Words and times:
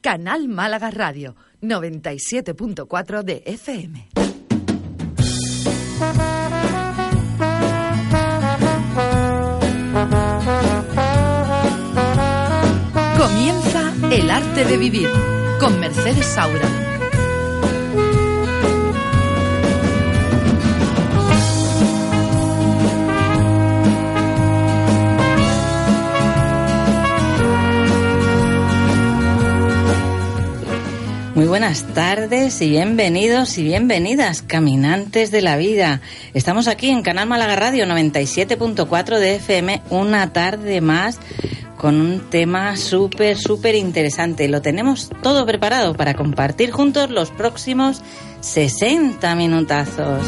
Canal 0.00 0.48
Málaga 0.48 0.90
Radio, 0.90 1.36
97.4 1.60 3.22
de 3.22 3.42
FM. 3.44 4.08
Comienza 13.18 13.92
El 14.10 14.30
arte 14.30 14.64
de 14.64 14.76
vivir 14.78 15.08
con 15.60 15.78
Mercedes 15.78 16.24
Saura. 16.24 16.99
Muy 31.40 31.48
buenas 31.48 31.84
tardes 31.94 32.60
y 32.60 32.68
bienvenidos 32.68 33.56
y 33.56 33.62
bienvenidas, 33.62 34.42
caminantes 34.42 35.30
de 35.30 35.40
la 35.40 35.56
vida. 35.56 36.02
Estamos 36.34 36.68
aquí 36.68 36.90
en 36.90 37.00
Canal 37.00 37.26
Málaga 37.28 37.56
Radio 37.56 37.86
97.4 37.86 39.18
de 39.18 39.36
FM, 39.36 39.80
una 39.88 40.34
tarde 40.34 40.82
más 40.82 41.18
con 41.78 41.98
un 41.98 42.28
tema 42.28 42.76
súper, 42.76 43.38
súper 43.38 43.74
interesante. 43.74 44.48
Lo 44.48 44.60
tenemos 44.60 45.08
todo 45.22 45.46
preparado 45.46 45.94
para 45.94 46.12
compartir 46.12 46.72
juntos 46.72 47.08
los 47.08 47.30
próximos 47.30 48.02
60 48.40 49.34
minutazos. 49.34 50.22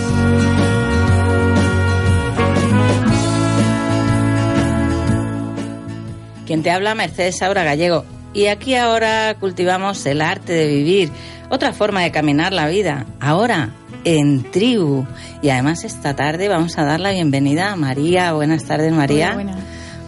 Quien 6.46 6.62
te 6.62 6.70
habla, 6.70 6.94
Mercedes 6.94 7.36
Saura 7.36 7.64
Gallego. 7.64 8.21
Y 8.34 8.46
aquí 8.46 8.74
ahora 8.74 9.36
cultivamos 9.38 10.04
el 10.06 10.22
arte 10.22 10.52
de 10.52 10.66
vivir, 10.66 11.10
otra 11.50 11.72
forma 11.72 12.02
de 12.02 12.10
caminar 12.10 12.52
la 12.52 12.66
vida, 12.68 13.04
ahora 13.20 13.70
en 14.04 14.50
tribu. 14.50 15.06
Y 15.42 15.50
además 15.50 15.84
esta 15.84 16.16
tarde 16.16 16.48
vamos 16.48 16.78
a 16.78 16.84
dar 16.84 17.00
la 17.00 17.10
bienvenida 17.10 17.72
a 17.72 17.76
María. 17.76 18.32
Buenas 18.32 18.64
tardes, 18.64 18.92
María. 18.92 19.36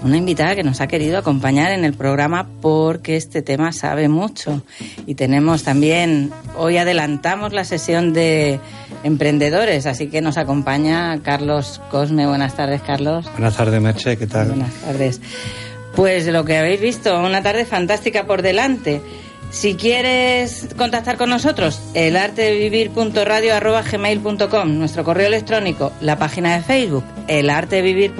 Una 0.02 0.18
invitada 0.18 0.54
que 0.54 0.62
nos 0.62 0.82
ha 0.82 0.86
querido 0.86 1.16
acompañar 1.16 1.72
en 1.72 1.84
el 1.84 1.94
programa 1.94 2.46
porque 2.60 3.16
este 3.16 3.40
tema 3.40 3.72
sabe 3.72 4.08
mucho. 4.08 4.62
Y 5.06 5.14
tenemos 5.14 5.62
también, 5.62 6.30
hoy 6.56 6.76
adelantamos 6.76 7.54
la 7.54 7.64
sesión 7.64 8.12
de 8.12 8.60
emprendedores, 9.02 9.86
así 9.86 10.08
que 10.08 10.20
nos 10.20 10.36
acompaña 10.36 11.22
Carlos 11.22 11.80
Cosme. 11.90 12.26
Buenas 12.26 12.54
tardes, 12.54 12.82
Carlos. 12.82 13.30
Buenas 13.32 13.56
tardes, 13.56 13.80
Merche, 13.80 14.18
¿qué 14.18 14.26
tal? 14.26 14.48
Buenas 14.48 14.74
tardes. 14.74 15.20
Pues 15.96 16.26
lo 16.26 16.44
que 16.44 16.56
habéis 16.56 16.80
visto, 16.80 17.20
una 17.20 17.42
tarde 17.42 17.64
fantástica 17.64 18.26
por 18.26 18.42
delante. 18.42 19.00
Si 19.50 19.76
quieres 19.76 20.66
contactar 20.76 21.16
con 21.16 21.30
nosotros, 21.30 21.80
el 21.94 22.16
arte 22.16 22.42
de 22.42 22.58
vivir 22.58 22.90
nuestro 24.80 25.04
correo 25.04 25.28
electrónico, 25.28 25.92
la 26.00 26.18
página 26.18 26.56
de 26.56 26.62
Facebook, 26.62 27.04
el 27.28 27.48
arte 27.48 27.76
de 27.76 27.82
vivir 27.82 28.12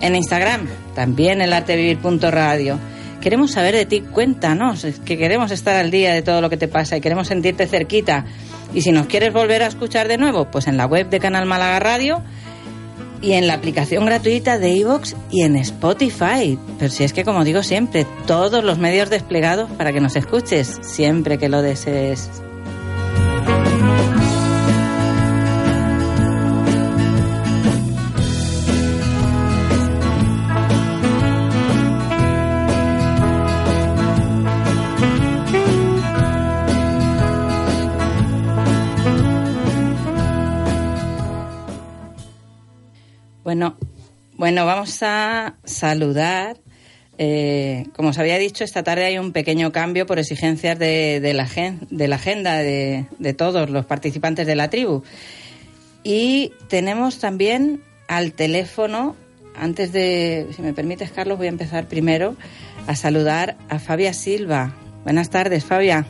en 0.00 0.14
Instagram, 0.14 0.68
también 0.94 1.40
el 1.40 1.52
arte 1.52 1.72
de 1.72 1.78
vivir 1.78 1.98
Queremos 3.20 3.50
saber 3.50 3.74
de 3.74 3.86
ti, 3.86 4.02
cuéntanos, 4.02 4.86
que 5.04 5.18
queremos 5.18 5.50
estar 5.50 5.74
al 5.74 5.90
día 5.90 6.14
de 6.14 6.22
todo 6.22 6.40
lo 6.40 6.48
que 6.48 6.56
te 6.56 6.68
pasa 6.68 6.96
y 6.96 7.00
queremos 7.00 7.26
sentirte 7.26 7.66
cerquita. 7.66 8.24
Y 8.72 8.82
si 8.82 8.92
nos 8.92 9.06
quieres 9.06 9.32
volver 9.32 9.64
a 9.64 9.66
escuchar 9.66 10.06
de 10.06 10.18
nuevo, 10.18 10.48
pues 10.48 10.68
en 10.68 10.76
la 10.76 10.86
web 10.86 11.08
de 11.08 11.18
Canal 11.18 11.46
Málaga 11.46 11.80
Radio 11.80 12.22
y 13.26 13.32
en 13.32 13.48
la 13.48 13.54
aplicación 13.54 14.06
gratuita 14.06 14.56
de 14.56 14.70
iVoox 14.70 15.14
y 15.32 15.42
en 15.42 15.56
Spotify. 15.56 16.56
Pero 16.78 16.92
si 16.92 17.02
es 17.02 17.12
que, 17.12 17.24
como 17.24 17.42
digo 17.42 17.64
siempre, 17.64 18.06
todos 18.24 18.62
los 18.62 18.78
medios 18.78 19.10
desplegados 19.10 19.68
para 19.72 19.92
que 19.92 20.00
nos 20.00 20.14
escuches 20.14 20.78
siempre 20.82 21.36
que 21.36 21.48
lo 21.48 21.60
desees. 21.60 22.30
Bueno, 44.46 44.64
vamos 44.64 45.02
a 45.02 45.56
saludar. 45.64 46.56
Eh, 47.18 47.84
como 47.96 48.10
os 48.10 48.18
había 48.18 48.38
dicho, 48.38 48.62
esta 48.62 48.84
tarde 48.84 49.04
hay 49.04 49.18
un 49.18 49.32
pequeño 49.32 49.72
cambio 49.72 50.06
por 50.06 50.20
exigencias 50.20 50.78
de, 50.78 51.18
la, 51.34 51.48
de 51.90 52.06
la, 52.06 52.14
agenda 52.14 52.58
de, 52.58 53.06
de, 53.18 53.34
todos 53.34 53.68
los 53.68 53.86
participantes 53.86 54.46
de 54.46 54.54
la 54.54 54.70
tribu. 54.70 55.02
Y 56.04 56.52
tenemos 56.68 57.18
también 57.18 57.82
al 58.06 58.34
teléfono, 58.34 59.16
antes 59.56 59.90
de, 59.90 60.46
si 60.54 60.62
me 60.62 60.72
permites, 60.72 61.10
Carlos, 61.10 61.38
voy 61.38 61.48
a 61.48 61.50
empezar 61.50 61.88
primero 61.88 62.36
a 62.86 62.94
saludar 62.94 63.56
a 63.68 63.80
Fabia 63.80 64.14
Silva. 64.14 64.76
Buenas 65.02 65.28
tardes, 65.28 65.64
Fabia. 65.64 66.06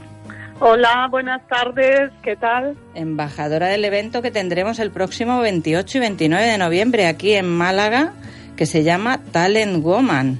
Hola, 0.59 1.07
buenas 1.11 1.47
tardes, 1.49 2.11
¿qué 2.23 2.35
tal? 2.35 2.79
Embajadora 2.95 3.69
del 3.69 3.85
evento 3.85 4.23
que 4.23 4.31
tendremos 4.31 4.79
el 4.79 4.91
próximo 4.91 5.41
28 5.41 5.99
y 5.99 6.01
29 6.01 6.47
de 6.47 6.57
noviembre 6.57 7.07
aquí 7.07 7.35
en 7.35 7.47
Málaga, 7.47 8.13
que 8.57 8.65
se 8.65 8.83
llama 8.83 9.21
Talent 9.33 9.83
Woman. 9.83 10.39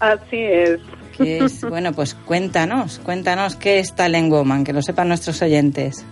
Así 0.00 0.36
es. 0.36 0.80
bueno, 1.62 1.92
pues 1.94 2.14
cuéntanos, 2.14 2.98
cuéntanos 2.98 3.56
qué 3.56 3.78
es 3.78 3.94
Talent 3.94 4.30
Woman, 4.30 4.64
que 4.64 4.74
lo 4.74 4.82
sepan 4.82 5.08
nuestros 5.08 5.40
oyentes. 5.40 6.04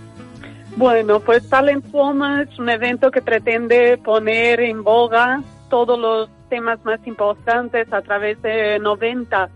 Bueno, 0.76 1.20
pues 1.20 1.46
Talent 1.46 1.84
Woman 1.90 2.48
es 2.48 2.58
un 2.58 2.70
evento 2.70 3.10
que 3.10 3.20
pretende 3.20 3.98
poner 3.98 4.60
en 4.60 4.82
boga 4.82 5.42
todos 5.68 5.98
los 5.98 6.30
temas 6.48 6.82
más 6.86 7.06
importantes 7.06 7.92
a 7.92 8.00
través 8.00 8.40
de 8.40 8.78
90 8.78 9.50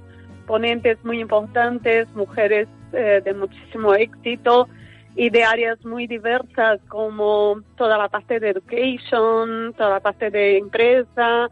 ponentes 0.46 1.02
muy 1.02 1.20
importantes, 1.20 2.06
mujeres 2.14 2.68
eh, 2.94 3.20
de 3.24 3.34
muchísimo 3.34 3.94
éxito 3.94 4.68
y 5.16 5.30
de 5.30 5.44
áreas 5.44 5.84
muy 5.84 6.06
diversas 6.06 6.80
como 6.88 7.60
toda 7.76 7.96
la 7.98 8.08
parte 8.08 8.40
de 8.40 8.50
education, 8.50 9.72
toda 9.76 9.90
la 9.90 10.00
parte 10.00 10.30
de 10.30 10.58
empresa. 10.58 11.50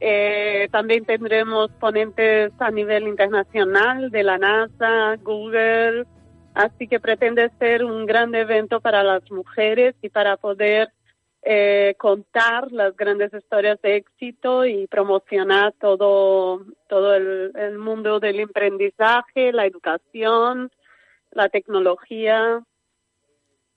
Eh, 0.00 0.68
también 0.70 1.04
tendremos 1.04 1.70
ponentes 1.72 2.52
a 2.58 2.70
nivel 2.70 3.08
internacional 3.08 4.10
de 4.10 4.22
la 4.22 4.38
NASA, 4.38 5.16
Google. 5.22 6.06
Así 6.54 6.88
que 6.88 7.00
pretende 7.00 7.50
ser 7.58 7.84
un 7.84 8.06
gran 8.06 8.34
evento 8.34 8.80
para 8.80 9.02
las 9.02 9.30
mujeres 9.30 9.94
y 10.02 10.08
para 10.08 10.36
poder 10.36 10.90
eh, 11.42 11.94
contar 11.98 12.70
las 12.70 12.94
grandes 12.96 13.32
historias 13.32 13.80
de 13.80 13.96
éxito 13.96 14.66
y 14.66 14.86
promocionar 14.86 15.72
todo, 15.80 16.66
todo 16.86 17.14
el, 17.14 17.78
mundo 17.78 18.20
del 18.20 18.40
emprendizaje, 18.40 19.52
la 19.52 19.64
educación, 19.64 20.70
la 21.30 21.48
tecnología. 21.48 22.62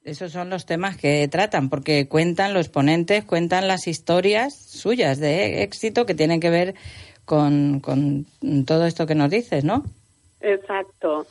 Esos 0.04 0.34
son 0.34 0.50
los 0.50 0.66
temas 0.66 0.98
que 0.98 1.26
tratan, 1.30 1.70
porque 1.70 2.10
cuentan 2.10 2.54
los 2.54 2.68
ponentes, 2.68 3.24
cuentan 3.24 3.70
las 3.70 3.88
historias 3.88 4.54
suyas 4.54 5.20
de 5.20 5.64
éxito 5.64 6.06
que 6.06 6.16
tienen 6.16 6.42
que 6.42 6.50
ver 6.50 6.76
con, 7.24 7.80
con 7.80 8.26
todo 8.66 8.86
esto 8.86 9.08
que 9.08 9.16
nos 9.16 9.30
dices, 9.30 9.64
¿no? 9.64 9.84
Exacto. 10.42 11.26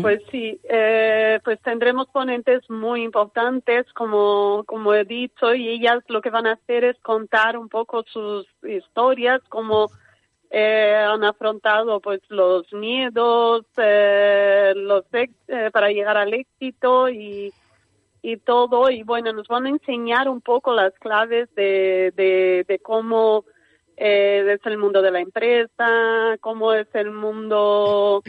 Pues 0.00 0.22
sí, 0.30 0.58
eh, 0.64 1.40
pues 1.44 1.60
tendremos 1.60 2.08
ponentes 2.08 2.68
muy 2.70 3.02
importantes, 3.02 3.84
como, 3.92 4.64
como 4.66 4.94
he 4.94 5.04
dicho, 5.04 5.54
y 5.54 5.68
ellas 5.68 5.98
lo 6.08 6.22
que 6.22 6.30
van 6.30 6.46
a 6.46 6.52
hacer 6.52 6.84
es 6.84 6.98
contar 7.00 7.58
un 7.58 7.68
poco 7.68 8.02
sus 8.04 8.46
historias, 8.62 9.42
cómo 9.50 9.90
eh, 10.50 10.94
han 11.06 11.22
afrontado 11.24 12.00
pues 12.00 12.22
los 12.30 12.72
miedos, 12.72 13.66
eh, 13.76 14.72
los 14.74 15.04
para 15.70 15.90
llegar 15.90 16.16
al 16.16 16.32
éxito 16.32 17.10
y, 17.10 17.52
y 18.22 18.36
todo. 18.38 18.88
Y 18.88 19.02
bueno, 19.02 19.34
nos 19.34 19.48
van 19.48 19.66
a 19.66 19.70
enseñar 19.70 20.30
un 20.30 20.40
poco 20.40 20.72
las 20.72 20.94
claves 20.94 21.54
de, 21.54 22.10
de 22.66 22.78
cómo 22.78 23.44
eh, 23.96 24.54
es 24.54 24.66
el 24.66 24.78
mundo 24.78 25.02
de 25.02 25.10
la 25.10 25.20
empresa, 25.20 26.36
cómo 26.40 26.72
es 26.72 26.88
el 26.94 27.10
mundo 27.12 28.22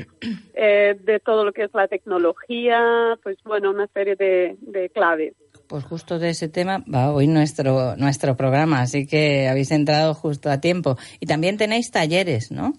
eh, 0.54 0.96
de 1.02 1.20
todo 1.20 1.44
lo 1.44 1.52
que 1.52 1.64
es 1.64 1.74
la 1.74 1.88
tecnología, 1.88 3.18
pues 3.24 3.38
bueno, 3.44 3.72
una 3.72 3.88
serie 3.88 4.16
de, 4.16 4.90
claves. 4.94 5.34
Pues 5.68 5.84
justo 5.84 6.20
de 6.20 6.30
ese 6.30 6.48
tema 6.48 6.84
va 6.94 7.12
hoy 7.12 7.28
nuestro, 7.28 7.96
nuestro 7.96 8.38
programa, 8.38 8.82
así 8.82 9.08
que 9.08 9.48
habéis 9.48 9.72
entrado 9.72 10.14
justo 10.14 10.50
a 10.50 10.62
tiempo. 10.62 10.98
Y 11.20 11.26
también 11.26 11.58
tenéis 11.58 11.90
talleres, 11.92 12.52
¿no? 12.52 12.74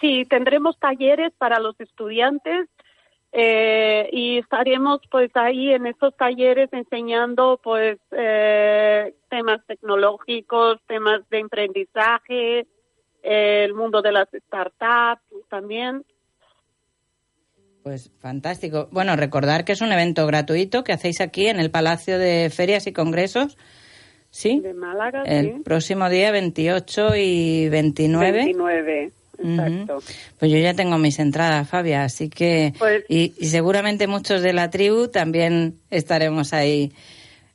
Sí, 0.00 0.24
tendremos 0.28 0.78
talleres 0.78 1.32
para 1.38 1.60
los 1.60 1.78
estudiantes 1.78 2.68
eh, 3.32 4.08
y 4.12 4.38
estaremos 4.38 5.00
pues 5.10 5.30
ahí 5.34 5.70
en 5.70 5.86
esos 5.86 6.16
talleres 6.16 6.68
enseñando 6.72 7.60
pues 7.62 7.98
eh, 8.10 9.14
temas 9.28 9.64
tecnológicos, 9.66 10.78
temas 10.86 11.20
de 11.30 11.38
emprendizaje, 11.38 12.66
el 13.22 13.74
mundo 13.74 14.02
de 14.02 14.12
las 14.12 14.28
startups 14.32 15.22
también. 15.48 16.04
Pues 17.82 18.10
fantástico. 18.18 18.88
Bueno, 18.90 19.16
recordar 19.16 19.64
que 19.64 19.72
es 19.72 19.80
un 19.80 19.92
evento 19.92 20.26
gratuito 20.26 20.84
que 20.84 20.92
hacéis 20.92 21.20
aquí 21.20 21.46
en 21.46 21.60
el 21.60 21.70
Palacio 21.70 22.18
de 22.18 22.50
Ferias 22.50 22.86
y 22.86 22.92
Congresos. 22.92 23.56
¿Sí? 24.30 24.60
De 24.60 24.74
Málaga, 24.74 25.22
El 25.24 25.62
próximo 25.62 26.08
día 26.08 26.30
28 26.30 27.16
y 27.16 27.68
29. 27.68 28.32
29, 28.32 29.12
exacto. 29.42 29.98
Pues 30.38 30.50
yo 30.50 30.58
ya 30.58 30.74
tengo 30.74 30.98
mis 30.98 31.18
entradas, 31.18 31.68
Fabia, 31.68 32.04
así 32.04 32.28
que... 32.28 32.72
Pues- 32.78 33.04
y, 33.08 33.34
y 33.38 33.46
seguramente 33.46 34.06
muchos 34.06 34.42
de 34.42 34.52
la 34.52 34.70
tribu 34.70 35.08
también 35.08 35.74
estaremos 35.90 36.52
ahí 36.52 36.92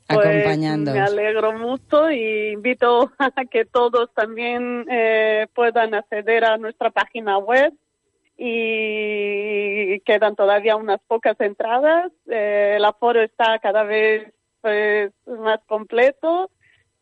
Pues 0.08 0.20
acompañando. 0.20 0.92
me 0.94 1.00
alegro 1.00 1.54
mucho 1.54 2.12
y 2.12 2.52
invito 2.54 3.12
a 3.20 3.32
que 3.50 3.66
todos 3.66 4.14
también 4.14 4.86
eh, 4.92 5.48
puedan 5.54 5.94
acceder 5.94 6.46
a 6.46 6.58
nuestra 6.58 6.90
página 6.92 7.38
web 7.38 7.74
y 8.38 10.00
quedan 10.02 10.36
todavía 10.36 10.76
unas 10.76 11.00
pocas 11.08 11.40
entradas. 11.40 12.12
Eh, 12.30 12.74
el 12.78 12.86
aforo 12.86 13.22
está 13.22 13.60
cada 13.60 13.84
vez 13.84 14.32
pues, 14.62 15.12
más 15.26 15.60
completo 15.68 16.50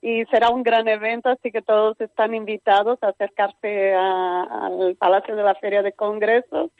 y 0.05 0.25
será 0.25 0.49
un 0.49 0.63
gran 0.63 0.85
evento, 0.89 1.29
así 1.29 1.49
que 1.49 1.61
todos 1.61 1.95
están 2.01 2.35
invitados 2.35 2.99
a 3.01 3.07
acercarse 3.07 3.93
a- 3.93 4.65
al 4.67 4.97
Palacio 4.97 5.33
de 5.37 5.43
la 5.43 5.55
Feria 5.55 5.81
de 5.81 5.93
Congresos 5.93 6.71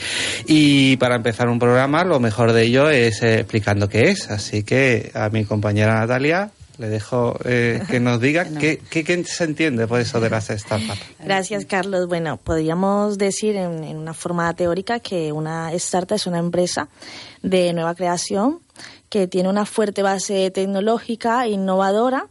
Y 0.46 0.96
para 0.96 1.16
empezar 1.16 1.48
un 1.48 1.58
programa, 1.58 2.04
lo 2.04 2.20
mejor 2.20 2.52
de 2.52 2.64
ello 2.64 2.90
es 2.90 3.22
eh, 3.22 3.40
explicando 3.40 3.88
qué 3.88 4.10
es. 4.10 4.30
Así 4.30 4.62
que 4.62 5.10
a 5.14 5.28
mi 5.28 5.44
compañera 5.44 6.00
Natalia 6.00 6.50
le 6.78 6.88
dejo 6.88 7.38
eh, 7.44 7.82
que 7.88 8.00
nos 8.00 8.20
diga 8.20 8.44
qué, 8.60 8.80
qué, 8.90 9.04
qué 9.04 9.24
se 9.24 9.44
entiende 9.44 9.86
por 9.86 10.00
eso 10.00 10.20
de 10.20 10.30
las 10.30 10.48
startups. 10.48 11.00
Gracias, 11.24 11.64
Carlos. 11.64 12.06
Bueno, 12.08 12.36
podríamos 12.36 13.18
decir 13.18 13.56
en, 13.56 13.84
en 13.84 13.96
una 13.96 14.14
forma 14.14 14.52
teórica 14.54 15.00
que 15.00 15.32
una 15.32 15.72
startup 15.74 16.16
es 16.16 16.26
una 16.26 16.38
empresa 16.38 16.88
de 17.42 17.72
nueva 17.72 17.94
creación 17.94 18.60
que 19.08 19.26
tiene 19.28 19.48
una 19.48 19.64
fuerte 19.64 20.02
base 20.02 20.50
tecnológica, 20.50 21.46
innovadora, 21.46 22.26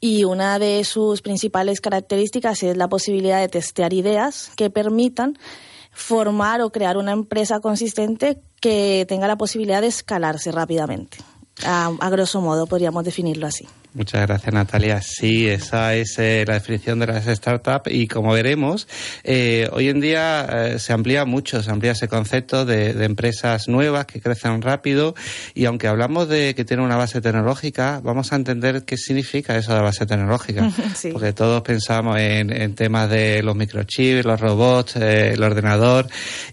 y 0.00 0.24
una 0.24 0.58
de 0.58 0.82
sus 0.84 1.20
principales 1.22 1.80
características 1.80 2.62
es 2.62 2.76
la 2.76 2.88
posibilidad 2.88 3.40
de 3.40 3.48
testear 3.48 3.92
ideas 3.92 4.50
que 4.56 4.70
permitan 4.70 5.38
formar 5.92 6.62
o 6.62 6.70
crear 6.70 6.96
una 6.96 7.12
empresa 7.12 7.60
consistente 7.60 8.40
que 8.60 9.04
tenga 9.08 9.26
la 9.26 9.36
posibilidad 9.36 9.80
de 9.80 9.88
escalarse 9.88 10.52
rápidamente. 10.52 11.18
A, 11.64 11.92
a 12.00 12.10
grosso 12.10 12.40
modo 12.40 12.66
podríamos 12.66 13.04
definirlo 13.04 13.46
así. 13.46 13.66
Muchas 13.92 14.24
gracias, 14.24 14.54
Natalia. 14.54 15.00
Sí, 15.02 15.48
esa 15.48 15.96
es 15.96 16.16
eh, 16.20 16.44
la 16.46 16.54
definición 16.54 17.00
de 17.00 17.08
las 17.08 17.24
startups 17.24 17.90
y 17.90 18.06
como 18.06 18.32
veremos, 18.32 18.86
eh, 19.24 19.68
hoy 19.72 19.88
en 19.88 20.00
día 20.00 20.46
eh, 20.48 20.78
se 20.78 20.92
amplía 20.92 21.24
mucho, 21.24 21.60
se 21.60 21.72
amplía 21.72 21.92
ese 21.92 22.06
concepto 22.06 22.64
de, 22.64 22.94
de, 22.94 23.04
empresas 23.04 23.66
nuevas 23.66 24.06
que 24.06 24.20
crecen 24.20 24.62
rápido 24.62 25.16
y 25.54 25.64
aunque 25.64 25.88
hablamos 25.88 26.28
de 26.28 26.54
que 26.54 26.64
tiene 26.64 26.84
una 26.84 26.96
base 26.96 27.20
tecnológica, 27.20 28.00
vamos 28.00 28.32
a 28.32 28.36
entender 28.36 28.84
qué 28.84 28.96
significa 28.96 29.56
eso 29.56 29.74
de 29.74 29.80
base 29.80 30.06
tecnológica. 30.06 30.70
Sí. 30.94 31.10
Porque 31.12 31.32
todos 31.32 31.62
pensamos 31.62 32.18
en, 32.18 32.52
en, 32.52 32.74
temas 32.74 33.08
de 33.08 33.42
los 33.42 33.56
microchips, 33.56 34.24
los 34.24 34.40
robots, 34.40 34.96
eh, 34.96 35.32
el 35.32 35.42
ordenador 35.42 36.06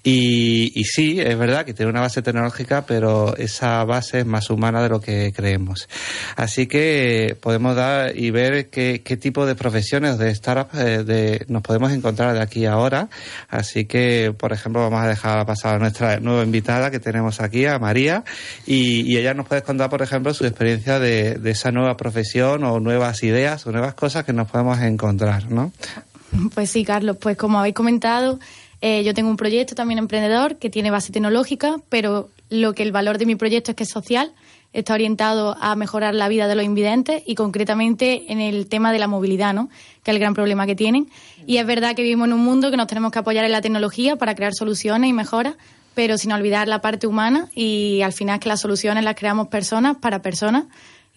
y, 0.04 0.72
y 0.80 0.84
sí, 0.86 1.20
es 1.20 1.38
verdad 1.38 1.66
que 1.66 1.74
tiene 1.74 1.92
una 1.92 2.02
base 2.02 2.22
tecnológica, 2.22 2.86
pero 2.86 3.36
esa 3.36 3.84
base 3.84 4.20
es 4.20 4.26
más 4.26 4.50
humana 4.50 4.82
de 4.82 4.90
lo 4.90 5.02
que 5.02 5.34
creemos. 5.36 5.90
Así 6.36 6.68
que 6.68 7.27
podemos 7.36 7.76
dar 7.76 8.18
y 8.18 8.32
ver 8.32 8.70
qué, 8.70 9.02
qué 9.04 9.18
tipo 9.18 9.46
de 9.46 9.56
profesiones 9.56 10.18
de 10.18 10.34
startups 10.34 10.74
eh, 10.76 11.04
de, 11.04 11.46
nos 11.48 11.62
podemos 11.62 11.92
encontrar 11.92 12.34
de 12.34 12.42
aquí 12.42 12.66
a 12.66 12.74
ahora. 12.74 13.10
Así 13.50 13.86
que, 13.86 14.34
por 14.38 14.54
ejemplo, 14.54 14.82
vamos 14.82 15.02
a 15.02 15.08
dejar 15.08 15.46
pasar 15.46 15.76
a 15.76 15.80
nuestra 15.80 16.20
nueva 16.20 16.44
invitada 16.44 16.92
que 16.92 17.00
tenemos 17.00 17.42
aquí, 17.42 17.66
a 17.66 17.80
María, 17.80 18.24
y, 18.66 19.18
ella 19.18 19.34
nos 19.34 19.48
puede 19.48 19.64
contar, 19.64 19.90
por 19.90 20.04
ejemplo, 20.04 20.34
su 20.34 20.46
experiencia 20.46 21.00
de, 21.00 21.36
de, 21.36 21.52
esa 21.52 21.72
nueva 21.72 21.98
profesión 21.98 22.64
o 22.64 22.80
nuevas 22.80 23.24
ideas 23.24 23.66
o 23.66 23.72
nuevas 23.72 23.96
cosas 23.96 24.26
que 24.26 24.34
nos 24.34 24.50
podemos 24.50 24.80
encontrar, 24.80 25.50
¿no? 25.50 25.72
Pues 26.54 26.70
sí, 26.70 26.84
Carlos, 26.84 27.18
pues 27.20 27.36
como 27.36 27.60
habéis 27.60 27.74
comentado, 27.74 28.40
eh, 28.82 29.04
yo 29.04 29.14
tengo 29.14 29.30
un 29.30 29.38
proyecto 29.38 29.76
también 29.76 29.98
emprendedor 29.98 30.58
que 30.58 30.70
tiene 30.70 30.92
base 30.92 31.12
tecnológica, 31.12 31.78
pero 31.90 32.30
lo 32.50 32.74
que 32.74 32.84
el 32.84 32.92
valor 32.92 33.18
de 33.18 33.26
mi 33.26 33.36
proyecto 33.36 33.72
es 33.72 33.78
que 33.78 33.84
es 33.84 33.90
social 33.90 34.32
está 34.74 34.94
orientado 34.94 35.56
a 35.60 35.76
mejorar 35.76 36.14
la 36.14 36.28
vida 36.28 36.48
de 36.48 36.56
los 36.56 36.66
invidentes 36.66 37.24
y 37.26 37.36
concretamente 37.36 38.32
en 38.32 38.42
el 38.42 38.68
tema 38.68 38.92
de 38.92 39.00
la 39.00 39.08
movilidad, 39.08 39.54
¿no? 39.54 39.70
que 40.04 40.12
es 40.12 40.16
el 40.16 40.20
gran 40.20 40.34
problema 40.34 40.66
que 40.66 40.76
tienen. 40.76 41.10
Y 41.46 41.58
es 41.58 41.66
verdad 41.66 41.96
que 41.96 42.04
vivimos 42.04 42.28
en 42.28 42.34
un 42.34 42.44
mundo 42.44 42.70
que 42.70 42.78
nos 42.78 42.88
tenemos 42.88 43.12
que 43.12 43.20
apoyar 43.20 43.46
en 43.46 43.52
la 43.52 43.62
tecnología 43.62 44.16
para 44.18 44.36
crear 44.36 44.54
soluciones 44.54 45.10
y 45.10 45.14
mejoras, 45.14 45.56
pero 45.94 46.18
sin 46.18 46.32
olvidar 46.32 46.68
la 46.68 46.82
parte 46.82 47.08
humana 47.08 47.50
y 47.56 48.02
al 48.02 48.14
final 48.14 48.40
que 48.40 48.50
las 48.50 48.62
soluciones 48.62 49.04
las 49.04 49.16
creamos 49.16 49.48
personas 49.48 49.98
para 49.98 50.22
personas. 50.22 50.66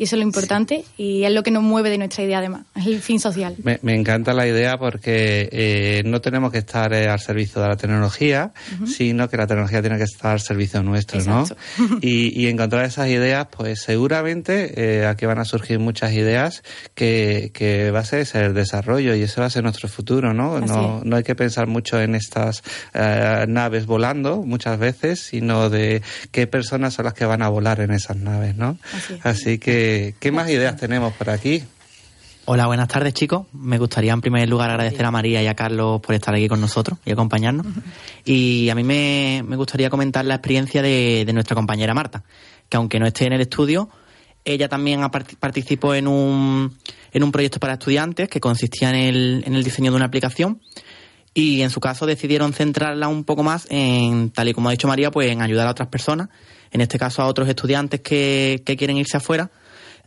Y 0.01 0.05
eso 0.05 0.17
es 0.17 0.21
lo 0.21 0.25
importante 0.25 0.83
sí. 0.97 1.03
y 1.03 1.25
es 1.25 1.33
lo 1.33 1.43
que 1.43 1.51
nos 1.51 1.63
mueve 1.63 1.91
de 1.91 1.99
nuestra 1.99 2.25
idea, 2.25 2.39
además, 2.39 2.63
es 2.75 2.87
el 2.87 3.03
fin 3.03 3.21
social. 3.21 3.55
Me, 3.63 3.79
me 3.83 3.95
encanta 3.95 4.33
la 4.33 4.47
idea 4.47 4.79
porque 4.79 5.47
eh, 5.53 6.03
no 6.07 6.23
tenemos 6.23 6.51
que 6.53 6.57
estar 6.57 6.95
eh, 6.95 7.07
al 7.07 7.21
servicio 7.21 7.61
de 7.61 7.69
la 7.69 7.77
tecnología, 7.77 8.51
uh 8.55 8.85
-huh. 8.85 8.87
sino 8.87 9.29
que 9.29 9.37
la 9.37 9.47
tecnología 9.47 9.83
tiene 9.83 9.99
que 9.99 10.05
estar 10.05 10.33
al 10.33 10.41
servicio 10.41 10.83
nuestro, 10.83 11.19
Exacto. 11.19 11.55
¿no? 11.77 11.99
y, 12.01 12.33
y, 12.41 12.49
encontrar 12.49 12.87
esas 12.87 13.09
ideas, 13.09 13.49
pues 13.55 13.83
seguramente 13.83 14.73
eh, 14.75 15.07
aquí 15.07 15.27
van 15.27 15.39
a 15.39 15.45
surgir 15.45 15.79
muchas 15.79 16.15
ideas 16.15 16.63
que, 16.95 17.51
que, 17.53 17.91
va 17.91 17.99
a 17.99 18.05
ser 18.07 18.27
el 18.43 18.55
desarrollo 18.55 19.15
y 19.15 19.21
ese 19.25 19.39
va 19.39 19.49
a 19.49 19.51
ser 19.51 19.65
nuestro 19.65 19.91
futuro, 19.91 20.33
¿no? 20.33 20.61
No, 20.61 21.03
no, 21.05 21.17
hay 21.17 21.25
que 21.25 21.35
pensar 21.35 21.67
mucho 21.67 22.01
en 22.01 22.15
estas 22.15 22.63
eh, 22.95 23.45
naves 23.47 23.85
volando 23.85 24.39
muchas 24.45 24.79
veces, 24.79 25.21
sino 25.21 25.69
de 25.69 26.01
qué 26.31 26.47
personas 26.47 26.95
son 26.95 27.05
las 27.05 27.13
que 27.13 27.27
van 27.27 27.43
a 27.43 27.51
volar 27.51 27.81
en 27.83 27.91
esas 27.91 28.17
naves, 28.17 28.57
¿no? 28.57 28.79
Así, 28.95 29.21
Así 29.23 29.59
que 29.59 29.90
¿Qué 30.19 30.33
más 30.33 30.49
ideas 30.49 30.77
tenemos 30.77 31.13
por 31.15 31.31
aquí? 31.31 31.65
Hola, 32.45 32.67
buenas 32.67 32.89
tardes 32.89 33.15
chicos. 33.15 33.47
Me 33.53 33.79
gustaría 33.79 34.13
en 34.13 34.21
primer 34.21 34.49
lugar 34.49 34.71
agradecer 34.71 35.05
a 35.05 35.11
María 35.11 35.43
y 35.43 35.47
a 35.47 35.55
Carlos 35.55 36.01
por 36.01 36.15
estar 36.15 36.35
aquí 36.35 36.49
con 36.49 36.61
nosotros 36.61 36.99
y 37.05 37.13
acompañarnos. 37.13 37.67
Y 38.25 38.69
a 38.71 38.75
mí 38.75 38.83
me, 38.83 39.43
me 39.47 39.57
gustaría 39.57 39.91
comentar 39.91 40.25
la 40.25 40.35
experiencia 40.35 40.83
de, 40.83 41.25
de, 41.25 41.33
nuestra 41.33 41.55
compañera 41.55 41.95
Marta, 41.95 42.25
que 42.69 42.77
aunque 42.77 42.99
no 42.99 43.07
esté 43.07 43.27
en 43.27 43.35
el 43.35 43.41
estudio, 43.41 43.89
ella 44.45 44.69
también 44.69 45.01
participó 45.39 45.95
en 45.95 46.09
un, 46.09 46.77
en 47.13 47.23
un 47.23 47.33
proyecto 47.33 47.61
para 47.61 47.75
estudiantes 47.75 48.29
que 48.29 48.41
consistía 48.41 48.91
en 48.91 48.97
el, 48.97 49.45
en 49.47 49.55
el 49.55 49.63
diseño 49.63 49.91
de 49.91 49.97
una 49.97 50.07
aplicación 50.07 50.61
y 51.35 51.63
en 51.63 51.71
su 51.71 51.81
caso 51.81 52.07
decidieron 52.07 52.53
centrarla 52.53 53.09
un 53.09 53.25
poco 53.25 53.43
más 53.43 53.67
en, 53.71 54.31
tal 54.31 54.49
y 54.49 54.55
como 54.55 54.69
ha 54.69 54.73
dicho 54.73 54.89
María, 54.89 55.11
pues 55.11 55.31
en 55.31 55.43
ayudar 55.43 55.67
a 55.67 55.71
otras 55.71 55.89
personas, 55.89 56.29
en 56.73 56.81
este 56.81 56.99
caso 56.99 57.23
a 57.23 57.27
otros 57.27 57.49
estudiantes 57.49 58.01
que, 58.01 58.63
que 58.65 58.77
quieren 58.77 58.97
irse 58.97 59.17
afuera, 59.17 59.51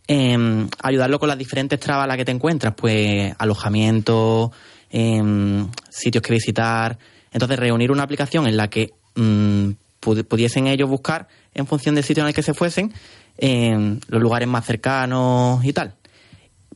eh, 0.06 0.68
ayudarlo 0.82 1.18
con 1.18 1.28
las 1.28 1.38
diferentes 1.38 1.80
trabas 1.80 2.04
a 2.04 2.06
las 2.06 2.16
que 2.16 2.24
te 2.24 2.32
encuentras, 2.32 2.74
pues 2.76 3.34
alojamiento, 3.38 4.52
eh, 4.90 5.66
sitios 5.90 6.22
que 6.22 6.32
visitar. 6.32 6.98
Entonces, 7.32 7.58
reunir 7.58 7.90
una 7.90 8.02
aplicación 8.02 8.46
en 8.46 8.56
la 8.56 8.68
que 8.68 8.92
mm, 9.16 9.70
pudiesen 10.00 10.66
ellos 10.66 10.88
buscar 10.88 11.28
en 11.54 11.66
función 11.66 11.94
del 11.94 12.04
sitio 12.04 12.22
en 12.22 12.28
el 12.28 12.34
que 12.34 12.42
se 12.42 12.54
fuesen 12.54 12.92
en 13.38 14.00
los 14.08 14.22
lugares 14.22 14.46
más 14.46 14.64
cercanos 14.64 15.64
y 15.64 15.72
tal. 15.72 15.94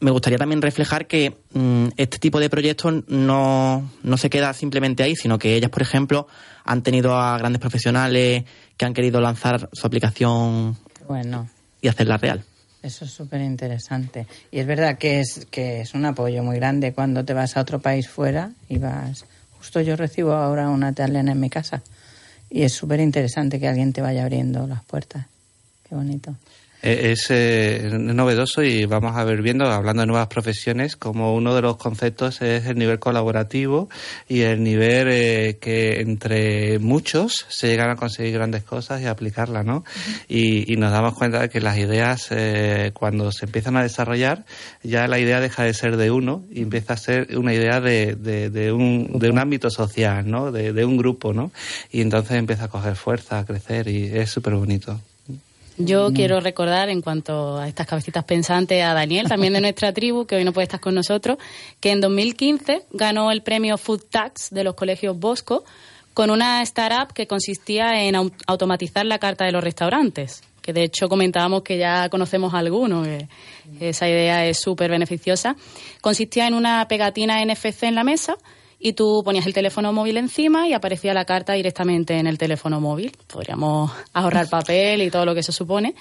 Me 0.00 0.10
gustaría 0.10 0.38
también 0.38 0.62
reflejar 0.62 1.06
que 1.06 1.36
mm, 1.52 1.88
este 1.96 2.18
tipo 2.18 2.40
de 2.40 2.48
proyectos 2.48 3.04
no, 3.08 3.90
no 4.02 4.16
se 4.16 4.30
queda 4.30 4.54
simplemente 4.54 5.02
ahí, 5.02 5.16
sino 5.16 5.38
que 5.38 5.54
ellas, 5.54 5.70
por 5.70 5.82
ejemplo, 5.82 6.28
han 6.64 6.82
tenido 6.82 7.16
a 7.16 7.36
grandes 7.38 7.60
profesionales 7.60 8.44
que 8.76 8.84
han 8.84 8.94
querido 8.94 9.20
lanzar 9.20 9.68
su 9.72 9.86
aplicación 9.86 10.76
bueno. 11.06 11.48
y 11.82 11.88
hacerla 11.88 12.16
real. 12.16 12.44
Eso 12.88 13.04
es 13.04 13.10
súper 13.10 13.42
interesante. 13.42 14.26
Y 14.50 14.60
es 14.60 14.66
verdad 14.66 14.96
que 14.96 15.20
es, 15.20 15.46
que 15.50 15.82
es 15.82 15.92
un 15.92 16.06
apoyo 16.06 16.42
muy 16.42 16.56
grande 16.56 16.94
cuando 16.94 17.22
te 17.22 17.34
vas 17.34 17.54
a 17.58 17.60
otro 17.60 17.80
país 17.80 18.08
fuera 18.08 18.52
y 18.66 18.78
vas... 18.78 19.26
Justo 19.58 19.82
yo 19.82 19.94
recibo 19.94 20.32
ahora 20.32 20.70
una 20.70 20.90
italiana 20.90 21.32
en 21.32 21.40
mi 21.40 21.50
casa 21.50 21.82
y 22.48 22.62
es 22.62 22.72
súper 22.72 23.00
interesante 23.00 23.60
que 23.60 23.68
alguien 23.68 23.92
te 23.92 24.00
vaya 24.00 24.22
abriendo 24.22 24.66
las 24.66 24.82
puertas. 24.84 25.26
Qué 25.86 25.96
bonito. 25.96 26.34
Eh, 26.82 27.10
es 27.12 27.26
eh, 27.30 27.90
novedoso 27.92 28.62
y 28.62 28.86
vamos 28.86 29.16
a 29.16 29.24
ver 29.24 29.42
viendo, 29.42 29.66
hablando 29.66 30.02
de 30.02 30.06
nuevas 30.06 30.28
profesiones, 30.28 30.94
como 30.96 31.34
uno 31.34 31.54
de 31.54 31.62
los 31.62 31.76
conceptos 31.76 32.40
es 32.40 32.66
el 32.66 32.78
nivel 32.78 33.00
colaborativo 33.00 33.88
y 34.28 34.42
el 34.42 34.62
nivel 34.62 35.08
eh, 35.10 35.58
que 35.60 36.00
entre 36.00 36.78
muchos 36.78 37.46
se 37.48 37.66
llegan 37.68 37.90
a 37.90 37.96
conseguir 37.96 38.34
grandes 38.34 38.62
cosas 38.62 39.02
y 39.02 39.06
aplicarlas, 39.06 39.64
¿no? 39.64 39.84
y, 40.28 40.72
y, 40.72 40.76
nos 40.76 40.92
damos 40.92 41.14
cuenta 41.14 41.40
de 41.40 41.48
que 41.48 41.60
las 41.60 41.76
ideas, 41.78 42.28
cuando 42.92 43.32
se 43.32 43.46
empiezan 43.46 43.76
a 43.76 43.82
desarrollar, 43.82 44.44
ya 44.82 45.08
la 45.08 45.18
idea 45.18 45.40
deja 45.40 45.64
de 45.64 45.74
ser 45.74 45.96
de 45.96 46.10
uno 46.10 46.44
y 46.50 46.62
empieza 46.62 46.94
a 46.94 46.96
ser 46.96 47.36
una 47.36 47.52
idea 47.52 47.80
de, 47.80 48.14
de, 48.14 48.50
de 48.50 48.72
un, 48.72 49.18
de 49.18 49.30
un 49.30 49.38
ámbito 49.38 49.70
social, 49.70 50.30
¿no? 50.30 50.52
De, 50.52 50.72
de 50.72 50.84
un 50.84 50.96
grupo, 50.96 51.32
¿no? 51.32 51.50
Y 51.90 52.00
entonces 52.00 52.36
empieza 52.36 52.64
a 52.64 52.68
coger 52.68 52.94
fuerza, 52.94 53.40
a 53.40 53.44
crecer 53.44 53.88
y 53.88 54.04
es 54.04 54.30
súper 54.30 54.54
bonito. 54.54 55.00
Yo 55.78 56.12
quiero 56.12 56.40
recordar, 56.40 56.88
en 56.88 57.00
cuanto 57.00 57.56
a 57.56 57.68
estas 57.68 57.86
cabecitas 57.86 58.24
pensantes, 58.24 58.82
a 58.82 58.94
Daniel, 58.94 59.28
también 59.28 59.52
de 59.52 59.60
nuestra 59.60 59.92
tribu, 59.92 60.26
que 60.26 60.34
hoy 60.34 60.44
no 60.44 60.52
puede 60.52 60.64
estar 60.64 60.80
con 60.80 60.92
nosotros, 60.92 61.38
que 61.78 61.92
en 61.92 62.00
2015 62.00 62.82
ganó 62.90 63.30
el 63.30 63.42
premio 63.42 63.78
Food 63.78 64.02
Tax 64.10 64.50
de 64.50 64.64
los 64.64 64.74
colegios 64.74 65.16
Bosco 65.16 65.64
con 66.14 66.30
una 66.30 66.62
startup 66.62 67.12
que 67.12 67.28
consistía 67.28 68.02
en 68.02 68.16
automatizar 68.48 69.06
la 69.06 69.20
carta 69.20 69.44
de 69.44 69.52
los 69.52 69.62
restaurantes. 69.62 70.42
Que 70.62 70.72
de 70.72 70.82
hecho 70.82 71.08
comentábamos 71.08 71.62
que 71.62 71.78
ya 71.78 72.08
conocemos 72.08 72.54
algunos, 72.54 73.06
que 73.06 73.88
esa 73.88 74.08
idea 74.08 74.44
es 74.46 74.58
súper 74.60 74.90
beneficiosa. 74.90 75.54
Consistía 76.00 76.48
en 76.48 76.54
una 76.54 76.88
pegatina 76.88 77.40
NFC 77.44 77.84
en 77.84 77.94
la 77.94 78.02
mesa 78.02 78.36
y 78.80 78.92
tú 78.92 79.22
ponías 79.24 79.46
el 79.46 79.54
teléfono 79.54 79.92
móvil 79.92 80.16
encima 80.16 80.68
y 80.68 80.72
aparecía 80.72 81.14
la 81.14 81.24
carta 81.24 81.54
directamente 81.54 82.18
en 82.18 82.26
el 82.26 82.38
teléfono 82.38 82.80
móvil. 82.80 83.12
Podríamos 83.26 83.90
ahorrar 84.12 84.48
papel 84.50 85.02
y 85.02 85.10
todo 85.10 85.24
lo 85.24 85.34
que 85.34 85.40
eso 85.40 85.52
supone. 85.52 85.94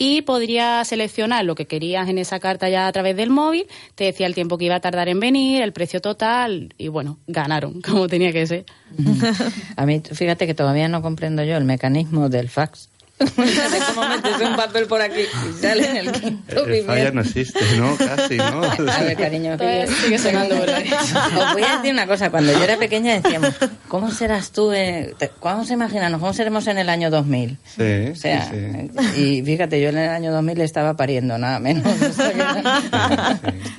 Y 0.00 0.22
podrías 0.22 0.86
seleccionar 0.86 1.44
lo 1.44 1.56
que 1.56 1.66
querías 1.66 2.08
en 2.08 2.18
esa 2.18 2.38
carta 2.38 2.68
ya 2.68 2.86
a 2.86 2.92
través 2.92 3.16
del 3.16 3.30
móvil, 3.30 3.66
te 3.96 4.04
decía 4.04 4.28
el 4.28 4.34
tiempo 4.34 4.56
que 4.56 4.66
iba 4.66 4.76
a 4.76 4.80
tardar 4.80 5.08
en 5.08 5.18
venir, 5.18 5.60
el 5.60 5.72
precio 5.72 6.00
total, 6.00 6.72
y 6.78 6.86
bueno, 6.86 7.18
ganaron, 7.26 7.80
como 7.82 8.06
tenía 8.06 8.32
que 8.32 8.46
ser. 8.46 8.64
A 9.76 9.86
mí, 9.86 10.00
fíjate 10.00 10.46
que 10.46 10.54
todavía 10.54 10.88
no 10.88 11.02
comprendo 11.02 11.42
yo 11.42 11.56
el 11.56 11.64
mecanismo 11.64 12.28
del 12.28 12.48
fax. 12.48 12.88
Cómo 13.18 14.08
metes 14.08 14.40
un 14.40 14.56
papel 14.56 14.86
por 14.86 15.00
aquí 15.00 15.22
y 15.22 15.60
sale 15.60 15.90
en 15.90 15.96
el 15.96 16.12
quinto 16.12 16.66
el, 16.66 16.84
falla 16.84 17.10
no 17.10 17.20
existe, 17.22 17.60
¿no? 17.76 17.96
Casi, 17.96 18.36
¿no? 18.36 18.62
A 18.92 19.02
ver, 19.02 19.16
cariño, 19.16 19.56
sigue 20.02 20.18
sonando 20.18 20.56
por 20.56 20.70
ahí. 20.74 20.90
Os 20.92 21.52
voy 21.52 21.62
a 21.62 21.76
decir 21.76 21.92
una 21.92 22.06
cosa. 22.06 22.30
Cuando 22.30 22.52
yo 22.52 22.62
era 22.62 22.76
pequeña 22.76 23.20
decíamos, 23.20 23.54
¿cómo 23.88 24.10
serás 24.10 24.52
tú? 24.52 24.72
Eh? 24.72 25.14
¿Cómo 25.40 25.64
se 25.64 25.74
imaginan? 25.74 26.12
¿Cómo 26.12 26.32
seremos 26.32 26.66
en 26.68 26.78
el 26.78 26.88
año 26.88 27.10
2000? 27.10 27.58
Sí, 27.64 28.10
o 28.12 28.16
sea, 28.16 28.50
sí, 28.50 29.20
Y 29.20 29.42
fíjate, 29.42 29.80
yo 29.80 29.88
en 29.88 29.98
el 29.98 30.10
año 30.10 30.32
2000 30.32 30.60
estaba 30.60 30.96
pariendo, 30.96 31.38
nada 31.38 31.58
menos. 31.58 31.86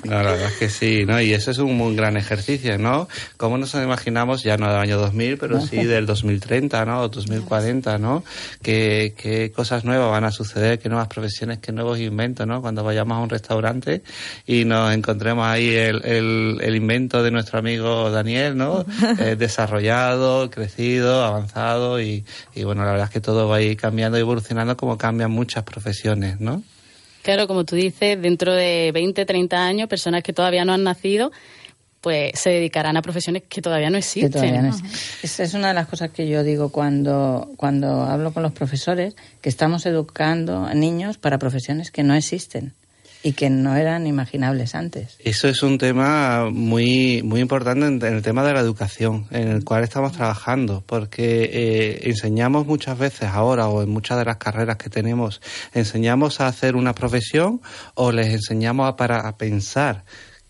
No, 0.04 0.24
la 0.24 0.32
verdad 0.32 0.48
es 0.48 0.58
que 0.58 0.70
sí, 0.70 1.06
¿no? 1.06 1.22
Y 1.22 1.34
eso 1.34 1.52
es 1.52 1.60
un 1.60 1.78
muy 1.78 1.96
gran 1.96 2.18
ejercicio, 2.18 2.80
¿no? 2.80 3.08
¿Cómo 3.38 3.60
nos 3.60 3.76
imaginamos, 3.76 4.42
ya 4.42 4.58
no 4.58 4.68
del 4.68 4.80
año 4.80 4.98
2000, 4.98 5.38
pero 5.38 5.62
sí 5.62 5.84
del 5.84 6.08
2030, 6.08 6.84
¿no? 6.86 7.02
O 7.02 7.10
2040, 7.10 8.00
¿no? 8.00 8.24
que 8.62 9.14
qué 9.30 9.52
cosas 9.52 9.86
nuevas 9.86 10.10
van 10.10 10.24
a 10.24 10.32
suceder, 10.32 10.80
qué 10.80 10.90
nuevas 10.90 11.08
profesiones, 11.08 11.60
qué 11.60 11.72
nuevos 11.72 12.00
inventos, 12.00 12.48
¿no? 12.48 12.62
Cuando 12.62 12.84
vayamos 12.84 13.18
a 13.18 13.22
un 13.22 13.30
restaurante 13.30 14.02
y 14.46 14.66
nos 14.66 14.94
encontremos 14.94 15.46
ahí 15.46 15.70
el, 15.70 16.04
el, 16.62 16.76
invento 16.76 17.22
de 17.22 17.32
nuestro 17.32 17.60
amigo 17.60 18.10
Daniel, 18.10 18.58
¿no? 18.58 18.86
Eh, 19.20 19.36
desarrollado, 19.36 20.50
crecido, 20.50 21.24
avanzado 21.26 22.00
y, 22.00 22.24
y 22.56 22.64
bueno, 22.64 22.84
la 22.86 22.92
verdad 22.92 23.08
es 23.08 23.14
que 23.14 23.22
todo 23.22 23.50
va 23.50 23.58
a 23.58 23.62
ir 23.62 23.76
cambiando 23.76 24.18
y 24.18 24.22
evolucionando 24.22 24.78
como 24.78 24.98
cambian 24.98 25.32
muchas 25.32 25.64
profesiones, 25.64 26.40
¿no? 26.40 26.64
Claro, 27.22 27.48
como 27.48 27.66
tú 27.66 27.76
dices, 27.76 28.22
dentro 28.22 28.54
de 28.54 28.92
20, 28.94 29.26
30 29.26 29.66
años, 29.66 29.90
personas 29.90 30.24
que 30.24 30.32
todavía 30.32 30.64
no 30.64 30.74
han 30.74 30.84
nacido 30.84 31.32
pues 32.02 32.32
se 32.36 32.50
dedicarán 32.50 32.98
a 32.98 33.02
profesiones 33.02 33.44
que 33.48 33.62
todavía 33.62 33.90
no 33.90 33.98
existen. 33.98 34.72
Esa 35.22 35.44
es 35.44 35.54
una 35.54 35.70
de 35.70 35.74
las 35.74 35.88
cosas 35.88 36.12
que 36.12 36.28
yo 36.28 36.44
digo 36.44 36.70
cuando, 36.70 37.52
cuando 37.58 38.04
hablo 38.04 38.34
con 38.34 38.44
los 38.44 38.54
profesores, 38.54 39.16
que 39.42 39.50
estamos 39.50 39.86
educando 39.86 40.66
a 40.66 40.74
niños 40.74 41.18
para 41.18 41.38
profesiones 41.38 41.92
que 41.92 42.04
no 42.04 42.14
existen 42.14 42.74
y 43.22 43.34
que 43.34 43.50
no 43.50 43.76
eran 43.76 44.08
imaginables 44.08 44.76
antes. 44.76 45.18
Eso 45.20 45.50
es 45.50 45.62
un 45.62 45.78
tema 45.78 46.50
muy 46.50 47.22
muy 47.24 47.42
importante 47.42 47.86
en, 47.86 48.02
el 48.02 48.22
tema 48.22 48.46
de 48.46 48.54
la 48.54 48.62
educación, 48.62 49.28
en 49.32 49.50
el 49.50 49.66
cual 49.66 49.84
estamos 49.84 50.14
trabajando, 50.14 50.84
porque 50.86 51.50
eh, 51.52 52.00
enseñamos 52.04 52.66
muchas 52.66 52.98
veces 52.98 53.30
ahora 53.30 53.68
o 53.68 53.84
en 53.84 53.90
muchas 53.90 54.18
de 54.18 54.26
las 54.26 54.38
carreras 54.38 54.78
que 54.78 54.90
tenemos, 54.90 55.42
enseñamos 55.74 56.40
a 56.40 56.48
hacer 56.48 56.78
una 56.78 56.96
profesión 56.96 57.62
o 57.94 58.14
les 58.14 58.28
enseñamos 58.28 58.88
a, 58.88 58.96
para 58.96 59.28
a 59.28 59.38
pensar 59.38 60.06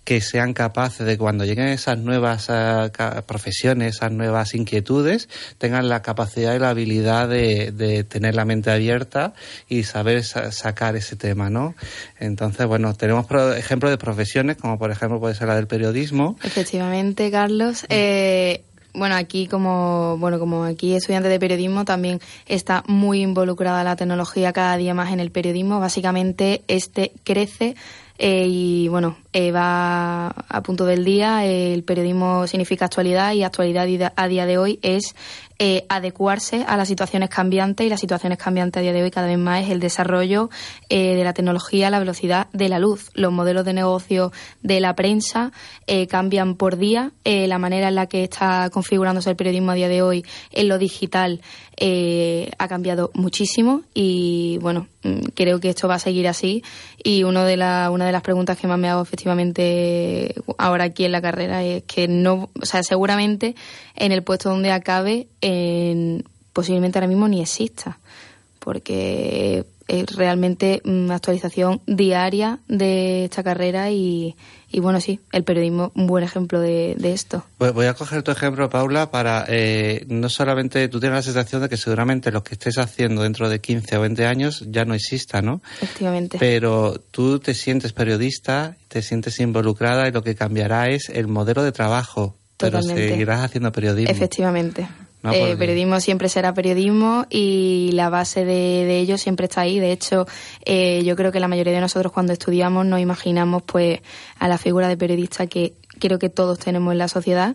que 0.10 0.22
sean 0.22 0.54
capaces 0.54 1.06
de 1.06 1.20
cuando 1.20 1.46
lleguen 1.46 1.68
esas 1.68 2.00
nuevas 2.00 2.50
uh, 2.50 2.90
profesiones, 3.28 3.98
esas 3.98 4.12
nuevas 4.12 4.56
inquietudes, 4.56 5.30
tengan 5.60 5.88
la 5.88 6.02
capacidad 6.02 6.56
y 6.56 6.58
la 6.58 6.72
habilidad 6.72 7.30
de, 7.30 8.04
tener 8.10 8.34
la 8.34 8.44
mente 8.44 8.72
abierta 8.72 9.34
y 9.68 9.84
saber 9.84 10.24
sa 10.24 10.52
sacar 10.52 10.96
ese 10.96 11.16
tema, 11.16 11.52
¿no? 11.52 11.76
Entonces, 12.18 12.66
bueno, 12.66 12.96
tenemos 12.96 13.28
ejemplos 13.56 13.92
de 13.92 14.00
profesiones, 14.00 14.58
como 14.58 14.80
por 14.80 14.90
ejemplo 14.90 15.20
puede 15.20 15.36
ser 15.36 15.48
la 15.48 15.56
del 15.56 15.68
periodismo. 15.68 16.38
Efectivamente, 16.42 17.30
Carlos. 17.30 17.86
Eh, 17.90 18.64
bueno, 18.96 19.14
aquí 19.14 19.46
como 19.46 20.18
bueno 20.18 20.40
como 20.40 20.64
aquí 20.64 20.96
estudiante 20.96 21.30
de 21.30 21.40
periodismo 21.40 21.86
también 21.86 22.20
está 22.48 22.84
muy 22.88 23.22
involucrada 23.22 23.84
la 23.84 23.96
tecnología 23.96 24.54
cada 24.54 24.76
día 24.76 24.96
más 24.96 25.14
en 25.14 25.20
el 25.20 25.30
periodismo. 25.30 25.80
Básicamente 25.80 26.64
este 26.68 27.12
crece 27.24 27.76
eh, 28.22 28.46
y 28.50 28.88
bueno, 28.90 29.18
eh, 29.34 29.52
va 29.52 30.28
a 30.28 30.64
punto 30.64 30.86
del 30.86 31.04
día. 31.06 31.46
el 31.46 31.84
periodismo 31.84 32.48
significa 32.48 32.86
actualidad 32.86 33.34
y 33.34 33.44
actualidad 33.44 34.14
a 34.16 34.28
día 34.28 34.46
de 34.46 34.58
hoy 34.58 34.80
es 34.82 35.16
eh, 35.62 35.86
adecuarse 35.90 36.64
a 36.66 36.78
las 36.78 36.88
situaciones 36.88 37.30
cambiantes 37.30 37.86
y 37.86 37.90
las 37.90 38.00
situaciones 38.00 38.38
cambiantes 38.38 38.80
a 38.80 38.82
día 38.82 38.94
de 38.94 39.04
hoy 39.04 39.12
cada 39.12 39.28
vez 39.28 39.38
más 39.38 39.66
es 39.66 39.72
el 39.72 39.82
desarrollo 39.82 40.50
eh, 40.88 41.16
de 41.16 41.24
la 41.26 41.34
tecnología, 41.34 41.90
la 41.90 42.00
velocidad 42.00 42.48
de 42.54 42.70
la 42.70 42.80
luz. 42.80 43.12
Los 43.14 43.34
modelos 43.34 43.66
de 43.66 43.74
negocio 43.74 44.32
de 44.64 44.80
la 44.80 44.96
prensa 44.96 45.52
eh, 45.86 46.08
cambian 46.08 46.56
por 46.56 46.78
día. 46.78 47.12
Eh, 47.26 47.48
la 47.48 47.58
manera 47.58 47.90
en 47.90 47.96
la 47.96 48.08
que 48.08 48.24
está 48.24 48.70
configurándose 48.72 49.30
el 49.30 49.36
periodismo 49.36 49.72
a 49.72 49.76
día 49.76 49.90
de 49.90 50.02
hoy 50.02 50.26
en 50.52 50.70
lo 50.70 50.78
digital 50.78 51.42
eh, 51.82 52.52
ha 52.58 52.68
cambiado 52.68 53.10
muchísimo 53.14 53.84
y 53.94 54.58
bueno, 54.62 54.88
mm, 55.04 55.30
creo 55.34 55.62
que 55.62 55.70
esto 55.70 55.88
va 55.88 55.96
a 55.96 56.00
seguir 56.00 56.28
así 56.28 56.62
y 57.02 57.24
uno 57.24 57.46
de 57.46 57.56
la, 57.56 57.90
una 57.90 58.06
de 58.06 58.12
las 58.12 58.22
preguntas 58.22 58.58
que 58.58 58.68
más 58.68 58.78
me 58.78 58.90
hago 58.90 59.02
efectivamente 59.20 60.34
ahora 60.58 60.86
aquí 60.86 61.04
en 61.04 61.12
la 61.12 61.22
carrera 61.22 61.62
es 61.64 61.84
que 61.84 62.08
no, 62.08 62.50
o 62.60 62.66
sea, 62.66 62.84
seguramente 62.84 63.56
en 63.96 64.14
el 64.14 64.24
puesto 64.24 64.50
donde 64.50 64.72
acabe 64.72 65.28
en, 65.42 66.24
posiblemente 66.54 67.00
ahora 67.00 67.08
mismo 67.08 67.28
ni 67.28 67.42
exista, 67.42 68.00
porque 68.60 69.66
es 69.90 70.16
realmente 70.16 70.82
una 70.86 71.16
actualización 71.16 71.82
diaria 71.88 72.60
de 72.68 73.26
esta 73.26 73.44
carrera 73.44 73.90
y, 73.90 74.36
y 74.72 74.80
bueno, 74.80 75.02
sí, 75.02 75.20
el 75.32 75.44
periodismo 75.44 75.92
un 75.96 76.06
buen 76.06 76.24
ejemplo 76.24 76.62
de, 76.62 76.96
esto. 77.04 77.44
Voy 77.58 77.88
a 77.88 77.96
coger 77.96 78.22
tu 78.22 78.30
ejemplo, 78.30 78.70
Paula, 78.70 79.10
para 79.10 79.46
eh, 79.48 80.06
no 80.08 80.30
solamente 80.30 80.88
tú 80.90 81.00
tienes 81.00 81.16
la 81.16 81.22
sensación 81.24 81.64
de 81.64 81.70
que 81.70 81.78
seguramente 81.78 82.32
lo 82.32 82.44
que 82.44 82.54
estés 82.54 82.78
haciendo 82.78 83.24
dentro 83.24 83.50
de 83.50 83.60
15 83.60 83.98
o 83.98 84.02
20 84.02 84.26
años 84.28 84.64
ya 84.68 84.86
no 84.86 84.94
exista, 84.94 85.42
¿no? 85.42 85.62
Efectivamente. 85.82 86.38
Pero 86.40 87.02
tú 87.12 87.40
te 87.40 87.56
sientes 87.56 87.94
periodista, 87.94 88.78
te 88.88 89.02
sientes 89.02 89.40
involucrada 89.40 90.08
y 90.08 90.12
lo 90.12 90.22
que 90.22 90.36
cambiará 90.36 90.88
es 90.88 91.10
el 91.10 91.28
modelo 91.28 91.64
de 91.64 91.72
trabajo. 91.72 92.36
Totalmente. 92.58 92.94
Pero 92.94 93.10
seguirás 93.10 93.44
haciendo 93.46 93.72
periodismo. 93.72 94.12
Efectivamente. 94.12 94.88
Eh, 95.24 95.58
periodismo 95.58 96.00
siempre 96.00 96.30
será 96.30 96.54
periodismo 96.54 97.26
y 97.30 97.92
la 97.94 98.10
base 98.10 98.46
de, 98.46 99.00
ello 99.00 99.18
siempre 99.18 99.48
está 99.48 99.62
ahí. 99.62 99.80
De 99.80 99.92
hecho, 99.92 100.26
eh, 100.64 101.04
yo 101.04 101.16
creo 101.16 101.32
que 101.32 101.42
la 101.42 101.50
mayoría 101.50 101.74
de 101.74 101.82
nosotros 101.82 102.14
cuando 102.14 102.32
estudiamos 102.32 102.86
nos 102.86 103.02
imaginamos 103.02 103.64
pues 103.64 104.00
a 104.38 104.48
la 104.48 104.58
figura 104.58 104.88
de 104.88 104.96
periodista 104.96 105.48
que 105.48 105.74
creo 106.00 106.20
que 106.20 106.30
todos 106.30 106.58
tenemos 106.60 106.94
en 106.94 107.00
la 107.00 107.10
sociedad, 107.10 107.54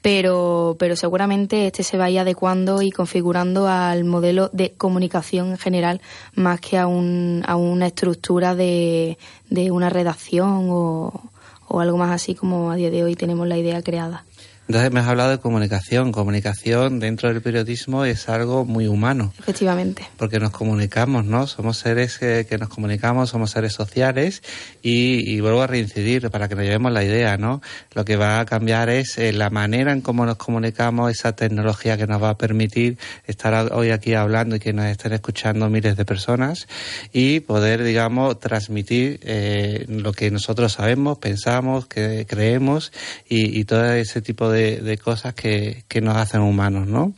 pero, 0.00 0.76
pero 0.78 0.96
seguramente 0.96 1.66
este 1.66 1.82
se 1.82 1.98
vaya 1.98 2.22
adecuando 2.22 2.80
y 2.80 2.90
configurando 2.90 3.68
al 3.68 4.04
modelo 4.04 4.48
de 4.52 4.72
comunicación 4.72 5.50
en 5.50 5.58
general 5.58 6.00
más 6.34 6.60
que 6.60 6.78
a, 6.78 6.86
un, 6.86 7.44
a 7.46 7.56
una 7.56 7.88
estructura 7.88 8.54
de, 8.54 9.18
de 9.50 9.70
una 9.70 9.90
redacción 9.90 10.68
o, 10.70 11.30
o 11.68 11.80
algo 11.80 11.98
más 11.98 12.10
así 12.10 12.34
como 12.34 12.70
a 12.70 12.76
día 12.76 12.90
de 12.90 13.04
hoy 13.04 13.16
tenemos 13.16 13.46
la 13.46 13.58
idea 13.58 13.82
creada. 13.82 14.24
Entonces 14.68 14.92
me 14.92 15.00
has 15.00 15.08
hablado 15.08 15.30
de 15.30 15.38
comunicación. 15.38 16.12
Comunicación 16.12 17.00
dentro 17.00 17.28
del 17.28 17.42
periodismo 17.42 18.04
es 18.04 18.28
algo 18.28 18.64
muy 18.64 18.86
humano. 18.86 19.32
Efectivamente. 19.38 20.08
Porque 20.16 20.38
nos 20.38 20.52
comunicamos, 20.52 21.24
¿no? 21.24 21.48
Somos 21.48 21.78
seres 21.78 22.18
que, 22.18 22.56
nos 22.58 22.68
comunicamos, 22.68 23.30
somos 23.30 23.50
seres 23.50 23.72
sociales 23.72 24.42
y, 24.80 25.40
vuelvo 25.40 25.62
a 25.62 25.66
reincidir 25.66 26.30
para 26.30 26.48
que 26.48 26.54
nos 26.54 26.64
llevemos 26.64 26.92
la 26.92 27.02
idea, 27.02 27.36
¿no? 27.36 27.60
Lo 27.92 28.04
que 28.04 28.16
va 28.16 28.38
a 28.38 28.46
cambiar 28.46 28.88
es 28.88 29.18
eh, 29.18 29.32
la 29.32 29.50
manera 29.50 29.92
en 29.92 30.00
cómo 30.00 30.24
nos 30.24 30.36
comunicamos, 30.36 31.10
esa 31.10 31.34
tecnología 31.34 31.96
que 31.96 32.06
nos 32.06 32.22
va 32.22 32.30
a 32.30 32.38
permitir 32.38 32.98
estar 33.26 33.72
hoy 33.72 33.90
aquí 33.90 34.14
hablando 34.14 34.56
y 34.56 34.60
que 34.60 34.72
nos 34.72 34.86
estén 34.86 35.12
escuchando 35.12 35.68
miles 35.68 35.96
de 35.96 36.04
personas 36.04 36.68
y 37.12 37.40
poder, 37.40 37.82
digamos, 37.82 38.38
transmitir 38.38 39.18
eh, 39.24 39.84
lo 39.88 40.12
que 40.12 40.30
nosotros 40.30 40.72
sabemos, 40.72 41.18
pensamos, 41.18 41.86
que 41.86 42.26
creemos 42.28 42.92
y, 43.28 43.58
y 43.58 43.64
todo 43.64 43.92
ese 43.92 44.22
tipo 44.22 44.50
de 44.50 44.51
de, 44.52 44.98
cosas 45.02 45.34
que, 45.34 45.84
que, 45.88 46.00
nos 46.00 46.16
hacen 46.16 46.42
humanos, 46.42 46.86
¿no? 46.86 47.14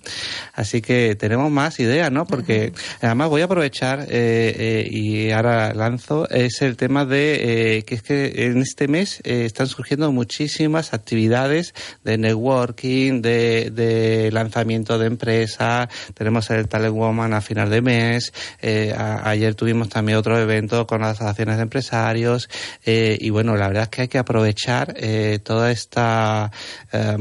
Así 0.55 0.81
que 0.81 1.17
tenemos 1.17 1.51
más 1.51 1.81
ideas, 1.81 2.11
¿no? 2.11 2.27
Porque 2.27 2.73
además 3.01 3.29
voy 3.29 3.43
a 3.43 3.45
aprovechar 3.45 4.01
eh, 4.03 4.07
eh, 4.11 4.89
y 4.91 5.31
ahora 5.31 5.75
lanzo, 5.75 6.29
es 6.31 6.63
el 6.63 6.77
tema 6.77 7.05
de 7.05 7.79
eh, 7.79 7.83
que 7.83 7.97
es 7.97 8.03
que 8.03 8.47
en 8.47 8.59
este 8.59 8.89
mes 8.89 9.21
están 9.25 9.67
surgiendo 9.67 10.13
muchísimas 10.13 10.95
actividades 10.95 11.75
de 12.05 12.19
networking, 12.19 13.23
de, 13.23 13.71
de 13.71 14.31
lanzamiento 14.33 14.99
de 14.99 15.07
empresas, 15.07 15.89
tenemos 16.15 16.51
el 16.51 16.69
Talent 16.69 16.95
Woman 16.95 17.35
a 17.35 17.41
final 17.41 17.71
de 17.71 17.83
mes, 17.83 18.33
ayer 18.63 19.55
tuvimos 19.55 19.89
también 19.89 20.19
otro 20.19 20.39
evento 20.39 20.87
con 20.87 21.01
las 21.01 21.17
asociaciones 21.17 21.57
de 21.57 21.63
empresarios 21.63 22.49
y 22.85 23.31
bueno, 23.31 23.57
la 23.57 23.69
verdad 23.69 23.85
es 23.85 23.89
que 23.89 24.03
hay 24.03 24.09
que 24.09 24.19
aprovechar 24.19 24.95
toda 25.43 25.71
esta 25.71 26.51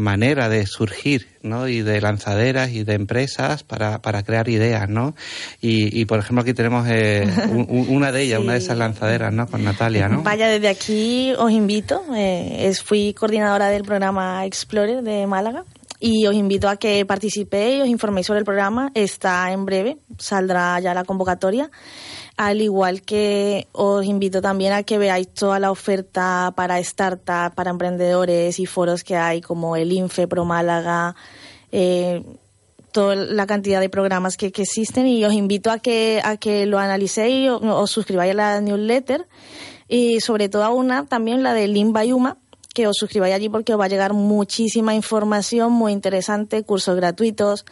manera 0.03 0.49
de 0.49 0.65
surgir 0.67 1.27
¿no? 1.41 1.67
y 1.67 1.81
de 1.81 2.01
lanzaderas 2.01 2.69
y 2.71 2.83
de 2.83 2.93
empresas 2.93 3.63
para, 3.63 4.01
para 4.01 4.23
crear 4.23 4.49
ideas. 4.49 4.87
¿no? 4.89 5.15
Y, 5.61 5.99
y 5.99 6.05
por 6.05 6.19
ejemplo 6.19 6.41
aquí 6.41 6.53
tenemos 6.53 6.87
eh, 6.89 7.27
una 7.67 8.11
de 8.11 8.21
ellas, 8.21 8.39
una 8.39 8.53
de 8.53 8.59
esas 8.59 8.77
lanzaderas 8.77 9.33
¿no? 9.33 9.47
con 9.47 9.63
Natalia. 9.63 10.09
¿no? 10.09 10.21
Vaya, 10.21 10.47
desde 10.47 10.67
aquí 10.67 11.33
os 11.37 11.51
invito. 11.51 12.03
Eh, 12.15 12.71
fui 12.83 13.13
coordinadora 13.13 13.69
del 13.69 13.83
programa 13.83 14.45
Explorer 14.45 15.01
de 15.01 15.25
Málaga 15.25 15.63
y 15.99 16.27
os 16.27 16.35
invito 16.35 16.67
a 16.67 16.75
que 16.75 17.05
participéis, 17.05 17.81
os 17.81 17.87
informéis 17.87 18.27
sobre 18.27 18.39
el 18.39 18.45
programa. 18.45 18.91
Está 18.93 19.51
en 19.53 19.65
breve, 19.65 19.99
saldrá 20.17 20.77
ya 20.81 20.93
la 20.93 21.05
convocatoria. 21.05 21.71
Al 22.35 22.61
igual 22.61 23.03
que 23.03 23.67
os 23.73 24.03
invito 24.05 24.41
también 24.41 24.73
a 24.73 24.83
que 24.83 24.97
veáis 24.97 25.27
toda 25.33 25.59
la 25.59 25.69
oferta 25.69 26.51
para 26.55 26.83
startups, 26.83 27.53
para 27.55 27.69
emprendedores 27.69 28.59
y 28.59 28.65
foros 28.65 29.03
que 29.03 29.15
hay, 29.15 29.39
como 29.41 29.75
el 29.75 29.91
INFE 29.91 30.27
Pro 30.27 30.43
Málaga, 30.43 31.15
eh, 31.71 32.23
toda 32.91 33.15
la 33.15 33.45
cantidad 33.45 33.79
de 33.79 33.89
programas 33.89 34.35
que, 34.35 34.47
existen. 34.47 35.05
Y 35.05 35.23
os 35.25 35.33
invito 35.33 35.69
a 35.69 35.77
que, 35.77 36.21
a 36.23 36.37
que 36.37 36.65
lo 36.65 36.79
analicéis 36.79 37.49
o 37.49 37.59
os 37.59 37.91
suscribáis 37.91 38.31
a 38.31 38.35
la 38.35 38.61
newsletter. 38.61 39.27
Y 39.87 40.19
sobre 40.19 40.49
todo 40.49 40.63
a 40.63 40.69
una 40.69 41.05
también 41.05 41.43
la 41.43 41.53
de 41.53 41.67
Limbayuma 41.67 42.37
que 42.73 42.87
os 42.87 42.97
suscribáis 42.97 43.35
allí 43.35 43.49
porque 43.49 43.73
os 43.73 43.79
va 43.79 43.85
a 43.85 43.89
llegar 43.89 44.13
muchísima 44.13 44.95
información 44.95 45.71
muy 45.71 45.91
interesante, 45.91 46.63
cursos 46.63 46.95
gratuitos 46.95 47.65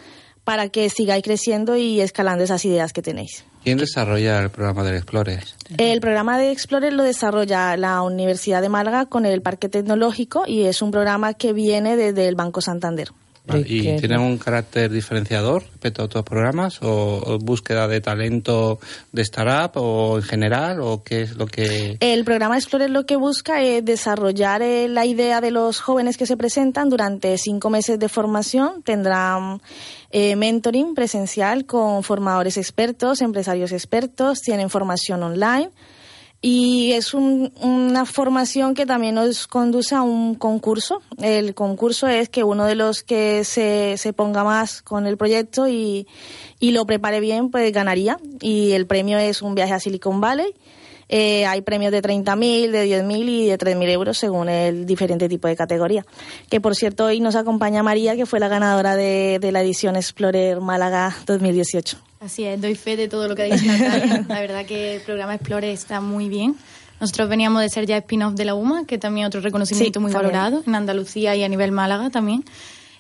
para 0.44 0.70
que 0.70 0.90
sigáis 0.90 1.24
creciendo 1.24 1.76
y 1.78 2.02
escalando 2.02 2.44
esas 2.44 2.66
ideas 2.66 2.94
que 2.94 3.02
tenéis. 3.02 3.46
¿Quién 3.64 3.78
desarrolla 3.78 4.40
el 4.40 4.50
programa 4.50 4.84
del 4.84 4.96
Explorer? 4.96 5.44
El 5.78 6.02
programa 6.02 6.40
de 6.40 6.52
Explorer 6.52 6.94
lo 6.94 7.04
desarrolla 7.04 7.78
la 7.78 8.02
Universidad 8.02 8.62
de 8.62 8.70
Málaga 8.70 9.06
con 9.06 9.26
el 9.26 9.42
Parque 9.42 9.70
Tecnológico 9.70 10.44
y 10.48 10.64
es 10.64 10.82
un 10.82 10.92
programa 10.92 11.36
que 11.36 11.54
viene 11.54 11.96
desde 11.96 12.28
el 12.28 12.36
Banco 12.36 12.62
Santander. 12.62 13.10
¿Y 13.66 13.98
tiene 13.98 14.18
un 14.20 14.38
carácter 14.38 14.92
diferenciador 14.92 15.64
respecto 15.64 16.02
a 16.02 16.06
otros 16.06 16.24
programas? 16.24 16.80
O, 16.82 17.40
búsqueda 17.40 17.88
de 17.88 18.00
talento 18.00 18.80
de 19.12 19.22
startup 19.24 19.82
o 19.82 20.18
en 20.18 20.24
general? 20.24 20.80
¿O 20.82 21.04
qué 21.04 21.24
es 21.24 21.36
lo 21.36 21.48
que.? 21.48 21.98
El 22.00 22.24
programa 22.24 22.58
Explorer 22.58 22.90
lo 22.90 23.06
que 23.06 23.16
busca 23.16 23.62
es 23.64 23.84
desarrollar 23.84 24.62
eh, 24.62 24.88
la 24.88 25.06
idea 25.06 25.42
de 25.42 25.52
los 25.52 25.80
jóvenes 25.80 26.18
que 26.18 26.26
se 26.26 26.38
presentan 26.38 26.90
durante 26.90 27.38
cinco 27.38 27.70
meses 27.70 27.98
de 27.98 28.10
formación. 28.10 28.84
Tendrán 28.84 29.62
eh, 30.12 30.36
mentoring 30.36 30.94
presencial 30.94 31.66
con 31.66 32.04
formadores 32.04 32.58
expertos, 32.58 33.22
empresarios 33.22 33.72
expertos, 33.72 34.42
tienen 34.42 34.70
formación 34.70 35.24
online 35.24 35.72
y 36.44 36.94
es 36.94 37.14
una 37.14 38.06
formación 38.06 38.74
que 38.74 38.88
también 38.88 39.14
nos 39.14 39.46
conduce 39.46 39.94
a 39.94 40.02
un 40.02 40.34
concurso. 40.34 41.04
El 41.22 41.54
concurso 41.54 42.08
es 42.08 42.30
que 42.30 42.44
uno 42.44 42.66
de 42.66 42.74
los 42.74 43.04
que 43.04 43.44
se, 43.44 43.96
se 43.98 44.12
ponga 44.12 44.44
más 44.44 44.82
con 44.82 45.06
el 45.06 45.18
proyecto 45.18 45.68
y, 45.68 46.08
y 46.60 46.72
lo 46.72 46.86
prepare 46.88 47.20
bien, 47.20 47.52
pues 47.52 47.72
ganaría. 47.72 48.18
Y 48.40 48.72
el 48.72 48.88
premio 48.88 49.20
es 49.20 49.44
un 49.44 49.54
viaje 49.54 49.74
a 49.74 49.80
Silicon 49.80 50.20
Valley. 50.20 50.56
Eh, 51.10 51.46
hay 51.46 51.62
premios 51.62 51.92
de 51.92 52.02
30.000, 52.02 52.72
de 52.72 52.88
10.000 52.88 53.30
y 53.30 53.48
de 53.48 53.60
3.000 53.60 53.90
euros 53.90 54.18
según 54.18 54.50
el 54.50 54.88
diferente 54.88 55.30
tipo 55.30 55.48
de 55.48 55.56
categoría. 55.56 56.06
Que 56.50 56.60
por 56.60 56.76
cierto, 56.76 57.06
hoy 57.06 57.20
nos 57.20 57.36
acompaña 57.36 57.84
María, 57.84 58.16
que 58.16 58.26
fue 58.26 58.40
la 58.40 58.48
ganadora 58.48 58.96
de, 58.96 59.38
de 59.40 59.52
la 59.52 59.62
edición 59.62 59.96
Explorer 59.96 60.60
Málaga 60.60 61.16
2018. 61.28 62.11
Así 62.22 62.44
es, 62.44 62.62
doy 62.62 62.76
fe 62.76 62.96
de 62.98 63.08
todo 63.08 63.28
lo 63.28 63.36
que 63.36 63.42
ha 63.42 63.46
dicho 63.46 63.66
Natalia. 63.66 64.24
La 64.30 64.42
verdad 64.42 64.64
que 64.64 64.98
el 64.98 65.02
programa 65.02 65.34
Explore 65.34 65.72
está 65.72 66.02
muy 66.02 66.30
bien. 66.30 66.56
Nosotros 67.00 67.28
veníamos 67.28 67.64
de 67.64 67.70
ser 67.70 67.88
ya 67.88 67.98
spin-off 67.98 68.36
de 68.36 68.46
la 68.46 68.54
UMA, 68.54 68.86
que 68.86 69.00
también 69.00 69.26
otro 69.26 69.42
reconocimiento 69.42 70.00
muy 70.00 70.14
valorado 70.14 70.62
en 70.68 70.76
Andalucía 70.76 71.36
y 71.36 71.44
a 71.44 71.50
nivel 71.50 71.72
Málaga 71.72 72.12
también. 72.12 72.46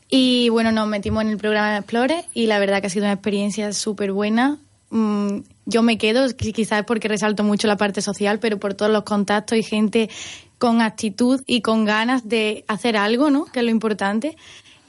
Y 0.09 0.49
bueno, 0.49 0.71
nos 0.71 0.87
metimos 0.87 1.23
en 1.23 1.29
el 1.29 1.37
programa 1.37 1.77
Explore 1.77 2.25
y 2.33 2.47
la 2.47 2.57
verdad 2.57 2.81
que 2.81 2.87
ha 2.87 2.89
sido 2.89 3.05
una 3.05 3.13
experiencia 3.13 3.71
súper 3.73 4.11
buena. 4.11 4.57
Mm, 4.89 5.41
yo 5.67 5.83
me 5.83 5.99
quedo, 5.99 6.25
quizás 6.35 6.83
porque 6.85 7.07
resalto 7.07 7.43
mucho 7.43 7.67
la 7.67 7.77
parte 7.77 8.01
social, 8.01 8.39
pero 8.39 8.57
por 8.57 8.73
todos 8.73 8.91
los 8.91 9.03
contactos 9.03 9.55
y 9.55 9.61
gente 9.61 10.09
con 10.57 10.81
actitud 10.81 11.43
y 11.45 11.61
con 11.61 11.85
ganas 11.85 12.27
de 12.27 12.65
hacer 12.67 12.97
algo, 12.97 13.29
¿no? 13.29 13.45
Que 13.45 13.59
es 13.59 13.65
lo 13.65 13.71
importante. 13.71 14.35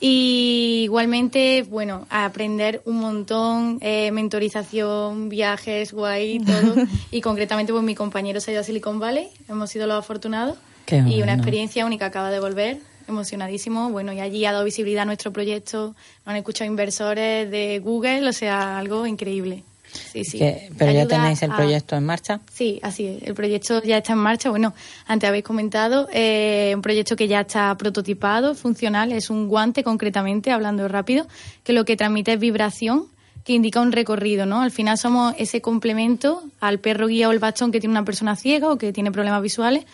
Y 0.04 0.80
igualmente, 0.82 1.62
bueno, 1.62 2.08
aprender 2.10 2.82
un 2.86 2.96
montón, 2.96 3.78
eh, 3.82 4.10
mentorización, 4.10 5.28
viajes, 5.28 5.92
guay, 5.92 6.40
todo. 6.40 6.74
y 7.12 7.20
concretamente, 7.20 7.72
pues 7.72 7.84
mi 7.84 7.94
compañero 7.94 8.40
se 8.40 8.50
ha 8.50 8.54
ido 8.54 8.62
a 8.62 8.64
Silicon 8.64 8.98
Valley, 8.98 9.28
hemos 9.48 9.70
sido 9.70 9.86
los 9.86 9.96
afortunados. 9.96 10.58
y 10.90 11.22
una 11.22 11.34
experiencia 11.34 11.86
única 11.86 12.06
acaba 12.06 12.32
de 12.32 12.40
volver, 12.40 12.80
emocionadísimo. 13.06 13.90
Bueno, 13.90 14.12
y 14.12 14.18
allí 14.18 14.44
ha 14.44 14.50
dado 14.50 14.64
visibilidad 14.64 15.02
a 15.02 15.06
nuestro 15.06 15.32
proyecto, 15.32 15.94
nos 16.26 16.26
han 16.26 16.34
escuchado 16.34 16.68
inversores 16.68 17.48
de 17.48 17.78
Google, 17.78 18.28
o 18.28 18.32
sea, 18.32 18.80
algo 18.80 19.06
increíble. 19.06 19.62
Sí, 19.92 20.24
sí. 20.24 20.40
¿Pero 20.78 20.92
ya 20.92 21.06
tenéis 21.06 21.42
el 21.42 21.52
proyecto 21.52 21.96
en 21.96 22.04
marcha? 22.04 22.40
Sí, 22.52 22.80
así 22.82 23.06
es. 23.06 23.22
El 23.22 23.34
proyecto 23.34 23.82
ya 23.82 23.98
está 23.98 24.12
en 24.12 24.18
marcha. 24.18 24.50
Bueno, 24.50 24.74
antes 25.06 25.28
habéis 25.28 25.44
comentado, 25.44 26.08
eh, 26.12 26.72
un 26.74 26.82
proyecto 26.82 27.16
que 27.16 27.28
ya 27.28 27.40
está 27.40 27.74
prototipado, 27.76 28.54
funcional. 28.54 29.12
Es 29.12 29.30
un 29.30 29.48
guante, 29.48 29.84
concretamente, 29.84 30.50
hablando 30.50 30.88
rápido, 30.88 31.26
que 31.64 31.72
lo 31.72 31.84
que 31.84 31.96
transmite 31.96 32.32
es 32.34 32.40
vibración 32.40 33.06
que 33.44 33.54
indica 33.54 33.80
un 33.80 33.90
recorrido, 33.90 34.46
¿no? 34.46 34.62
Al 34.62 34.70
final 34.70 34.96
somos 34.98 35.34
ese 35.36 35.60
complemento 35.60 36.44
al 36.60 36.78
perro 36.78 37.08
guía 37.08 37.28
o 37.28 37.32
el 37.32 37.40
bastón 37.40 37.72
que 37.72 37.80
tiene 37.80 37.92
una 37.92 38.04
persona 38.04 38.36
ciega 38.36 38.70
o 38.70 38.78
que 38.78 38.92
tiene 38.92 39.10
problemas 39.10 39.42
visuales 39.42 39.84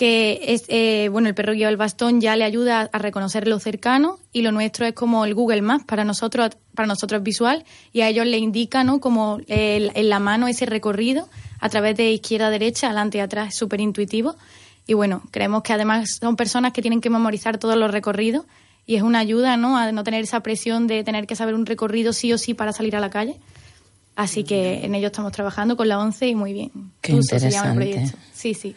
que 0.00 0.40
es, 0.54 0.64
eh, 0.68 1.10
bueno, 1.12 1.28
el 1.28 1.34
perro 1.34 1.52
guía 1.52 1.68
el 1.68 1.76
bastón 1.76 2.22
ya 2.22 2.34
le 2.34 2.44
ayuda 2.44 2.88
a 2.90 2.98
reconocer 2.98 3.46
lo 3.46 3.60
cercano 3.60 4.18
y 4.32 4.40
lo 4.40 4.50
nuestro 4.50 4.86
es 4.86 4.94
como 4.94 5.26
el 5.26 5.34
Google 5.34 5.60
Maps 5.60 5.84
para 5.84 6.04
nosotros, 6.04 6.56
para 6.74 6.86
nosotros 6.86 7.18
es 7.18 7.22
visual 7.22 7.64
y 7.92 8.00
a 8.00 8.08
ellos 8.08 8.24
le 8.24 8.38
indica, 8.38 8.82
¿no? 8.82 8.98
Como 8.98 9.40
en 9.46 10.08
la 10.08 10.18
mano 10.18 10.48
ese 10.48 10.64
recorrido 10.64 11.28
a 11.60 11.68
través 11.68 11.98
de 11.98 12.12
izquierda 12.12 12.46
a 12.46 12.50
derecha, 12.50 12.86
adelante 12.86 13.18
y 13.18 13.20
atrás, 13.20 13.54
súper 13.54 13.82
intuitivo. 13.82 14.36
Y 14.86 14.94
bueno, 14.94 15.20
creemos 15.32 15.62
que 15.62 15.74
además 15.74 16.16
son 16.18 16.34
personas 16.34 16.72
que 16.72 16.80
tienen 16.80 17.02
que 17.02 17.10
memorizar 17.10 17.58
todos 17.58 17.76
los 17.76 17.90
recorridos 17.90 18.46
y 18.86 18.96
es 18.96 19.02
una 19.02 19.18
ayuda, 19.18 19.58
¿no? 19.58 19.76
A 19.76 19.92
no 19.92 20.02
tener 20.02 20.22
esa 20.22 20.40
presión 20.40 20.86
de 20.86 21.04
tener 21.04 21.26
que 21.26 21.36
saber 21.36 21.54
un 21.54 21.66
recorrido 21.66 22.14
sí 22.14 22.32
o 22.32 22.38
sí 22.38 22.54
para 22.54 22.72
salir 22.72 22.96
a 22.96 23.00
la 23.00 23.10
calle. 23.10 23.38
Así 24.16 24.44
que 24.44 24.82
en 24.82 24.94
ello 24.94 25.08
estamos 25.08 25.32
trabajando 25.32 25.76
con 25.76 25.88
la 25.88 25.98
ONCE 25.98 26.28
y 26.28 26.34
muy 26.34 26.54
bien. 26.54 26.70
Qué 27.02 27.12
interesante. 27.12 28.10
Sí, 28.40 28.54
sí. 28.54 28.74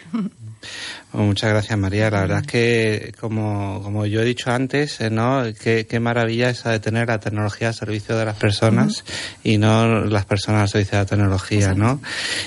muchas 1.14 1.50
gracias, 1.52 1.80
María. 1.80 2.10
La 2.10 2.22
verdad 2.22 2.40
es 2.42 2.48
que, 2.48 3.14
como, 3.18 3.82
como 3.82 4.06
yo 4.06 4.22
he 4.22 4.26
dicho 4.26 4.52
antes, 4.52 5.00
eh, 5.00 5.10
¿no? 5.10 5.42
Qué, 5.58 5.86
qué 5.88 6.02
maravilla 6.02 6.50
esa 6.50 6.72
de 6.72 6.82
tener 6.82 7.08
la 7.08 7.22
tecnología 7.22 7.70
al 7.70 7.74
servicio 7.74 8.18
de 8.18 8.26
las 8.26 8.36
personas 8.36 9.06
y 9.42 9.58
no 9.58 10.04
las 10.04 10.26
personas 10.26 10.64
al 10.64 10.68
servicio 10.68 10.98
de 10.98 11.04
la 11.04 11.10
tecnología, 11.10 11.74
¿no? 11.74 12.02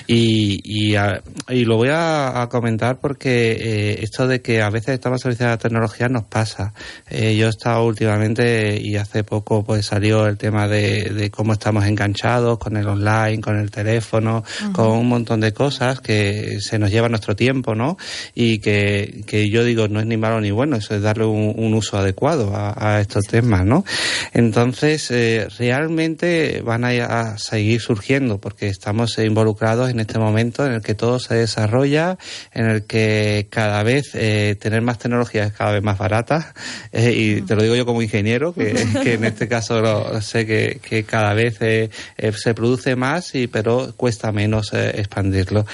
Y, 0.07 0.61
y, 0.63 0.95
y, 1.49 1.65
lo 1.65 1.77
voy 1.77 1.89
a, 1.91 2.47
comentar 2.51 3.01
porque 3.01 3.53
eh, 3.53 4.03
esto 4.03 4.27
de 4.27 4.43
que 4.43 4.61
a 4.61 4.69
veces 4.69 4.91
estamos 4.91 5.17
al 5.17 5.23
servicio 5.23 5.47
de 5.47 5.53
la 5.53 5.59
tecnología 5.59 6.09
nos 6.11 6.25
pasa. 6.25 6.75
Eh, 7.09 7.35
yo 7.35 7.47
he 7.47 7.51
estado 7.51 7.83
últimamente 7.87 8.79
y 8.79 8.97
hace 8.97 9.25
poco 9.25 9.65
pues 9.65 9.87
salió 9.87 10.27
el 10.27 10.37
tema 10.37 10.69
de, 10.69 11.05
de 11.15 11.31
cómo 11.31 11.55
estamos 11.55 11.87
enganchados 11.87 12.59
con 12.59 12.77
el 12.77 12.87
online, 12.87 13.41
con 13.41 13.59
el 13.59 13.71
teléfono, 13.71 14.45
con 14.73 14.89
un 14.89 15.09
montón 15.09 15.41
de 15.41 15.55
cosas 15.55 16.01
que 16.01 16.61
se 16.61 16.79
nos 16.79 16.91
lleva 17.07 17.09
nuestro 17.09 17.37
tiempo, 17.37 17.75
¿no? 17.75 17.97
Y 18.35 18.59
que, 18.59 19.23
que 19.27 19.49
yo 19.49 19.65
digo, 19.65 19.89
no 19.89 20.01
es 20.01 20.07
ni 20.07 20.17
malo 20.17 20.41
ni 20.41 20.51
bueno, 20.51 20.77
eso 20.77 20.95
es 20.95 21.03
darle 21.03 21.25
un, 21.25 21.75
uso 21.75 21.99
adecuado 21.99 22.53
a, 22.55 23.01
estos 23.01 23.25
temas, 23.25 23.65
¿no? 23.65 23.85
Entonces, 24.33 25.11
eh, 25.11 25.49
realmente 25.59 26.63
van 26.65 26.85
a, 26.85 27.37
seguir 27.39 27.81
surgiendo 27.81 28.39
porque 28.39 28.69
estamos 28.69 29.19
involucrados 29.19 29.91
en 29.91 30.01
este 30.01 30.19
momento 30.19 30.65
en 30.65 30.73
el 30.73 30.83
que 30.83 30.95
todo 30.95 31.19
se 31.19 31.35
desarrolla, 31.35 32.19
en 32.53 32.67
el 32.67 32.85
que 32.85 33.49
cada 33.51 33.83
vez 33.83 34.11
eh, 34.15 34.57
tener 34.59 34.81
más 34.83 34.99
tecnología 34.99 35.45
es 35.45 35.53
cada 35.53 35.73
vez 35.73 35.83
más 35.83 35.99
barata, 35.99 36.55
eh, 36.93 37.13
y 37.15 37.43
te 37.43 37.55
lo 37.57 37.63
digo 37.63 37.75
yo 37.75 37.85
como 37.85 38.01
ingeniero, 38.01 38.55
que, 38.55 38.75
que 39.03 39.15
en 39.15 39.25
este 39.25 39.49
caso 39.49 39.81
lo, 39.81 40.21
sé 40.21 40.47
que, 40.47 40.81
que 40.83 41.05
cada 41.05 41.35
vez 41.35 41.59
se 41.59 42.55
produce 42.55 42.97
más, 42.97 43.35
y, 43.35 43.47
pero 43.47 43.93
cuesta 43.97 44.33
menos 44.33 44.73
expandirlo. 44.73 45.67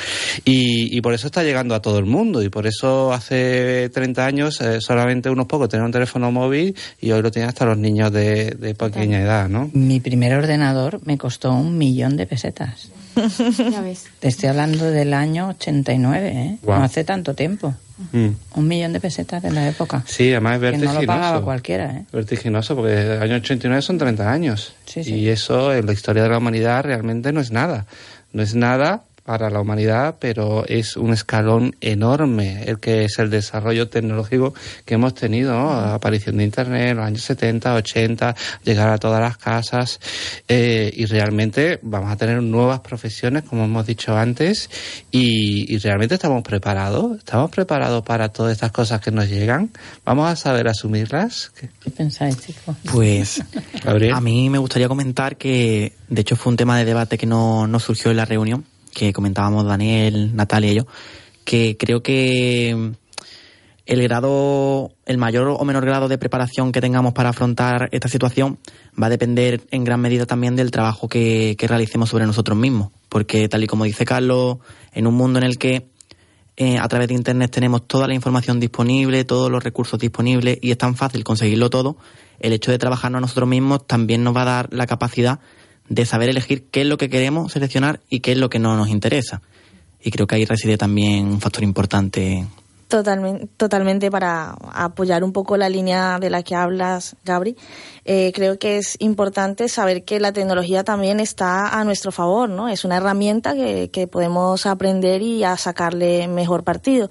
Y, 0.44 0.96
y 0.96 1.00
por 1.00 1.14
eso 1.14 1.21
está 1.26 1.42
llegando 1.42 1.74
a 1.74 1.82
todo 1.82 1.98
el 1.98 2.06
mundo 2.06 2.42
y 2.42 2.48
por 2.48 2.66
eso 2.66 3.12
hace 3.12 3.90
30 3.90 4.26
años 4.26 4.60
eh, 4.60 4.80
solamente 4.80 5.30
unos 5.30 5.46
pocos 5.46 5.68
tenían 5.68 5.86
un 5.86 5.92
teléfono 5.92 6.30
móvil 6.30 6.76
y 7.00 7.10
hoy 7.12 7.22
lo 7.22 7.30
tienen 7.30 7.48
hasta 7.48 7.64
los 7.64 7.78
niños 7.78 8.12
de, 8.12 8.74
pequeña 8.78 9.20
edad, 9.20 9.48
¿no? 9.48 9.70
Mi 9.72 10.00
primer 10.00 10.34
ordenador 10.34 11.00
me 11.04 11.18
costó 11.18 11.52
un 11.52 11.78
millón 11.78 12.16
de 12.16 12.26
pesetas. 12.26 12.90
Ya 13.14 13.80
ves. 13.82 14.06
Te 14.20 14.28
estoy 14.28 14.48
hablando 14.48 14.90
del 14.90 15.12
año 15.12 15.48
89, 15.48 16.28
¿eh? 16.34 16.58
No 16.66 16.82
hace 16.82 17.04
tanto 17.04 17.34
tiempo. 17.34 17.74
Mm. 18.12 18.28
Un 18.56 18.68
millón 18.68 18.92
de 18.92 19.00
pesetas 19.00 19.42
de 19.42 19.50
la 19.50 19.68
época. 19.68 20.02
Sí, 20.06 20.30
además 20.30 20.56
es 20.56 20.60
vertiginoso. 20.60 21.00
Que 21.00 21.06
no 21.06 21.12
lo 21.12 21.20
pagaba 21.20 21.44
cualquiera, 21.44 21.92
¿eh? 21.92 22.04
Vertiginoso, 22.12 22.74
porque 22.74 23.14
el 23.14 23.22
año 23.22 23.36
89 23.36 23.82
son 23.82 23.98
30 23.98 24.32
años. 24.32 24.74
Sí, 24.86 25.04
sí. 25.04 25.14
Y 25.14 25.28
eso 25.28 25.72
en 25.74 25.86
la 25.86 25.92
historia 25.92 26.22
de 26.22 26.30
la 26.30 26.38
humanidad 26.38 26.84
realmente 26.84 27.32
no 27.32 27.40
es 27.40 27.52
nada. 27.52 27.86
No 28.32 28.42
es 28.42 28.54
nada 28.54 29.04
para 29.24 29.50
la 29.50 29.60
humanidad, 29.60 30.16
pero 30.18 30.64
es 30.66 30.96
un 30.96 31.12
escalón 31.12 31.76
enorme 31.80 32.64
el 32.64 32.80
que 32.80 33.04
es 33.04 33.18
el 33.18 33.30
desarrollo 33.30 33.88
tecnológico 33.88 34.52
que 34.84 34.94
hemos 34.94 35.14
tenido, 35.14 35.52
la 35.52 35.94
aparición 35.94 36.38
de 36.38 36.44
Internet 36.44 36.90
en 36.90 36.96
los 36.96 37.06
años 37.06 37.22
70, 37.22 37.74
80, 37.74 38.34
llegar 38.64 38.88
a 38.88 38.98
todas 38.98 39.20
las 39.20 39.36
casas 39.36 40.00
eh, 40.48 40.92
y 40.94 41.06
realmente 41.06 41.78
vamos 41.82 42.10
a 42.10 42.16
tener 42.16 42.42
nuevas 42.42 42.80
profesiones, 42.80 43.44
como 43.44 43.64
hemos 43.64 43.86
dicho 43.86 44.16
antes, 44.16 44.68
y, 45.10 45.78
realmente 45.78 46.14
estamos 46.14 46.42
preparados, 46.42 47.18
estamos 47.18 47.50
preparados 47.50 48.04
para 48.04 48.28
todas 48.28 48.52
estas 48.52 48.70
cosas 48.70 49.00
que 49.00 49.10
nos 49.10 49.28
llegan, 49.28 49.70
vamos 50.04 50.30
a 50.30 50.36
saber 50.36 50.68
asumirlas. 50.68 51.50
¿Qué, 51.58 51.90
pensáis, 51.90 52.38
chicos? 52.38 52.76
Pues 52.92 53.42
a 54.14 54.20
mí 54.20 54.50
me 54.50 54.58
gustaría 54.58 54.88
comentar 54.88 55.36
que, 55.36 55.92
de 56.08 56.20
hecho, 56.20 56.36
fue 56.36 56.50
un 56.50 56.56
tema 56.56 56.78
de 56.78 56.84
debate 56.84 57.18
que 57.18 57.26
no, 57.26 57.66
no 57.66 57.80
surgió 57.80 58.10
en 58.10 58.16
la 58.18 58.24
reunión 58.24 58.64
que 58.94 59.12
comentábamos 59.12 59.64
Daniel, 59.64 60.34
Natalia 60.34 60.72
y 60.72 60.74
yo, 60.76 60.86
que 61.44 61.76
creo 61.78 62.02
que 62.02 62.92
el 63.84 64.02
grado, 64.02 64.92
el 65.06 65.18
mayor 65.18 65.48
o 65.48 65.64
menor 65.64 65.84
grado 65.84 66.08
de 66.08 66.18
preparación 66.18 66.70
que 66.70 66.80
tengamos 66.80 67.12
para 67.14 67.30
afrontar 67.30 67.88
esta 67.92 68.08
situación 68.08 68.58
va 69.00 69.06
a 69.06 69.10
depender 69.10 69.62
en 69.70 69.84
gran 69.84 70.00
medida 70.00 70.24
también 70.24 70.54
del 70.54 70.70
trabajo 70.70 71.08
que, 71.08 71.56
realicemos 71.58 72.08
sobre 72.08 72.26
nosotros 72.26 72.56
mismos. 72.56 72.90
Porque 73.08 73.48
tal 73.48 73.64
y 73.64 73.66
como 73.66 73.84
dice 73.84 74.04
Carlos, 74.04 74.58
en 74.92 75.06
un 75.06 75.14
mundo 75.14 75.38
en 75.38 75.44
el 75.44 75.58
que 75.58 75.88
eh, 76.56 76.78
a 76.78 76.86
través 76.86 77.08
de 77.08 77.14
Internet 77.14 77.50
tenemos 77.50 77.86
toda 77.86 78.06
la 78.06 78.14
información 78.14 78.60
disponible, 78.60 79.24
todos 79.24 79.50
los 79.50 79.64
recursos 79.64 79.98
disponibles 79.98 80.58
y 80.60 80.70
es 80.70 80.78
tan 80.78 80.94
fácil 80.94 81.24
conseguirlo 81.24 81.68
todo, 81.68 81.96
el 82.38 82.52
hecho 82.52 82.70
de 82.70 82.78
trabajarnos 82.78 83.18
a 83.18 83.22
nosotros 83.22 83.48
mismos 83.48 83.86
también 83.86 84.22
nos 84.22 84.36
va 84.36 84.42
a 84.42 84.46
dar 84.46 84.68
la 84.72 84.86
capacidad 84.86 85.40
de 85.88 86.06
saber 86.06 86.28
elegir 86.28 86.64
qué 86.70 86.82
es 86.82 86.86
lo 86.86 86.96
que 86.96 87.10
queremos 87.10 87.52
seleccionar 87.52 88.00
y 88.08 88.20
qué 88.20 88.32
es 88.32 88.38
lo 88.38 88.50
que 88.50 88.58
no 88.58 88.76
nos 88.76 88.88
interesa. 88.88 89.42
Y 90.00 90.10
creo 90.10 90.26
que 90.26 90.36
ahí 90.36 90.44
reside 90.44 90.76
también 90.76 91.26
un 91.26 91.40
factor 91.40 91.62
importante. 91.62 92.46
Totalmente, 92.88 93.48
totalmente 93.56 94.10
para 94.10 94.54
apoyar 94.74 95.24
un 95.24 95.32
poco 95.32 95.56
la 95.56 95.70
línea 95.70 96.18
de 96.18 96.28
la 96.28 96.42
que 96.42 96.54
hablas, 96.54 97.16
Gabri. 97.24 97.56
Eh, 98.04 98.32
creo 98.34 98.58
que 98.58 98.76
es 98.76 98.96
importante 98.98 99.68
saber 99.68 100.04
que 100.04 100.20
la 100.20 100.32
tecnología 100.32 100.84
también 100.84 101.18
está 101.18 101.68
a 101.68 101.84
nuestro 101.84 102.12
favor, 102.12 102.50
¿no? 102.50 102.68
Es 102.68 102.84
una 102.84 102.98
herramienta 102.98 103.54
que, 103.54 103.90
que 103.90 104.08
podemos 104.08 104.66
aprender 104.66 105.22
y 105.22 105.42
a 105.42 105.56
sacarle 105.56 106.28
mejor 106.28 106.64
partido. 106.64 107.10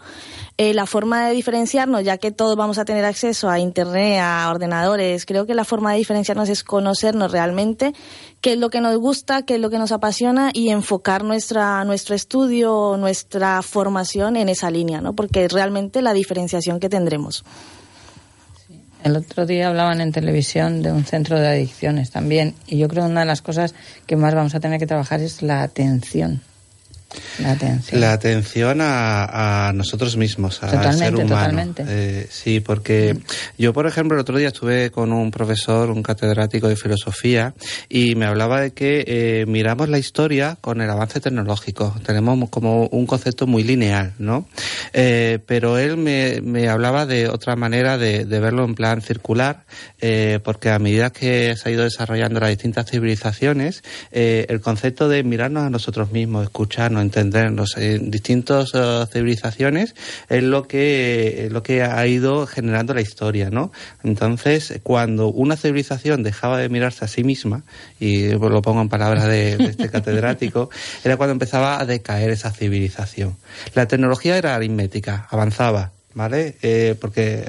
Eh, 0.64 0.76
la 0.76 0.86
forma 0.86 1.26
de 1.26 1.34
diferenciarnos, 1.34 2.04
ya 2.04 2.20
que 2.20 2.30
todos 2.30 2.56
vamos 2.56 2.78
a 2.78 2.86
tener 2.86 3.04
acceso 3.04 3.50
a 3.50 3.58
Internet, 3.58 4.20
a 4.22 4.48
ordenadores, 4.48 5.26
creo 5.26 5.48
que 5.48 5.56
la 5.56 5.66
forma 5.66 5.92
de 5.92 5.98
diferenciarnos 5.98 6.50
es 6.50 6.64
conocernos 6.64 7.32
realmente 7.32 7.94
qué 8.42 8.54
es 8.54 8.60
lo 8.60 8.70
que 8.70 8.80
nos 8.80 8.96
gusta, 8.98 9.42
qué 9.42 9.56
es 9.56 9.60
lo 9.60 9.72
que 9.72 9.80
nos 9.80 9.92
apasiona 9.92 10.52
y 10.54 10.70
enfocar 10.70 11.24
nuestra, 11.24 11.84
nuestro 11.84 12.14
estudio, 12.14 12.96
nuestra 13.00 13.64
formación 13.64 14.36
en 14.36 14.50
esa 14.50 14.70
línea, 14.70 15.02
¿no? 15.02 15.14
porque 15.14 15.46
es 15.46 15.52
realmente 15.52 16.04
la 16.04 16.14
diferenciación 16.14 16.80
que 16.80 16.90
tendremos. 16.90 17.44
El 19.04 19.16
otro 19.16 19.48
día 19.48 19.68
hablaban 19.68 20.00
en 20.00 20.12
televisión 20.12 20.84
de 20.84 20.92
un 20.92 21.06
centro 21.06 21.40
de 21.40 21.48
adicciones 21.48 22.12
también 22.12 22.54
y 22.68 22.78
yo 22.78 22.88
creo 22.88 23.06
que 23.06 23.10
una 23.10 23.22
de 23.22 23.26
las 23.26 23.42
cosas 23.42 23.74
que 24.06 24.16
más 24.16 24.36
vamos 24.36 24.54
a 24.54 24.60
tener 24.60 24.80
que 24.80 24.86
trabajar 24.86 25.22
es 25.22 25.42
la 25.42 25.64
atención. 25.64 26.44
La 27.40 27.52
atención. 27.52 28.02
La 28.02 28.14
atención 28.14 28.80
a, 28.82 29.72
nosotros 29.74 30.18
mismos, 30.18 30.62
al 30.64 30.94
ser 30.94 31.16
humano. 31.16 31.30
Totalmente. 31.30 31.84
Eh, 31.88 32.28
sí, 32.30 32.60
porque 32.60 33.18
yo, 33.58 33.74
por 33.74 33.88
ejemplo, 33.88 34.16
el 34.16 34.22
otro 34.22 34.38
día 34.38 34.50
estuve 34.50 34.92
con 34.92 35.12
un 35.12 35.32
profesor, 35.32 35.90
un 35.90 36.04
catedrático 36.04 36.68
de 36.68 36.76
filosofía, 36.76 37.54
y 37.90 38.16
me 38.16 38.26
hablaba 38.26 38.62
de 38.62 38.72
que 38.72 39.04
eh, 39.08 39.46
miramos 39.48 39.90
la 39.90 39.98
historia 39.98 40.58
con 40.62 40.82
el 40.82 40.90
avance 40.90 41.20
tecnológico. 41.20 41.96
Tenemos 42.06 42.50
como 42.50 42.88
un 42.88 43.06
concepto 43.06 43.48
muy 43.48 43.64
lineal, 43.64 44.14
¿no? 44.20 44.48
Eh, 44.94 45.40
pero 45.46 45.78
él 45.78 45.98
me, 45.98 46.42
me, 46.42 46.70
hablaba 46.70 47.06
de 47.06 47.28
otra 47.28 47.56
manera 47.56 47.98
de, 47.98 48.26
de 48.26 48.40
verlo 48.40 48.64
en 48.66 48.76
plan 48.76 49.02
circular, 49.02 49.64
porque 50.44 50.70
a 50.70 50.80
medida 50.80 51.10
que 51.10 51.56
se 51.56 51.70
ha 51.70 51.72
ido 51.72 51.84
desarrollando 51.84 52.40
las 52.40 52.50
distintas 52.50 52.90
civilizaciones, 52.90 53.84
el 54.12 54.62
concepto 54.62 55.10
de 55.10 55.24
mirarnos 55.24 55.64
a 55.64 55.70
nosotros 55.70 56.12
mismos, 56.12 56.44
escucharnos, 56.44 57.01
entendernos 57.02 57.78
en 57.78 58.12
distintas 58.12 58.72
eh, 58.74 59.06
civilizaciones 59.12 59.96
es 60.30 60.44
lo 60.44 60.68
que 60.68 61.50
lo 61.52 61.64
que 61.64 61.84
ha 61.84 62.06
ido 62.08 62.48
generando 62.48 62.94
la 62.94 63.02
historia, 63.02 63.50
¿no? 63.50 63.72
Entonces, 64.04 64.80
cuando 64.84 65.28
una 65.28 65.56
civilización 65.56 66.24
dejaba 66.24 66.58
de 66.58 66.70
mirarse 66.70 67.06
a 67.06 67.08
sí 67.08 67.24
misma, 67.24 67.64
y 68.00 68.30
lo 68.30 68.62
pongo 68.62 68.82
en 68.82 68.90
palabras 68.90 69.26
de, 69.26 69.54
este 69.54 69.90
catedrático, 69.92 70.70
era 71.04 71.18
cuando 71.18 71.34
empezaba 71.34 71.80
a 71.80 71.86
decaer 71.86 72.32
esa 72.32 72.52
civilización. 72.52 73.38
La 73.74 73.88
tecnología 73.88 74.38
era 74.38 74.56
aritmética, 74.56 75.28
avanzaba, 75.30 75.92
¿vale? 76.14 76.56
Eh, 76.62 76.96
porque 77.00 77.46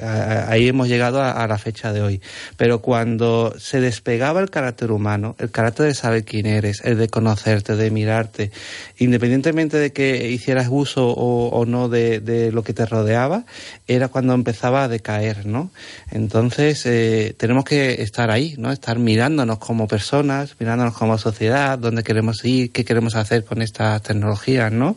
ahí 0.47 0.67
hemos 0.67 0.87
llegado 0.87 1.21
a, 1.21 1.45
la 1.47 1.57
fecha 1.57 1.91
de 1.91 2.01
hoy. 2.01 2.21
Pero 2.57 2.81
cuando 2.81 3.53
se 3.57 3.81
despegaba 3.81 4.41
el 4.41 4.49
carácter 4.49 4.91
humano, 4.91 5.35
el 5.39 5.51
carácter 5.51 5.87
de 5.87 5.93
saber 5.93 6.23
quién 6.23 6.45
eres, 6.45 6.81
el 6.83 6.97
de 6.97 7.09
conocerte, 7.09 7.75
de 7.75 7.91
mirarte, 7.91 8.51
independientemente 8.97 9.77
de 9.77 9.91
que 9.91 10.29
hicieras 10.29 10.67
uso 10.69 11.09
o, 11.09 11.65
no 11.65 11.89
de, 11.89 12.51
lo 12.53 12.63
que 12.63 12.73
te 12.73 12.85
rodeaba, 12.85 13.45
era 13.87 14.07
cuando 14.07 14.33
empezaba 14.33 14.83
a 14.83 14.87
decaer, 14.87 15.45
¿no? 15.45 15.71
Entonces, 16.11 16.85
eh, 16.85 17.35
tenemos 17.37 17.65
que 17.65 18.01
estar 18.01 18.31
ahí, 18.31 18.55
¿no? 18.57 18.71
Estar 18.71 18.99
mirándonos 18.99 19.59
como 19.59 19.87
personas, 19.87 20.55
mirándonos 20.59 20.93
como 20.95 21.17
sociedad, 21.17 21.77
dónde 21.77 22.03
queremos 22.03 22.43
ir, 22.45 22.71
qué 22.71 22.85
queremos 22.85 23.15
hacer 23.15 23.43
con 23.43 23.61
estas 23.61 24.01
tecnologías, 24.01 24.71
¿no? 24.71 24.95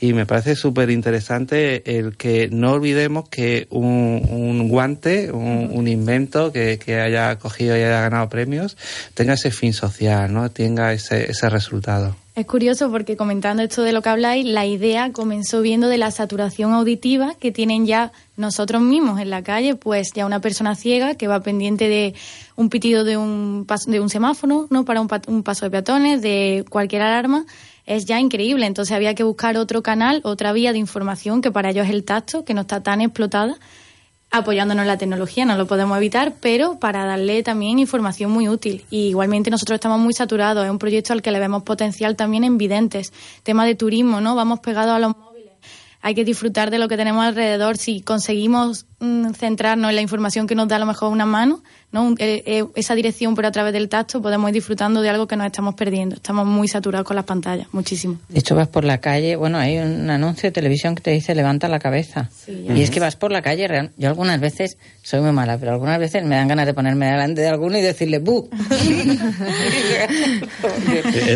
Y 0.00 0.12
me 0.12 0.26
parece 0.26 0.54
súper 0.54 0.90
interesante 0.90 1.98
el 1.98 2.16
que 2.16 2.48
no 2.50 2.72
olvidemos 2.72 3.07
que 3.30 3.66
un, 3.70 4.68
guante, 4.68 5.32
un, 5.32 5.88
invento 5.88 6.52
que, 6.52 6.78
haya 7.00 7.38
cogido 7.38 7.76
y 7.76 7.80
haya 7.80 8.00
ganado 8.00 8.28
premios, 8.28 8.76
tenga 9.14 9.34
ese 9.34 9.50
fin 9.50 9.72
social, 9.72 10.32
¿no? 10.32 10.50
Tenga 10.50 10.92
ese, 10.92 11.30
ese 11.30 11.48
resultado. 11.48 12.16
Es 12.38 12.46
curioso 12.46 12.88
porque 12.92 13.16
comentando 13.16 13.64
esto 13.64 13.82
de 13.82 13.90
lo 13.90 14.00
que 14.00 14.10
habláis, 14.10 14.46
la 14.46 14.64
idea 14.64 15.10
comenzó 15.12 15.60
viendo 15.60 15.88
de 15.88 15.98
la 15.98 16.12
saturación 16.12 16.72
auditiva 16.72 17.34
que 17.40 17.50
tienen 17.50 17.84
ya 17.84 18.12
nosotros 18.36 18.80
mismos 18.80 19.20
en 19.20 19.30
la 19.30 19.42
calle, 19.42 19.74
pues 19.74 20.12
ya 20.14 20.24
una 20.24 20.40
persona 20.40 20.76
ciega 20.76 21.16
que 21.16 21.26
va 21.26 21.40
pendiente 21.40 21.88
de 21.88 22.14
un 22.54 22.68
pitido 22.68 23.02
de 23.02 23.16
un, 23.16 23.66
de 23.88 23.98
un 23.98 24.08
semáforo, 24.08 24.68
¿no? 24.70 24.84
Para 24.84 25.00
un, 25.00 25.08
un 25.26 25.42
paso 25.42 25.64
de 25.66 25.72
peatones, 25.72 26.22
de 26.22 26.64
cualquier 26.70 27.02
alarma, 27.02 27.44
es 27.88 28.04
ya 28.04 28.20
increíble. 28.20 28.66
Entonces 28.66 28.94
había 28.94 29.14
que 29.14 29.24
buscar 29.24 29.56
otro 29.56 29.82
canal, 29.82 30.20
otra 30.22 30.52
vía 30.52 30.72
de 30.72 30.78
información 30.78 31.40
que 31.40 31.50
para 31.50 31.70
ellos 31.70 31.86
es 31.86 31.92
el 31.92 32.04
tacto, 32.04 32.44
que 32.44 32.54
no 32.54 32.60
está 32.60 32.82
tan 32.82 33.00
explotada, 33.00 33.56
apoyándonos 34.30 34.82
en 34.82 34.88
la 34.88 34.98
tecnología, 34.98 35.46
no 35.46 35.56
lo 35.56 35.66
podemos 35.66 35.96
evitar, 35.96 36.34
pero 36.38 36.78
para 36.78 37.06
darle 37.06 37.42
también 37.42 37.78
información 37.78 38.30
muy 38.30 38.46
útil. 38.46 38.84
Y 38.90 39.08
igualmente 39.08 39.50
nosotros 39.50 39.76
estamos 39.76 39.98
muy 39.98 40.12
saturados, 40.12 40.66
es 40.66 40.70
un 40.70 40.78
proyecto 40.78 41.14
al 41.14 41.22
que 41.22 41.32
le 41.32 41.38
vemos 41.40 41.62
potencial 41.62 42.14
también 42.14 42.44
en 42.44 42.58
videntes, 42.58 43.12
tema 43.42 43.64
de 43.64 43.74
turismo, 43.74 44.20
¿no? 44.20 44.34
Vamos 44.34 44.60
pegados 44.60 44.92
a 44.92 44.98
los 44.98 45.16
móviles. 45.16 45.54
Hay 46.02 46.14
que 46.14 46.26
disfrutar 46.26 46.70
de 46.70 46.78
lo 46.78 46.88
que 46.88 46.98
tenemos 46.98 47.24
alrededor. 47.24 47.78
Si 47.78 48.02
conseguimos 48.02 48.84
mm, 49.00 49.32
centrarnos 49.32 49.90
en 49.90 49.96
la 49.96 50.02
información 50.02 50.46
que 50.46 50.54
nos 50.54 50.68
da 50.68 50.76
a 50.76 50.78
lo 50.78 50.86
mejor 50.86 51.12
una 51.12 51.26
mano, 51.26 51.62
¿no? 51.90 52.14
Eh, 52.18 52.42
eh, 52.46 52.64
esa 52.74 52.94
dirección, 52.94 53.34
pero 53.34 53.48
a 53.48 53.52
través 53.52 53.72
del 53.72 53.88
tacto 53.88 54.20
podemos 54.20 54.48
ir 54.50 54.54
disfrutando 54.54 55.00
de 55.00 55.08
algo 55.08 55.26
que 55.26 55.36
nos 55.36 55.46
estamos 55.46 55.74
perdiendo. 55.74 56.16
Estamos 56.16 56.46
muy 56.46 56.68
saturados 56.68 57.06
con 57.06 57.16
las 57.16 57.24
pantallas, 57.24 57.66
muchísimo. 57.72 58.18
De 58.28 58.38
hecho, 58.38 58.54
vas 58.54 58.68
por 58.68 58.84
la 58.84 58.98
calle, 58.98 59.36
bueno, 59.36 59.58
hay 59.58 59.78
un 59.78 60.10
anuncio 60.10 60.48
de 60.48 60.52
televisión 60.52 60.94
que 60.94 61.02
te 61.02 61.10
dice 61.10 61.34
levanta 61.34 61.68
la 61.68 61.78
cabeza. 61.78 62.30
y 62.46 62.82
es 62.82 62.90
que 62.90 63.00
vas 63.00 63.16
por 63.16 63.32
la 63.32 63.42
calle, 63.42 63.90
yo 63.96 64.08
algunas 64.08 64.40
veces 64.40 64.76
soy 65.02 65.20
muy 65.20 65.32
mala, 65.32 65.58
pero 65.58 65.72
algunas 65.72 65.98
veces 65.98 66.24
me 66.24 66.36
dan 66.36 66.48
ganas 66.48 66.66
de 66.66 66.74
ponerme 66.74 67.06
delante 67.06 67.40
de 67.40 67.48
alguno 67.48 67.78
y 67.78 67.82
decirle 67.82 68.18
¡bu! 68.18 68.48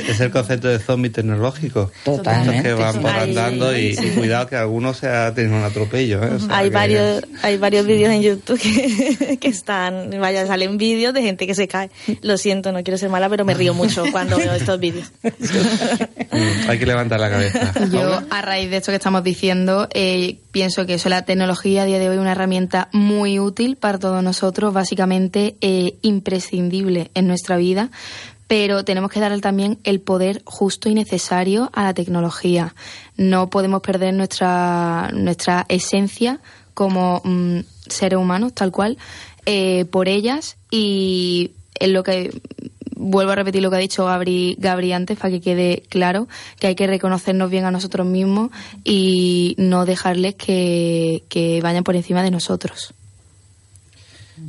es 0.08 0.20
el 0.20 0.30
concepto 0.30 0.68
de 0.68 0.78
zombie 0.78 1.10
tecnológico. 1.10 1.90
Totalmente. 2.04 2.62
que 2.62 2.72
van 2.74 3.00
por 3.00 3.10
andando 3.10 3.76
y, 3.76 3.96
cuidado 4.14 4.46
que 4.46 4.56
alguno 4.56 4.92
sea 4.92 5.32
tenido 5.34 5.56
un 5.56 5.64
atropello. 5.64 6.22
¿eh? 6.22 6.38
hay, 6.50 6.70
varios, 6.70 7.22
hay 7.42 7.51
varios 7.58 7.86
vídeos 7.86 8.10
en 8.10 8.22
YouTube 8.22 8.58
que, 8.58 9.36
que 9.40 9.48
están, 9.48 10.10
vaya 10.20 10.46
salen 10.46 10.78
vídeos 10.78 11.14
de 11.14 11.22
gente 11.22 11.46
que 11.46 11.54
se 11.54 11.68
cae. 11.68 11.90
Lo 12.20 12.36
siento, 12.36 12.72
no 12.72 12.82
quiero 12.82 12.98
ser 12.98 13.10
mala, 13.10 13.28
pero 13.28 13.44
me 13.44 13.54
río 13.54 13.74
mucho 13.74 14.04
cuando 14.12 14.36
veo 14.36 14.52
estos 14.52 14.78
vídeos. 14.78 15.10
Mm, 16.32 16.70
hay 16.70 16.78
que 16.78 16.86
levantar 16.86 17.20
la 17.20 17.28
cabeza. 17.28 17.74
Yo, 17.90 18.22
a 18.30 18.40
raíz 18.40 18.70
de 18.70 18.78
esto 18.78 18.90
que 18.90 18.96
estamos 18.96 19.22
diciendo, 19.22 19.86
eh, 19.92 20.38
pienso 20.50 20.86
que 20.86 20.94
eso, 20.94 21.10
la 21.10 21.26
tecnología 21.26 21.82
a 21.82 21.84
día 21.84 21.98
de 21.98 22.08
hoy 22.08 22.14
es 22.14 22.20
una 22.20 22.32
herramienta 22.32 22.88
muy 22.90 23.38
útil 23.38 23.76
para 23.76 23.98
todos 23.98 24.22
nosotros, 24.22 24.72
básicamente 24.72 25.56
eh, 25.60 25.96
imprescindible 26.00 27.10
en 27.14 27.26
nuestra 27.26 27.58
vida 27.58 27.90
pero 28.52 28.84
tenemos 28.84 29.10
que 29.10 29.18
darle 29.18 29.40
también 29.40 29.78
el 29.82 30.02
poder 30.02 30.42
justo 30.44 30.90
y 30.90 30.94
necesario 30.94 31.70
a 31.72 31.84
la 31.84 31.94
tecnología. 31.94 32.74
No 33.16 33.48
podemos 33.48 33.80
perder 33.80 34.12
nuestra, 34.12 35.08
nuestra 35.14 35.64
esencia 35.70 36.38
como 36.74 37.20
mm, 37.24 37.60
seres 37.86 38.18
humanos, 38.18 38.52
tal 38.54 38.72
cual, 38.72 38.98
eh, 39.46 39.84
por 39.86 40.08
ellas 40.08 40.56
y 40.70 41.52
en 41.80 41.92
lo 41.92 42.02
que 42.02 42.30
vuelvo 42.96 43.32
a 43.32 43.34
repetir 43.34 43.62
lo 43.62 43.70
que 43.70 43.76
ha 43.76 43.80
dicho 43.80 44.04
Gabri, 44.04 44.56
Gabri 44.58 44.92
antes 44.92 45.18
para 45.18 45.30
que 45.30 45.40
quede 45.40 45.82
claro 45.88 46.28
que 46.60 46.68
hay 46.68 46.74
que 46.74 46.86
reconocernos 46.86 47.50
bien 47.50 47.64
a 47.64 47.70
nosotros 47.70 48.06
mismos 48.06 48.50
y 48.84 49.54
no 49.58 49.84
dejarles 49.84 50.36
que, 50.36 51.24
que 51.28 51.60
vayan 51.60 51.84
por 51.84 51.96
encima 51.96 52.22
de 52.22 52.30
nosotros. 52.30 52.94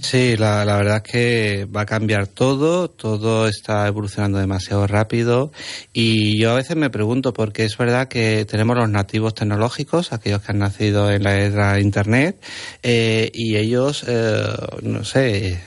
Sí, 0.02 0.38
la, 0.38 0.64
verdad 0.66 1.04
es 1.06 1.12
que 1.12 1.66
va 1.66 1.82
a 1.82 1.86
cambiar 1.86 2.28
todo, 2.28 2.90
todo 2.90 3.48
está 3.48 3.86
evolucionando 3.86 4.40
demasiado 4.40 4.88
rápido 4.88 5.52
y 5.92 6.40
yo 6.40 6.52
a 6.52 6.56
veces 6.56 6.76
me 6.78 6.90
pregunto 6.90 7.34
porque 7.34 7.66
es 7.66 7.78
verdad 7.78 8.08
que 8.08 8.46
tenemos 8.46 8.78
los 8.78 8.90
nativos 8.90 9.36
tecnológicos, 9.36 10.12
aquellos 10.12 10.42
que 10.42 10.52
han 10.52 10.60
nacido 10.60 11.12
en 11.12 11.24
la 11.24 11.36
era 11.36 11.80
Internet 11.80 12.42
eh, 12.82 13.30
y 13.34 13.58
ellos, 13.58 14.06
eh, 14.08 14.44
no 14.82 15.04
sé, 15.04 15.62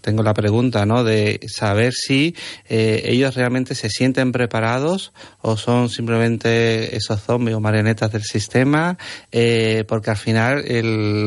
tengo 0.00 0.22
la 0.22 0.32
pregunta, 0.32 0.86
¿no? 0.86 1.04
De 1.04 1.40
saber 1.46 1.92
si 1.92 2.34
eh, 2.68 3.02
ellos 3.06 3.34
realmente 3.34 3.74
se 3.74 3.90
sienten 3.90 4.32
preparados 4.32 5.12
o 5.42 5.56
son 5.56 5.90
simplemente 5.90 6.96
esos 6.96 7.20
zombies 7.20 7.56
o 7.56 7.60
marionetas 7.60 8.12
del 8.12 8.22
sistema, 8.22 8.96
porque 9.88 10.10
al 10.10 10.16
final 10.16 10.64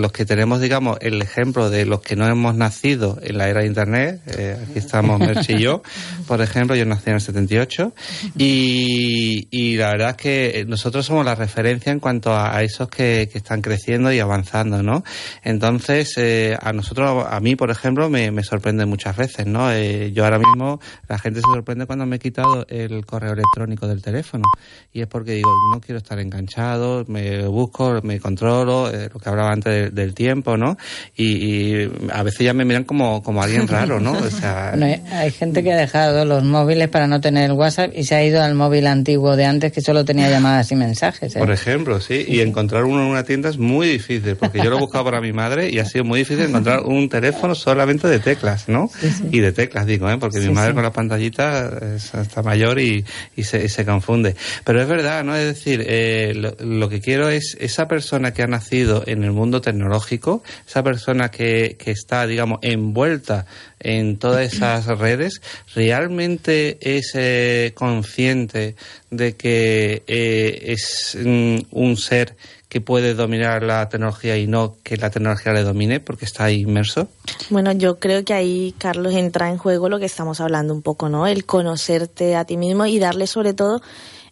los 0.01 0.11
que 0.11 0.25
tenemos, 0.25 0.61
digamos, 0.61 0.97
el 1.01 1.21
ejemplo 1.21 1.69
de 1.69 1.85
los 1.85 1.98
que 2.01 2.15
no 2.15 2.27
hemos 2.27 2.55
nacido 2.55 3.19
en 3.21 3.37
la 3.37 3.49
era 3.49 3.61
de 3.61 3.67
Internet, 3.67 4.21
eh, 4.27 4.57
aquí 4.61 4.79
estamos 4.79 5.19
Merchi 5.19 5.53
y 5.53 5.59
yo, 5.59 5.81
por 6.27 6.41
ejemplo, 6.41 6.75
yo 6.75 6.85
nací 6.85 7.09
en 7.09 7.15
el 7.15 7.21
78, 7.21 7.93
y, 8.37 9.47
y 9.51 9.77
la 9.77 9.91
verdad 9.91 10.09
es 10.11 10.15
que 10.15 10.65
nosotros 10.67 11.05
somos 11.05 11.25
la 11.25 11.35
referencia 11.35 11.91
en 11.91 11.99
cuanto 11.99 12.35
a, 12.35 12.61
esos 12.63 12.89
que, 12.89 13.29
que, 13.31 13.37
están 13.37 13.61
creciendo 13.61 14.11
y 14.11 14.19
avanzando, 14.19 14.83
¿no? 14.83 15.03
Entonces, 15.43 16.13
eh, 16.17 16.57
a 16.61 16.73
nosotros, 16.73 17.25
a 17.29 17.39
mí, 17.39 17.55
por 17.55 17.71
ejemplo, 17.71 18.09
me, 18.09 18.31
me 18.31 18.43
sorprende 18.43 18.85
muchas 18.85 19.15
veces, 19.15 19.45
¿no? 19.45 19.71
Eh, 19.71 20.11
yo 20.11 20.25
ahora 20.25 20.39
mismo, 20.39 20.79
la 21.07 21.17
gente 21.17 21.39
se 21.39 21.47
sorprende 21.53 21.85
cuando 21.85 22.05
me 22.05 22.17
he 22.17 22.19
quitado 22.19 22.65
el 22.67 23.05
correo 23.05 23.33
electrónico 23.33 23.87
del 23.87 24.01
teléfono, 24.01 24.43
y 24.91 25.01
es 25.01 25.07
porque 25.07 25.33
digo, 25.33 25.51
no 25.73 25.79
quiero 25.79 25.99
estar 25.99 26.19
enganchado, 26.19 27.05
me 27.07 27.47
busco, 27.47 27.99
me 28.03 28.19
controlo, 28.19 28.91
lo 28.91 29.19
que 29.19 29.29
hablaba 29.29 29.51
antes 29.51 29.93
del 29.93 30.13
tiempo, 30.13 30.57
¿no? 30.57 30.77
y, 31.15 31.88
a 32.11 32.23
veces 32.23 32.45
ya 32.45 32.53
me 32.53 32.65
miran 32.65 32.83
como, 32.83 33.21
como 33.23 33.41
alguien 33.41 33.67
raro, 33.67 33.99
¿no? 33.99 34.13
O 34.13 34.29
sea... 34.29 34.73
hay 35.11 35.31
gente 35.31 35.63
que 35.63 35.73
ha 35.73 35.77
dejado 35.77 36.25
los 36.25 36.43
móviles 36.43 36.87
para 36.89 37.07
no 37.07 37.21
tener 37.21 37.51
WhatsApp 37.51 37.91
y 37.95 38.03
se 38.03 38.15
ha 38.15 38.23
ido 38.23 38.41
al 38.41 38.55
móvil 38.55 38.87
antiguo 38.87 39.35
de 39.35 39.45
antes 39.45 39.71
que 39.71 39.81
solo 39.81 40.05
tenía 40.05 40.29
llamadas 40.29 40.71
y 40.71 40.75
mensajes. 40.75 41.35
¿eh? 41.35 41.39
Por 41.39 41.51
ejemplo, 41.51 41.99
sí, 41.99 42.25
y 42.27 42.41
encontrar 42.41 42.85
uno 42.85 43.01
en 43.03 43.07
una 43.09 43.23
tienda 43.23 43.49
es 43.49 43.57
muy 43.57 43.87
difícil, 43.87 44.35
porque 44.35 44.59
yo 44.59 44.69
lo 44.69 44.77
he 44.77 44.79
buscado 44.79 45.05
para 45.05 45.21
mi 45.21 45.33
madre 45.33 45.69
y 45.69 45.79
ha 45.79 45.85
sido 45.85 46.03
muy 46.03 46.19
difícil 46.19 46.45
encontrar 46.45 46.81
un 46.81 47.09
teléfono 47.09 47.55
solamente 47.55 48.07
de 48.07 48.19
teclas, 48.19 48.69
¿no? 48.69 48.89
Y 49.31 49.39
de 49.39 49.51
teclas, 49.51 49.85
digo, 49.85 50.09
¿eh? 50.09 50.17
porque 50.17 50.39
mi 50.39 50.49
madre 50.49 50.73
con 50.73 50.83
la 50.83 50.91
pantallita 50.91 51.71
está 51.95 52.41
mayor 52.41 52.79
y, 52.79 53.05
y, 53.35 53.43
se, 53.43 53.67
se, 53.69 53.85
confunde. 53.85 54.35
Pero 54.63 54.81
es 54.81 54.87
verdad, 54.87 55.23
¿no? 55.23 55.35
Es 55.35 55.45
decir, 55.45 55.83
eh, 55.87 56.33
lo, 56.35 56.55
lo 56.59 56.89
que 56.89 57.01
quiero 57.01 57.29
es 57.29 57.57
esa 57.59 57.87
persona 57.87 58.33
que 58.33 58.43
ha 58.43 58.47
nacido 58.47 59.03
en 59.05 59.23
el 59.23 59.31
mundo 59.31 59.61
tecnológico, 59.61 60.43
esa 60.67 60.83
persona 60.83 61.29
que, 61.29 61.77
que 61.79 61.89
está, 61.89 62.27
digamos, 62.27 62.59
envuelta 62.61 63.47
en 63.79 64.17
todas 64.17 64.53
esas 64.53 64.85
redes, 64.99 65.41
realmente 65.73 66.77
es 66.81 67.13
eh, 67.15 67.71
consciente 67.73 68.75
de 69.09 69.35
que 69.35 70.03
eh, 70.05 70.73
es 70.73 71.17
mm, 71.19 71.61
un 71.71 71.97
ser 71.97 72.35
que 72.69 72.81
puede 72.81 73.15
dominar 73.15 73.63
la 73.63 73.89
tecnología 73.89 74.37
y 74.37 74.45
no 74.45 74.75
que 74.83 74.95
la 74.95 75.09
tecnología 75.09 75.53
le 75.53 75.63
domine 75.63 75.99
porque 75.99 76.25
está 76.25 76.45
ahí 76.45 76.61
inmerso? 76.61 77.07
Bueno, 77.49 77.71
yo 77.71 77.97
creo 77.97 78.23
que 78.23 78.35
ahí, 78.35 78.75
Carlos, 78.77 79.15
entra 79.15 79.49
en 79.49 79.57
juego 79.57 79.89
lo 79.89 79.97
que 79.97 80.05
estamos 80.05 80.39
hablando 80.39 80.75
un 80.75 80.83
poco, 80.83 81.09
¿no? 81.09 81.25
El 81.25 81.45
conocerte 81.45 82.35
a 82.35 82.45
ti 82.45 82.57
mismo 82.57 82.85
y 82.85 82.99
darle 82.99 83.25
sobre 83.25 83.53
todo 83.53 83.81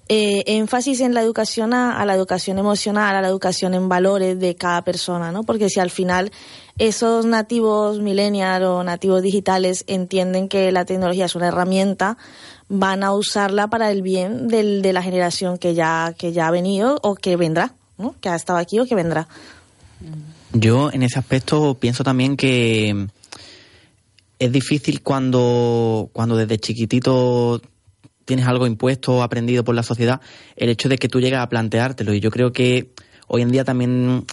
eh, 0.10 0.44
énfasis 0.48 1.02
en 1.02 1.14
la 1.14 1.22
educación 1.22 1.74
a, 1.74 2.06
la 2.06 2.16
educación 2.16 2.58
emocional, 2.58 3.16
a 3.16 3.22
la 3.22 3.28
educación 3.28 3.74
en 3.74 3.90
valores 3.90 4.40
de 4.40 4.56
cada 4.56 4.82
persona, 4.84 5.32
¿no? 5.32 5.44
Porque 5.44 5.70
si 5.70 5.80
al 5.80 5.90
final 5.90 6.32
esos 6.78 7.26
nativos 7.26 8.00
millennials 8.00 8.66
o 8.66 8.84
nativos 8.84 9.22
digitales 9.22 9.84
entienden 9.88 10.48
que 10.48 10.72
la 10.72 10.86
tecnología 10.86 11.26
es 11.26 11.36
una 11.36 11.48
herramienta, 11.48 12.18
van 12.70 13.04
a 13.04 13.14
usarla 13.14 13.68
para 13.68 13.92
el 13.92 14.02
bien 14.02 14.48
del, 14.48 14.82
de 14.82 14.94
la 14.94 15.02
generación 15.02 15.58
que 15.58 15.74
ya, 15.74 16.14
que 16.18 16.32
ya 16.32 16.48
ha 16.48 16.52
venido 16.52 17.00
o 17.04 17.16
que 17.16 17.36
vendrá, 17.36 17.74
¿no? 17.98 18.16
Que 18.22 18.30
ha 18.30 18.36
estado 18.36 18.60
aquí 18.60 18.80
o 18.80 18.86
que 18.86 18.96
vendrá. 18.96 19.28
Yo 20.54 20.92
en 20.92 21.04
ese 21.04 21.20
aspecto 21.20 21.76
pienso 21.76 22.04
también 22.04 22.38
que 22.38 23.08
es 24.40 24.52
difícil 24.52 25.02
cuando, 25.02 26.10
cuando 26.14 26.38
desde 26.38 26.58
chiquitito 26.60 27.62
tienes 28.28 28.46
algo 28.46 28.68
impuesto 28.68 29.14
o 29.14 29.24
aprendido 29.24 29.64
por 29.64 29.74
la 29.74 29.84
sociedad, 29.84 30.20
el 30.58 30.68
hecho 30.70 30.90
de 30.90 30.98
que 30.98 31.08
tú 31.08 31.22
llegas 31.22 31.42
a 31.42 31.50
planteártelo. 31.50 32.14
Y 32.14 32.20
yo 32.20 32.30
creo 32.30 32.52
que 32.52 32.92
hoy 33.28 33.42
en 33.42 33.52
día 33.52 33.64
también 33.64 34.26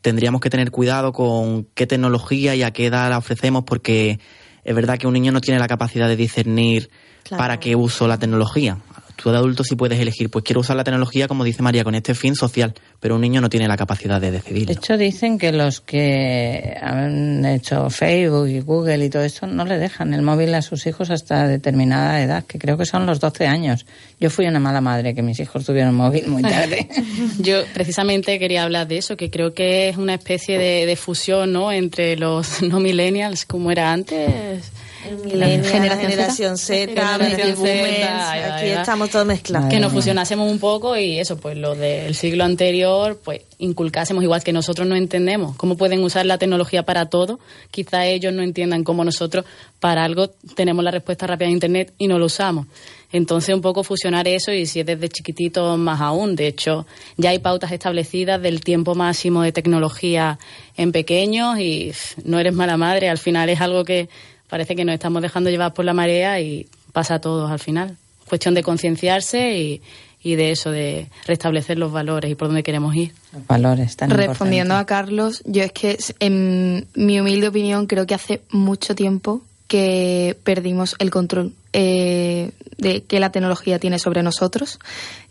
tendríamos 0.00 0.40
que 0.40 0.48
tener 0.48 0.70
cuidado 0.70 1.12
con 1.12 1.68
qué 1.74 1.86
tecnología 1.86 2.56
y 2.56 2.62
a 2.62 2.72
qué 2.72 2.86
edad 2.86 3.10
la 3.10 3.18
ofrecemos 3.18 3.64
porque 3.64 4.18
es 4.64 4.74
verdad 4.74 4.98
que 4.98 5.06
un 5.06 5.12
niño 5.12 5.32
no 5.32 5.42
tiene 5.42 5.60
la 5.60 5.68
capacidad 5.68 6.08
de 6.08 6.16
discernir 6.16 6.88
para 7.28 7.60
qué 7.60 7.76
uso 7.76 8.08
la 8.08 8.18
tecnología 8.18 8.78
tú 9.22 9.30
de 9.30 9.36
adulto 9.36 9.62
sí 9.62 9.76
puedes 9.76 10.00
elegir, 10.00 10.30
pues 10.30 10.44
quiero 10.44 10.60
usar 10.60 10.76
la 10.76 10.84
tecnología, 10.84 11.28
como 11.28 11.44
dice 11.44 11.62
María, 11.62 11.84
con 11.84 11.94
este 11.94 12.14
fin 12.14 12.34
social, 12.34 12.74
pero 12.98 13.14
un 13.14 13.20
niño 13.20 13.40
no 13.40 13.48
tiene 13.48 13.68
la 13.68 13.76
capacidad 13.76 14.20
de 14.20 14.32
decidir. 14.32 14.66
De 14.66 14.72
hecho, 14.72 14.96
dicen 14.96 15.38
que 15.38 15.52
los 15.52 15.80
que 15.80 16.76
han 16.80 17.44
hecho 17.44 17.88
Facebook 17.88 18.48
y 18.48 18.60
Google 18.60 19.04
y 19.04 19.10
todo 19.10 19.22
esto 19.22 19.46
no 19.46 19.64
le 19.64 19.78
dejan 19.78 20.12
el 20.12 20.22
móvil 20.22 20.54
a 20.54 20.62
sus 20.62 20.86
hijos 20.86 21.10
hasta 21.10 21.46
determinada 21.46 22.20
edad, 22.22 22.44
que 22.44 22.58
creo 22.58 22.76
que 22.76 22.84
son 22.84 23.06
los 23.06 23.20
12 23.20 23.46
años. 23.46 23.86
Yo 24.18 24.28
fui 24.28 24.46
una 24.46 24.58
mala 24.58 24.80
madre, 24.80 25.14
que 25.14 25.22
mis 25.22 25.38
hijos 25.38 25.64
tuvieron 25.64 25.94
móvil 25.94 26.26
muy 26.26 26.42
tarde. 26.42 26.88
Yo 27.38 27.62
precisamente 27.72 28.38
quería 28.38 28.64
hablar 28.64 28.88
de 28.88 28.98
eso, 28.98 29.16
que 29.16 29.30
creo 29.30 29.54
que 29.54 29.88
es 29.88 29.96
una 29.96 30.14
especie 30.14 30.58
de, 30.58 30.84
de 30.84 30.96
fusión 30.96 31.52
¿no? 31.52 31.70
entre 31.70 32.16
los 32.16 32.60
no 32.62 32.80
millennials, 32.80 33.44
como 33.46 33.70
era 33.70 33.92
antes 33.92 34.72
generación, 35.02 36.56
Z, 36.58 37.14
aquí 37.14 38.68
estamos 38.68 39.10
todos 39.10 39.26
mezclados. 39.26 39.68
Que 39.68 39.80
nos 39.80 39.92
fusionásemos 39.92 40.50
un 40.50 40.58
poco 40.58 40.96
y 40.96 41.18
eso, 41.18 41.36
pues 41.38 41.56
lo 41.56 41.74
del 41.74 42.14
siglo 42.14 42.44
anterior, 42.44 43.20
pues 43.22 43.42
inculcásemos 43.58 44.22
igual 44.22 44.42
que 44.42 44.52
nosotros 44.52 44.86
no 44.86 44.96
entendemos 44.96 45.56
cómo 45.56 45.76
pueden 45.76 46.02
usar 46.02 46.26
la 46.26 46.38
tecnología 46.38 46.84
para 46.84 47.06
todo, 47.06 47.38
quizá 47.70 48.06
ellos 48.06 48.32
no 48.32 48.42
entiendan 48.42 48.84
cómo 48.84 49.04
nosotros 49.04 49.44
para 49.80 50.04
algo 50.04 50.28
tenemos 50.28 50.84
la 50.84 50.90
respuesta 50.90 51.26
rápida 51.26 51.46
en 51.46 51.54
Internet 51.54 51.92
y 51.98 52.06
no 52.06 52.18
lo 52.18 52.26
usamos. 52.26 52.66
Entonces, 53.12 53.54
un 53.54 53.60
poco 53.60 53.84
fusionar 53.84 54.26
eso 54.26 54.52
y 54.52 54.64
si 54.64 54.80
es 54.80 54.86
desde 54.86 55.08
chiquitito, 55.10 55.76
más 55.76 56.00
aún. 56.00 56.34
De 56.34 56.46
hecho, 56.46 56.86
ya 57.18 57.30
hay 57.30 57.38
pautas 57.38 57.70
establecidas 57.70 58.40
del 58.40 58.62
tiempo 58.62 58.94
máximo 58.94 59.42
de 59.42 59.52
tecnología 59.52 60.38
en 60.76 60.92
pequeños 60.92 61.58
y 61.58 61.92
no 62.24 62.38
eres 62.38 62.54
mala 62.54 62.78
madre. 62.78 63.10
Al 63.10 63.18
final 63.18 63.50
es 63.50 63.60
algo 63.60 63.84
que 63.84 64.08
parece 64.52 64.76
que 64.76 64.84
nos 64.84 64.92
estamos 64.92 65.22
dejando 65.22 65.48
llevar 65.48 65.72
por 65.72 65.86
la 65.86 65.94
marea 65.94 66.38
y 66.38 66.68
pasa 66.92 67.14
a 67.14 67.20
todos 67.22 67.50
al 67.50 67.58
final. 67.58 67.96
Cuestión 68.28 68.52
de 68.52 68.62
concienciarse 68.62 69.56
y, 69.56 69.82
y 70.22 70.34
de 70.34 70.50
eso, 70.50 70.70
de 70.70 71.08
restablecer 71.26 71.78
los 71.78 71.90
valores 71.90 72.30
y 72.30 72.34
por 72.34 72.48
dónde 72.48 72.62
queremos 72.62 72.94
ir. 72.94 73.14
Los 73.32 73.46
valores, 73.46 73.96
tan 73.96 74.10
Respondiendo 74.10 74.74
a 74.74 74.84
Carlos, 74.84 75.42
yo 75.46 75.62
es 75.62 75.72
que, 75.72 75.98
en 76.20 76.86
mi 76.94 77.18
humilde 77.18 77.48
opinión, 77.48 77.86
creo 77.86 78.06
que 78.06 78.12
hace 78.12 78.42
mucho 78.50 78.94
tiempo 78.94 79.40
que 79.68 80.36
perdimos 80.44 80.96
el 80.98 81.10
control 81.10 81.54
eh, 81.72 82.50
de 82.76 83.04
que 83.04 83.20
la 83.20 83.32
tecnología 83.32 83.78
tiene 83.78 83.98
sobre 83.98 84.22
nosotros. 84.22 84.80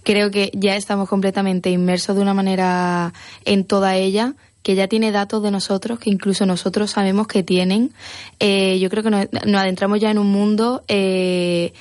Creo 0.02 0.32
que 0.32 0.50
ya 0.56 0.76
estamos 0.76 1.08
completamente 1.08 1.70
inmersos 1.70 2.16
de 2.16 2.24
una 2.24 2.34
manera 2.34 3.14
en 3.46 3.66
toda 3.66 3.96
ella 3.98 4.34
que 4.63 4.76
ya 4.76 4.88
tiene 4.88 5.12
datos 5.12 5.41
de 5.43 5.52
nosotros, 5.52 6.00
que 6.00 6.10
incluso 6.10 6.45
nosotros 6.45 6.91
sabemos 6.91 7.28
que 7.28 7.43
tienen. 7.43 7.91
Eh, 8.39 8.80
yo 8.80 8.89
creo 8.89 9.04
que 9.04 9.10
nos, 9.10 9.28
adentramos 9.56 10.00
ya 10.00 10.12
en 10.12 10.17
un 10.17 10.28
mundo 10.28 10.84
eh, 10.88 11.74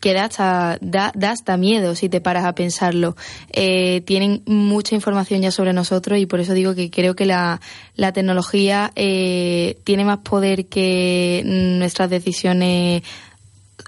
que 0.00 0.14
da 0.14 0.24
hasta, 0.24 0.78
da, 0.80 1.12
hasta 1.30 1.56
miedo 1.56 1.94
si 1.94 2.08
te 2.08 2.20
paras 2.20 2.44
a 2.44 2.54
pensarlo. 2.54 3.16
Eh, 3.52 4.02
tienen 4.04 4.42
mucha 4.46 4.94
información 4.94 5.42
ya 5.42 5.50
sobre 5.50 5.72
nosotros 5.72 6.18
y 6.18 6.26
por 6.26 6.40
eso 6.40 6.54
digo 6.54 6.74
que 6.74 6.90
creo 6.90 7.14
que 7.14 7.26
la, 7.26 7.60
la 7.94 8.12
tecnología 8.12 8.92
tiene 8.94 10.04
más 10.04 10.18
poder 10.18 10.66
que 10.66 11.42
nuestras 11.44 12.10
decisiones 12.10 13.02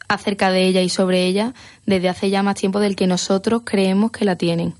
acerca 0.08 0.50
de 0.50 0.66
ella 0.66 0.82
y 0.82 0.88
sobre 0.88 1.26
ella 1.26 1.54
desde 1.86 2.08
hace 2.08 2.30
ya 2.30 2.42
más 2.42 2.56
tiempo 2.56 2.80
del 2.80 2.96
que 2.96 3.06
nosotros 3.06 3.62
creemos 3.64 4.10
que 4.10 4.24
la 4.24 4.36
tienen. 4.36 4.74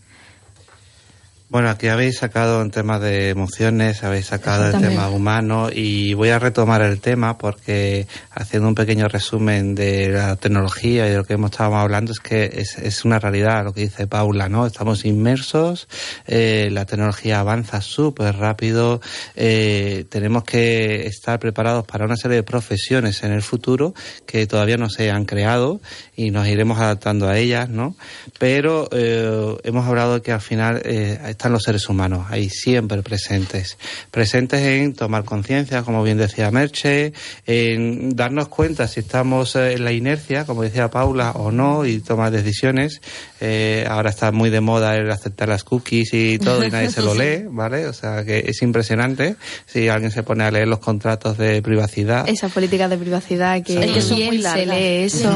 Bueno, 1.51 1.69
aquí 1.69 1.89
habéis 1.89 2.19
sacado 2.19 2.63
un 2.63 2.71
tema 2.71 3.01
de 3.01 3.31
emociones, 3.31 4.05
habéis 4.05 4.27
sacado 4.27 4.67
el 4.71 4.81
tema 4.81 5.11
humano 5.11 5.69
y 5.69 6.15
voy 6.15 6.29
a 6.29 6.39
retomar 6.39 6.81
el 6.81 7.01
tema 7.01 7.39
porque 7.39 8.07
haciendo 8.31 8.69
un 8.69 8.77
pequeño 8.77 9.09
resumen 9.09 9.75
de 9.75 10.11
la 10.11 10.37
tecnología 10.37 11.09
y 11.09 11.11
de 11.11 11.17
lo 11.17 11.25
que 11.25 11.33
hemos 11.33 11.51
estado 11.51 11.75
hablando 11.75 12.13
es 12.13 12.21
que 12.21 12.45
es, 12.55 12.79
es 12.79 13.05
una 13.05 13.19
realidad 13.19 13.65
lo 13.65 13.73
que 13.73 13.81
dice 13.81 14.07
Paula, 14.07 14.49
¿no? 14.49 14.65
Estamos 14.65 15.05
inmersos, 15.05 15.89
eh, 16.29 16.69
la 16.71 16.85
tecnología 16.85 17.41
avanza 17.41 17.81
súper 17.81 18.37
rápido, 18.37 19.01
eh, 19.35 20.05
tenemos 20.09 20.45
que 20.45 21.09
estar 21.09 21.41
preparados 21.41 21.85
para 21.85 22.05
una 22.05 22.17
serie 22.17 22.37
de 22.37 22.43
profesiones 22.45 23.25
en 23.25 23.33
el 23.33 23.43
futuro 23.43 23.93
que 24.25 24.47
todavía 24.47 24.77
no 24.77 24.89
se 24.89 25.11
han 25.11 25.25
creado 25.25 25.81
y 26.15 26.31
nos 26.31 26.47
iremos 26.47 26.79
adaptando 26.79 27.29
a 27.29 27.37
ellas, 27.37 27.69
¿no? 27.69 27.97
Pero 28.39 28.89
eh, 28.93 29.57
hemos 29.65 29.89
hablado 29.89 30.23
que 30.23 30.31
al 30.31 30.41
final 30.41 30.81
eh, 30.85 31.19
están 31.41 31.53
los 31.53 31.63
seres 31.63 31.89
humanos 31.89 32.27
ahí 32.29 32.51
siempre 32.51 33.03
presentes. 33.03 33.79
Presentes 34.11 34.61
en 34.61 34.93
tomar 34.93 35.25
conciencia, 35.25 35.83
como 35.85 36.03
bien 36.03 36.19
decía 36.19 36.51
Merche, 36.51 37.15
en 37.47 38.15
darnos 38.15 38.49
cuenta 38.49 38.87
si 38.87 39.01
estamos 39.01 39.57
eh, 39.57 39.73
en 39.73 39.85
la 39.85 39.93
inercia, 39.93 40.45
como 40.45 40.63
decía 40.63 40.91
Paula, 40.91 41.31
o 41.31 41.51
no, 41.51 41.87
y 41.87 42.01
tomar 42.01 42.31
decisiones. 42.31 43.01
Eh, 43.41 43.87
ahora 43.89 44.11
está 44.11 44.33
muy 44.33 44.51
de 44.51 44.61
moda 44.61 44.95
el 44.97 45.11
aceptar 45.11 45.49
las 45.49 45.65
cookies 45.65 46.13
y 46.13 46.39
todo, 46.39 46.63
y 46.63 46.71
nadie 46.71 46.91
se 46.91 47.01
lo 47.01 47.15
lee, 47.21 47.47
¿vale? 47.49 47.87
O 47.87 47.95
sea 47.95 48.23
que 48.23 48.41
es 48.41 48.61
impresionante 48.61 49.37
si 49.65 49.89
alguien 49.89 50.11
se 50.11 50.23
pone 50.23 50.45
a 50.45 50.51
leer 50.51 50.69
los 50.69 50.81
contratos 50.81 51.39
de 51.39 51.63
privacidad. 51.63 52.29
Esas 52.29 52.53
políticas 52.53 52.91
de 52.91 52.99
privacidad 52.99 53.63
que, 53.63 53.83
es 53.83 53.93
que 53.93 54.03
son 54.03 54.23
muy 54.23 54.37
largas. 54.37 54.61
se 54.61 54.67
lee 54.67 55.05
eso. 55.05 55.35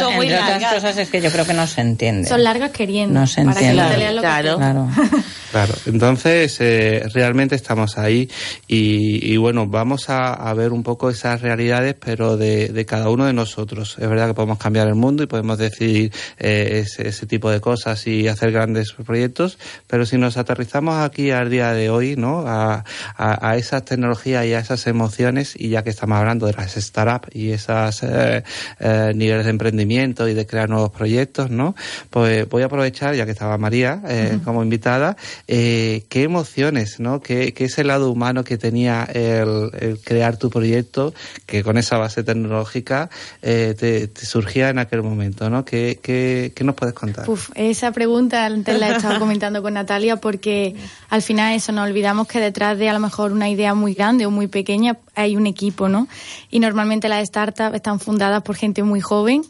son 0.00 0.16
muy 0.16 0.28
largas. 0.28 0.74
cosas 0.74 0.98
es 0.98 1.08
que 1.08 1.22
yo 1.22 1.30
creo 1.30 1.46
que 1.46 1.54
no 1.54 1.66
se 1.66 1.80
entiende. 1.80 2.28
Son 2.28 2.44
largas 2.44 2.72
queriendo. 2.72 3.20
No 3.20 3.26
se 3.26 3.40
entiende. 3.40 3.82
claro. 4.20 4.58
Claro. 4.58 4.65
Claro, 5.52 5.74
entonces 5.86 6.60
eh, 6.60 7.08
realmente 7.14 7.54
estamos 7.54 7.96
ahí 7.96 8.28
y, 8.66 9.32
y 9.32 9.36
bueno, 9.38 9.66
vamos 9.66 10.10
a, 10.10 10.34
a, 10.34 10.52
ver 10.54 10.72
un 10.72 10.82
poco 10.82 11.08
esas 11.08 11.40
realidades, 11.40 11.94
pero 11.94 12.36
de, 12.36 12.68
de, 12.68 12.84
cada 12.84 13.08
uno 13.08 13.24
de 13.24 13.32
nosotros. 13.32 13.96
Es 13.98 14.06
verdad 14.06 14.26
que 14.26 14.34
podemos 14.34 14.58
cambiar 14.58 14.88
el 14.88 14.96
mundo 14.96 15.22
y 15.22 15.26
podemos 15.26 15.56
decidir 15.56 16.12
eh, 16.38 16.82
ese, 16.84 17.08
ese, 17.08 17.26
tipo 17.26 17.48
de 17.50 17.60
cosas 17.60 18.06
y 18.06 18.28
hacer 18.28 18.52
grandes 18.52 18.92
proyectos, 18.92 19.58
pero 19.86 20.04
si 20.04 20.18
nos 20.18 20.36
aterrizamos 20.36 20.96
aquí 20.96 21.30
al 21.30 21.48
día 21.48 21.72
de 21.72 21.88
hoy, 21.88 22.16
¿no? 22.16 22.40
A, 22.46 22.84
a, 23.16 23.50
a 23.50 23.56
esas 23.56 23.84
tecnologías 23.84 24.44
y 24.44 24.52
a 24.52 24.58
esas 24.58 24.86
emociones, 24.86 25.54
y 25.56 25.70
ya 25.70 25.82
que 25.82 25.90
estamos 25.90 26.18
hablando 26.18 26.46
de 26.46 26.52
las 26.52 26.74
startups 26.74 27.34
y 27.34 27.52
esos 27.52 28.02
eh, 28.02 28.42
eh, 28.80 29.12
niveles 29.14 29.44
de 29.44 29.50
emprendimiento 29.50 30.28
y 30.28 30.34
de 30.34 30.46
crear 30.46 30.68
nuevos 30.68 30.90
proyectos, 30.90 31.50
¿no? 31.50 31.74
Pues 32.10 32.48
voy 32.48 32.62
a 32.62 32.66
aprovechar, 32.66 33.14
ya 33.14 33.24
que 33.24 33.32
estaba 33.32 33.56
María 33.58 34.00
uh 34.02 34.06
-huh. 34.06 34.42
como 34.44 34.55
invitada, 34.62 35.16
eh, 35.48 36.04
qué 36.08 36.22
emociones, 36.22 37.00
¿no? 37.00 37.20
¿Qué, 37.20 37.52
¿Qué, 37.54 37.64
es 37.64 37.78
el 37.78 37.88
lado 37.88 38.10
humano 38.10 38.44
que 38.44 38.58
tenía 38.58 39.04
el, 39.04 39.70
el, 39.78 39.98
crear 39.98 40.36
tu 40.36 40.50
proyecto, 40.50 41.14
que 41.46 41.62
con 41.62 41.78
esa 41.78 41.98
base 41.98 42.22
tecnológica 42.22 43.10
eh, 43.42 43.74
te, 43.78 44.08
te, 44.08 44.26
surgía 44.26 44.68
en 44.68 44.78
aquel 44.78 45.02
momento, 45.02 45.50
¿no? 45.50 45.64
¿Qué, 45.64 45.98
qué, 46.02 46.52
qué 46.54 46.64
nos 46.64 46.74
puedes 46.74 46.94
contar? 46.94 47.28
Uf, 47.28 47.50
esa 47.54 47.92
pregunta 47.92 48.44
antes 48.44 48.78
la 48.78 48.90
he 48.90 48.96
estado 48.96 49.18
comentando 49.18 49.62
con 49.62 49.74
Natalia 49.74 50.16
porque 50.16 50.74
al 51.08 51.22
final 51.22 51.54
eso, 51.54 51.72
nos 51.72 51.88
olvidamos 51.88 52.26
que 52.26 52.40
detrás 52.40 52.78
de 52.78 52.88
a 52.88 52.92
lo 52.92 53.00
mejor 53.00 53.32
una 53.32 53.48
idea 53.48 53.74
muy 53.74 53.94
grande 53.94 54.26
o 54.26 54.30
muy 54.30 54.46
pequeña 54.46 54.96
hay 55.14 55.36
un 55.36 55.46
equipo, 55.46 55.88
¿no? 55.88 56.08
Y 56.50 56.60
normalmente 56.60 57.08
las 57.08 57.26
startups 57.26 57.74
están 57.74 58.00
fundadas 58.00 58.42
por 58.42 58.56
gente 58.56 58.82
muy 58.82 59.00
joven 59.00 59.42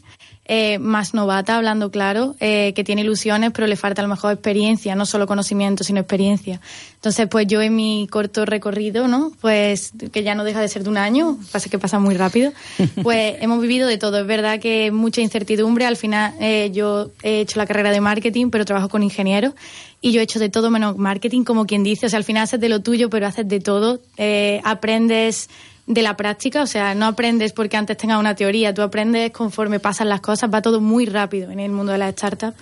eh, 0.48 0.78
más 0.78 1.12
novata, 1.12 1.56
hablando 1.56 1.90
claro, 1.90 2.36
eh, 2.38 2.72
que 2.74 2.84
tiene 2.84 3.02
ilusiones, 3.02 3.50
pero 3.52 3.66
le 3.66 3.74
falta 3.74 4.00
a 4.00 4.04
lo 4.04 4.08
mejor 4.08 4.32
experiencia, 4.32 4.94
no 4.94 5.04
solo 5.04 5.26
conocimiento, 5.26 5.82
sino 5.82 5.98
experiencia. 5.98 6.60
Entonces, 6.94 7.26
pues 7.28 7.48
yo 7.48 7.60
en 7.62 7.74
mi 7.74 8.06
corto 8.08 8.44
recorrido, 8.44 9.08
¿no? 9.08 9.32
Pues 9.40 9.92
que 10.12 10.22
ya 10.22 10.36
no 10.36 10.44
deja 10.44 10.60
de 10.60 10.68
ser 10.68 10.84
de 10.84 10.90
un 10.90 10.98
año, 10.98 11.36
pasa 11.50 11.68
que 11.68 11.80
pasa 11.80 11.98
muy 11.98 12.14
rápido, 12.14 12.52
pues 13.02 13.36
hemos 13.40 13.60
vivido 13.60 13.88
de 13.88 13.98
todo. 13.98 14.20
Es 14.20 14.26
verdad 14.26 14.60
que 14.60 14.92
mucha 14.92 15.20
incertidumbre. 15.20 15.84
Al 15.84 15.96
final, 15.96 16.34
eh, 16.40 16.70
yo 16.72 17.10
he 17.22 17.40
hecho 17.40 17.58
la 17.58 17.66
carrera 17.66 17.90
de 17.90 18.00
marketing, 18.00 18.50
pero 18.50 18.64
trabajo 18.64 18.88
con 18.88 19.02
ingenieros 19.02 19.54
y 20.00 20.12
yo 20.12 20.20
he 20.20 20.24
hecho 20.24 20.38
de 20.38 20.48
todo 20.48 20.70
menos 20.70 20.96
marketing, 20.96 21.42
como 21.42 21.66
quien 21.66 21.82
dice. 21.82 22.06
O 22.06 22.08
sea, 22.08 22.18
al 22.18 22.24
final 22.24 22.44
haces 22.44 22.60
de 22.60 22.68
lo 22.68 22.80
tuyo, 22.80 23.10
pero 23.10 23.26
haces 23.26 23.48
de 23.48 23.58
todo. 23.58 24.00
Eh, 24.16 24.60
aprendes 24.62 25.48
de 25.86 26.02
la 26.02 26.16
práctica, 26.16 26.62
o 26.62 26.66
sea, 26.66 26.94
no 26.94 27.06
aprendes 27.06 27.52
porque 27.52 27.76
antes 27.76 27.96
tengas 27.96 28.18
una 28.18 28.34
teoría, 28.34 28.74
tú 28.74 28.82
aprendes 28.82 29.30
conforme 29.30 29.78
pasan 29.78 30.08
las 30.08 30.20
cosas, 30.20 30.50
va 30.52 30.60
todo 30.62 30.80
muy 30.80 31.06
rápido 31.06 31.50
en 31.50 31.60
el 31.60 31.70
mundo 31.70 31.92
de 31.92 31.98
las 31.98 32.12
startups. 32.12 32.56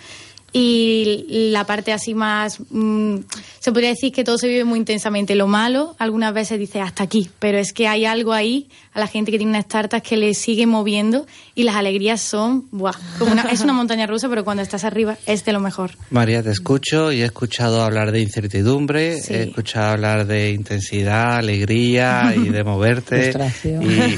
Y 0.56 1.50
la 1.50 1.66
parte 1.66 1.92
así 1.92 2.14
más, 2.14 2.60
mmm, 2.70 3.16
se 3.58 3.72
podría 3.72 3.88
decir 3.88 4.12
que 4.12 4.22
todo 4.22 4.38
se 4.38 4.46
vive 4.46 4.62
muy 4.62 4.78
intensamente. 4.78 5.34
Lo 5.34 5.48
malo, 5.48 5.96
algunas 5.98 6.32
veces 6.32 6.60
dice 6.60 6.80
hasta 6.80 7.02
aquí, 7.02 7.28
pero 7.40 7.58
es 7.58 7.72
que 7.72 7.88
hay 7.88 8.04
algo 8.04 8.32
ahí 8.32 8.68
a 8.92 9.00
la 9.00 9.08
gente 9.08 9.32
que 9.32 9.38
tiene 9.38 9.50
una 9.50 9.58
startup 9.58 10.00
que 10.00 10.16
le 10.16 10.32
sigue 10.34 10.66
moviendo 10.66 11.26
y 11.56 11.64
las 11.64 11.74
alegrías 11.74 12.20
son, 12.20 12.68
¡buah! 12.70 12.92
Como 13.18 13.32
una, 13.32 13.42
es 13.50 13.62
una 13.62 13.72
montaña 13.72 14.06
rusa, 14.06 14.28
pero 14.28 14.44
cuando 14.44 14.62
estás 14.62 14.84
arriba 14.84 15.18
es 15.26 15.44
de 15.44 15.52
lo 15.52 15.58
mejor. 15.58 15.90
María, 16.10 16.40
te 16.44 16.50
escucho 16.50 17.10
y 17.10 17.22
he 17.22 17.24
escuchado 17.24 17.82
hablar 17.82 18.12
de 18.12 18.20
incertidumbre, 18.20 19.20
sí. 19.20 19.34
he 19.34 19.42
escuchado 19.42 19.90
hablar 19.94 20.24
de 20.28 20.52
intensidad, 20.52 21.38
alegría 21.38 22.32
y 22.36 22.48
de 22.50 22.62
moverte. 22.64 23.32
frustración. 23.32 23.82
Y, 23.82 23.86
y 23.86 24.16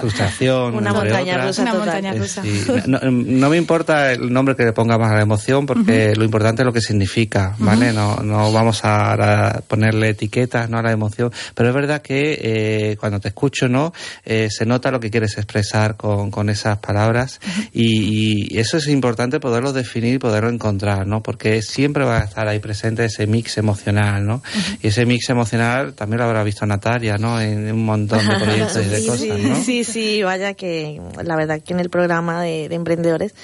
frustración. 0.00 0.74
Una 0.74 0.92
montaña 0.92 1.32
otras. 1.36 1.46
rusa. 1.46 1.62
Una 1.62 1.72
total. 1.72 1.86
montaña 1.86 2.12
rusa. 2.14 2.42
Sí. 2.42 2.64
No, 2.86 2.98
no, 3.00 3.48
me 3.48 3.56
importa 3.56 4.12
el 4.12 4.30
nombre 4.30 4.54
que 4.54 4.64
le 4.64 4.72
pongamos 4.74 5.08
a 5.08 5.14
la 5.14 5.22
emoción, 5.22 5.64
porque 5.64 5.77
porque 5.84 6.14
lo 6.16 6.24
importante 6.24 6.62
es 6.62 6.66
lo 6.66 6.72
que 6.72 6.80
significa, 6.80 7.54
¿vale? 7.58 7.92
no, 7.92 8.16
no 8.16 8.52
vamos 8.52 8.80
a, 8.84 9.62
ponerle 9.66 10.10
etiquetas 10.10 10.68
¿no? 10.68 10.78
a 10.78 10.82
la 10.82 10.92
emoción, 10.92 11.32
pero 11.54 11.68
es 11.68 11.74
verdad 11.74 12.02
que 12.02 12.38
eh, 12.40 12.96
cuando 12.98 13.20
te 13.20 13.28
escucho, 13.28 13.68
¿no? 13.68 13.92
Eh, 14.24 14.48
se 14.50 14.66
nota 14.66 14.90
lo 14.90 15.00
que 15.00 15.10
quieres 15.10 15.36
expresar 15.36 15.96
con, 15.96 16.30
con 16.30 16.48
esas 16.48 16.78
palabras 16.78 17.40
y, 17.72 18.52
y, 18.52 18.58
eso 18.58 18.78
es 18.78 18.88
importante 18.88 19.40
poderlo 19.40 19.72
definir 19.72 20.14
y 20.14 20.18
poderlo 20.18 20.50
encontrar, 20.50 21.06
¿no? 21.06 21.22
Porque 21.22 21.62
siempre 21.62 22.04
va 22.04 22.18
a 22.18 22.24
estar 22.24 22.48
ahí 22.48 22.58
presente 22.58 23.04
ese 23.04 23.26
mix 23.26 23.58
emocional, 23.58 24.26
¿no? 24.26 24.42
Y 24.82 24.88
ese 24.88 25.06
mix 25.06 25.28
emocional 25.30 25.94
también 25.94 26.18
lo 26.18 26.24
habrá 26.24 26.42
visto 26.42 26.66
Natalia, 26.66 27.16
¿no? 27.18 27.40
En 27.40 27.72
un 27.72 27.84
montón 27.84 28.26
de 28.26 28.34
proyectos 28.36 28.84
y 28.84 28.88
de 28.88 29.06
cosas, 29.06 29.38
¿no? 29.38 29.62
Sí, 29.62 29.84
sí, 29.84 30.22
vaya 30.22 30.54
que 30.54 31.00
la 31.22 31.36
verdad 31.36 31.60
que 31.62 31.72
en 31.72 31.80
el 31.80 31.90
programa 31.90 32.42
de, 32.42 32.68
de 32.68 32.74
emprendedores 32.74 33.34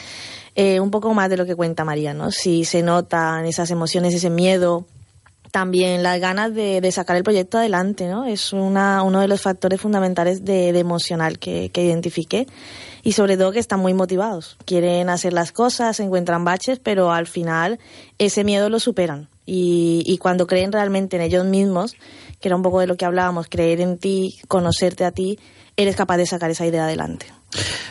eh, 0.55 0.81
un 0.81 0.91
poco 0.91 1.13
más 1.15 1.31
de 1.31 1.37
lo 1.37 1.47
que 1.47 1.57
cuenta 1.57 1.85
María, 1.85 2.15
¿no? 2.15 2.31
Si 2.31 2.65
se 2.65 2.83
notan 2.83 3.45
esas 3.47 3.71
emociones, 3.71 4.15
ese 4.15 4.31
miedo, 4.31 4.87
también 5.55 6.03
las 6.03 6.21
ganas 6.21 6.53
de, 6.53 6.81
de, 6.81 6.91
sacar 6.91 7.17
el 7.17 7.23
proyecto 7.23 7.59
adelante, 7.59 8.09
¿no? 8.09 8.25
Es 8.25 8.53
una, 8.53 9.05
uno 9.05 9.21
de 9.21 9.29
los 9.29 9.41
factores 9.41 9.81
fundamentales 9.81 10.45
de, 10.45 10.77
emocional 10.77 11.39
que, 11.39 11.71
que, 11.71 11.85
identifiqué 11.85 12.49
y 13.05 13.13
sobre 13.13 13.37
todo 13.37 13.53
que 13.53 13.61
están 13.61 13.79
muy 13.79 13.95
motivados. 13.95 14.57
Quieren 14.65 15.09
hacer 15.09 15.33
las 15.33 15.53
cosas, 15.53 16.01
encuentran 16.01 16.45
baches, 16.45 16.81
pero 16.81 17.13
al 17.13 17.29
final 17.29 17.79
ese 18.19 18.43
miedo 18.43 18.69
lo 18.69 18.81
superan. 18.81 19.29
Y, 19.47 20.03
y 20.07 20.19
cuando 20.19 20.49
creen 20.49 20.73
realmente 20.73 21.15
en 21.15 21.23
ellos 21.23 21.45
mismos, 21.45 21.95
que 22.41 22.49
era 22.49 22.57
un 22.57 22.63
poco 22.63 22.81
de 22.81 22.89
lo 22.89 22.97
que 22.97 23.05
hablábamos, 23.05 23.47
creer 23.49 23.81
en 23.81 23.99
ti, 23.99 24.41
conocerte 24.49 25.05
a 25.05 25.13
ti, 25.13 25.39
eres 25.77 25.95
capaz 25.95 26.17
de 26.17 26.27
sacar 26.27 26.51
esa 26.51 26.67
idea 26.67 26.85
adelante. 26.85 27.27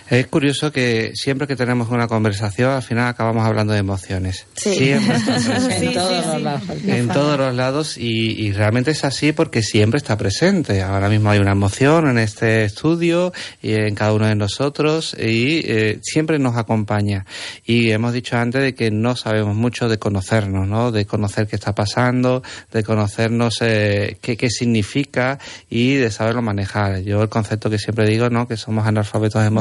Es 0.09 0.27
curioso 0.27 0.71
que 0.71 1.11
siempre 1.15 1.47
que 1.47 1.55
tenemos 1.55 1.89
una 1.89 2.07
conversación, 2.07 2.71
al 2.71 2.83
final 2.83 3.07
acabamos 3.07 3.45
hablando 3.45 3.73
de 3.73 3.79
emociones. 3.79 4.45
Siempre 4.55 5.15
en, 5.77 5.93
todos 5.93 6.27
los 6.27 6.41
lados. 6.41 6.63
en 6.85 7.07
todos 7.07 7.37
los 7.39 7.55
lados. 7.55 7.97
Y, 7.97 8.51
realmente 8.51 8.91
es 8.91 9.03
así 9.03 9.31
porque 9.31 9.63
siempre 9.63 9.97
está 9.97 10.17
presente. 10.17 10.81
Ahora 10.81 11.09
mismo 11.09 11.31
hay 11.31 11.39
una 11.39 11.51
emoción 11.51 12.07
en 12.09 12.19
este 12.19 12.65
estudio 12.65 13.33
y 13.61 13.73
en 13.73 13.95
cada 13.95 14.13
uno 14.13 14.27
de 14.27 14.35
nosotros 14.35 15.15
y 15.17 15.61
eh, 15.65 15.99
siempre 16.03 16.37
nos 16.37 16.57
acompaña. 16.57 17.25
Y 17.65 17.89
hemos 17.91 18.13
dicho 18.13 18.37
antes 18.37 18.61
de 18.61 18.75
que 18.75 18.91
no 18.91 19.15
sabemos 19.15 19.55
mucho 19.55 19.89
de 19.89 19.97
conocernos, 19.97 20.67
¿no? 20.67 20.91
De 20.91 21.05
conocer 21.05 21.47
qué 21.47 21.55
está 21.55 21.73
pasando, 21.73 22.43
de 22.71 22.83
conocernos 22.83 23.59
eh, 23.61 24.17
qué, 24.21 24.37
qué 24.37 24.49
significa 24.49 25.39
y 25.69 25.95
de 25.95 26.11
saberlo 26.11 26.41
manejar. 26.41 26.99
Yo 27.01 27.21
el 27.23 27.29
concepto 27.29 27.69
que 27.69 27.79
siempre 27.79 28.07
digo, 28.07 28.29
¿no? 28.29 28.47
Que 28.47 28.57
somos 28.57 28.85
analfabetos 28.85 29.43
emocionales, 29.43 29.52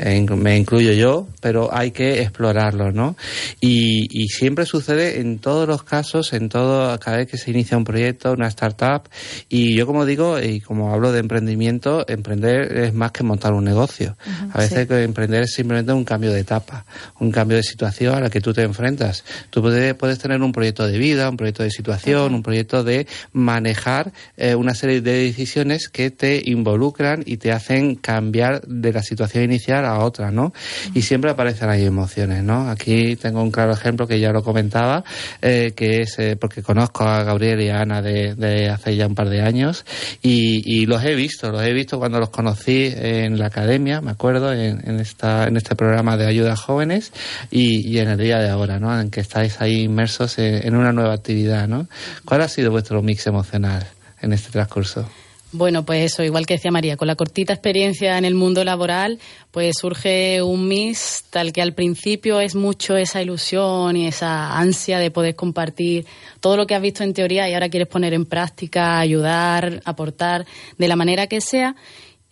eh, 0.00 0.26
me 0.36 0.56
incluyo 0.56 0.92
yo, 0.92 1.28
pero 1.40 1.72
hay 1.72 1.90
que 1.90 2.22
explorarlo, 2.22 2.92
¿no? 2.92 3.16
Y, 3.60 4.08
y, 4.10 4.28
siempre 4.28 4.66
sucede 4.66 5.20
en 5.20 5.38
todos 5.38 5.66
los 5.68 5.82
casos, 5.82 6.32
en 6.32 6.48
todo, 6.48 6.98
cada 6.98 7.18
vez 7.18 7.28
que 7.28 7.36
se 7.36 7.50
inicia 7.50 7.76
un 7.76 7.84
proyecto, 7.84 8.32
una 8.32 8.48
startup, 8.48 9.08
y 9.48 9.74
yo 9.74 9.86
como 9.86 10.04
digo, 10.04 10.40
y 10.40 10.60
como 10.60 10.92
hablo 10.92 11.12
de 11.12 11.20
emprendimiento, 11.20 12.04
emprender 12.08 12.76
es 12.76 12.94
más 12.94 13.12
que 13.12 13.22
montar 13.22 13.52
un 13.52 13.64
negocio. 13.64 14.16
a 14.52 14.58
veces 14.58 14.86
que 14.86 15.02
emprender 15.02 15.42
es 15.42 15.52
simplemente 15.52 15.92
un 15.92 16.04
cambio 16.04 16.32
de 16.32 16.40
etapa, 16.40 16.84
un 17.18 17.30
cambio 17.30 17.56
de 17.56 17.62
situación 17.62 18.14
a 18.14 18.20
la 18.20 18.30
que 18.30 18.40
tú 18.40 18.52
te 18.52 18.62
enfrentas. 18.62 19.24
Tú 19.50 19.62
puedes, 19.62 19.94
puedes 19.94 20.18
tener 20.18 20.40
un 20.42 20.52
proyecto 20.52 20.86
de 20.86 20.98
vida, 20.98 21.28
un 21.28 21.36
proyecto 21.36 21.62
de 21.62 21.70
situación, 21.70 22.34
un 22.34 22.42
proyecto 22.42 22.84
de 22.84 23.06
manejar 23.32 24.12
eh, 24.36 24.54
una 24.54 24.74
serie 24.74 25.00
de 25.00 25.24
decisiones 25.24 25.88
que 25.88 26.10
te 26.10 26.42
involucran 26.44 27.22
y 27.26 27.36
te 27.36 27.52
hacen 27.52 27.94
cambiar 27.96 28.66
de 28.70 28.92
la 28.92 29.02
situación 29.02 29.44
inicial 29.44 29.84
a 29.84 29.98
otra, 29.98 30.30
¿no? 30.30 30.52
Y 30.94 31.02
siempre 31.02 31.30
aparecen 31.30 31.68
ahí 31.68 31.84
emociones, 31.84 32.44
¿no? 32.44 32.70
Aquí 32.70 33.16
tengo 33.16 33.42
un 33.42 33.50
claro 33.50 33.72
ejemplo 33.72 34.06
que 34.06 34.20
ya 34.20 34.30
lo 34.30 34.44
comentaba, 34.44 35.02
eh, 35.42 35.72
que 35.74 36.02
es 36.02 36.18
eh, 36.18 36.36
porque 36.36 36.62
conozco 36.62 37.04
a 37.04 37.24
Gabriel 37.24 37.60
y 37.60 37.68
a 37.68 37.80
Ana 37.80 38.00
de, 38.00 38.70
hace 38.70 38.96
ya 38.96 39.08
un 39.08 39.16
par 39.16 39.28
de 39.28 39.42
años 39.42 39.84
y, 40.22 40.86
los 40.86 41.04
he 41.04 41.14
visto, 41.14 41.50
los 41.50 41.62
he 41.62 41.72
visto 41.72 41.98
cuando 41.98 42.18
los 42.18 42.30
conocí 42.30 42.92
en 42.96 43.38
la 43.38 43.46
academia, 43.46 44.00
me 44.00 44.12
acuerdo, 44.12 44.52
en, 44.52 45.00
esta, 45.00 45.46
en 45.46 45.56
este 45.56 45.74
programa 45.74 46.16
de 46.16 46.26
ayuda 46.26 46.52
a 46.52 46.56
jóvenes 46.56 47.12
y, 47.50 47.98
en 47.98 48.08
el 48.08 48.18
día 48.18 48.38
de 48.38 48.48
ahora, 48.48 48.78
¿no? 48.78 48.98
En 48.98 49.10
que 49.10 49.20
estáis 49.20 49.60
ahí 49.60 49.82
inmersos 49.82 50.38
en, 50.38 50.66
en 50.66 50.76
una 50.76 50.92
nueva 50.92 51.14
actividad, 51.14 51.68
¿no? 51.68 51.88
¿Cuál 52.24 52.42
ha 52.42 52.48
sido 52.48 52.70
vuestro 52.70 53.02
mix 53.02 53.26
emocional 53.26 53.86
en 54.20 54.32
este 54.32 54.50
transcurso? 54.50 55.08
Bueno, 55.52 55.84
pues 55.84 56.12
eso, 56.12 56.22
igual 56.22 56.46
que 56.46 56.54
decía 56.54 56.70
María, 56.70 56.96
con 56.96 57.08
la 57.08 57.16
cortita 57.16 57.52
experiencia 57.52 58.16
en 58.16 58.24
el 58.24 58.36
mundo 58.36 58.62
laboral, 58.62 59.18
pues 59.50 59.78
surge 59.80 60.40
un 60.42 60.68
mix 60.68 61.24
tal 61.28 61.52
que 61.52 61.60
al 61.60 61.74
principio 61.74 62.40
es 62.40 62.54
mucho 62.54 62.96
esa 62.96 63.20
ilusión 63.20 63.96
y 63.96 64.06
esa 64.06 64.56
ansia 64.56 65.00
de 65.00 65.10
poder 65.10 65.34
compartir 65.34 66.06
todo 66.38 66.56
lo 66.56 66.68
que 66.68 66.76
has 66.76 66.82
visto 66.82 67.02
en 67.02 67.14
teoría 67.14 67.48
y 67.48 67.54
ahora 67.54 67.68
quieres 67.68 67.88
poner 67.88 68.14
en 68.14 68.26
práctica, 68.26 69.00
ayudar, 69.00 69.82
aportar, 69.84 70.46
de 70.78 70.86
la 70.86 70.94
manera 70.94 71.26
que 71.26 71.40
sea. 71.40 71.74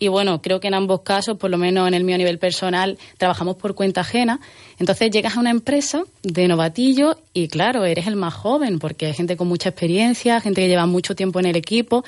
Y 0.01 0.07
bueno, 0.07 0.41
creo 0.41 0.61
que 0.61 0.69
en 0.69 0.73
ambos 0.73 1.01
casos, 1.01 1.37
por 1.37 1.51
lo 1.51 1.57
menos 1.57 1.85
en 1.87 1.93
el 1.93 2.05
mío 2.05 2.15
a 2.15 2.17
nivel 2.17 2.39
personal, 2.39 2.97
trabajamos 3.17 3.57
por 3.57 3.75
cuenta 3.75 4.01
ajena. 4.01 4.39
Entonces 4.79 5.11
llegas 5.11 5.35
a 5.35 5.41
una 5.41 5.49
empresa 5.49 6.03
de 6.23 6.47
novatillo 6.47 7.17
y 7.33 7.49
claro, 7.49 7.83
eres 7.83 8.07
el 8.07 8.15
más 8.15 8.33
joven 8.33 8.79
porque 8.79 9.07
hay 9.07 9.13
gente 9.13 9.35
con 9.35 9.49
mucha 9.49 9.69
experiencia, 9.69 10.39
gente 10.39 10.61
que 10.61 10.69
lleva 10.69 10.85
mucho 10.85 11.15
tiempo 11.15 11.39
en 11.41 11.47
el 11.47 11.57
equipo 11.57 12.05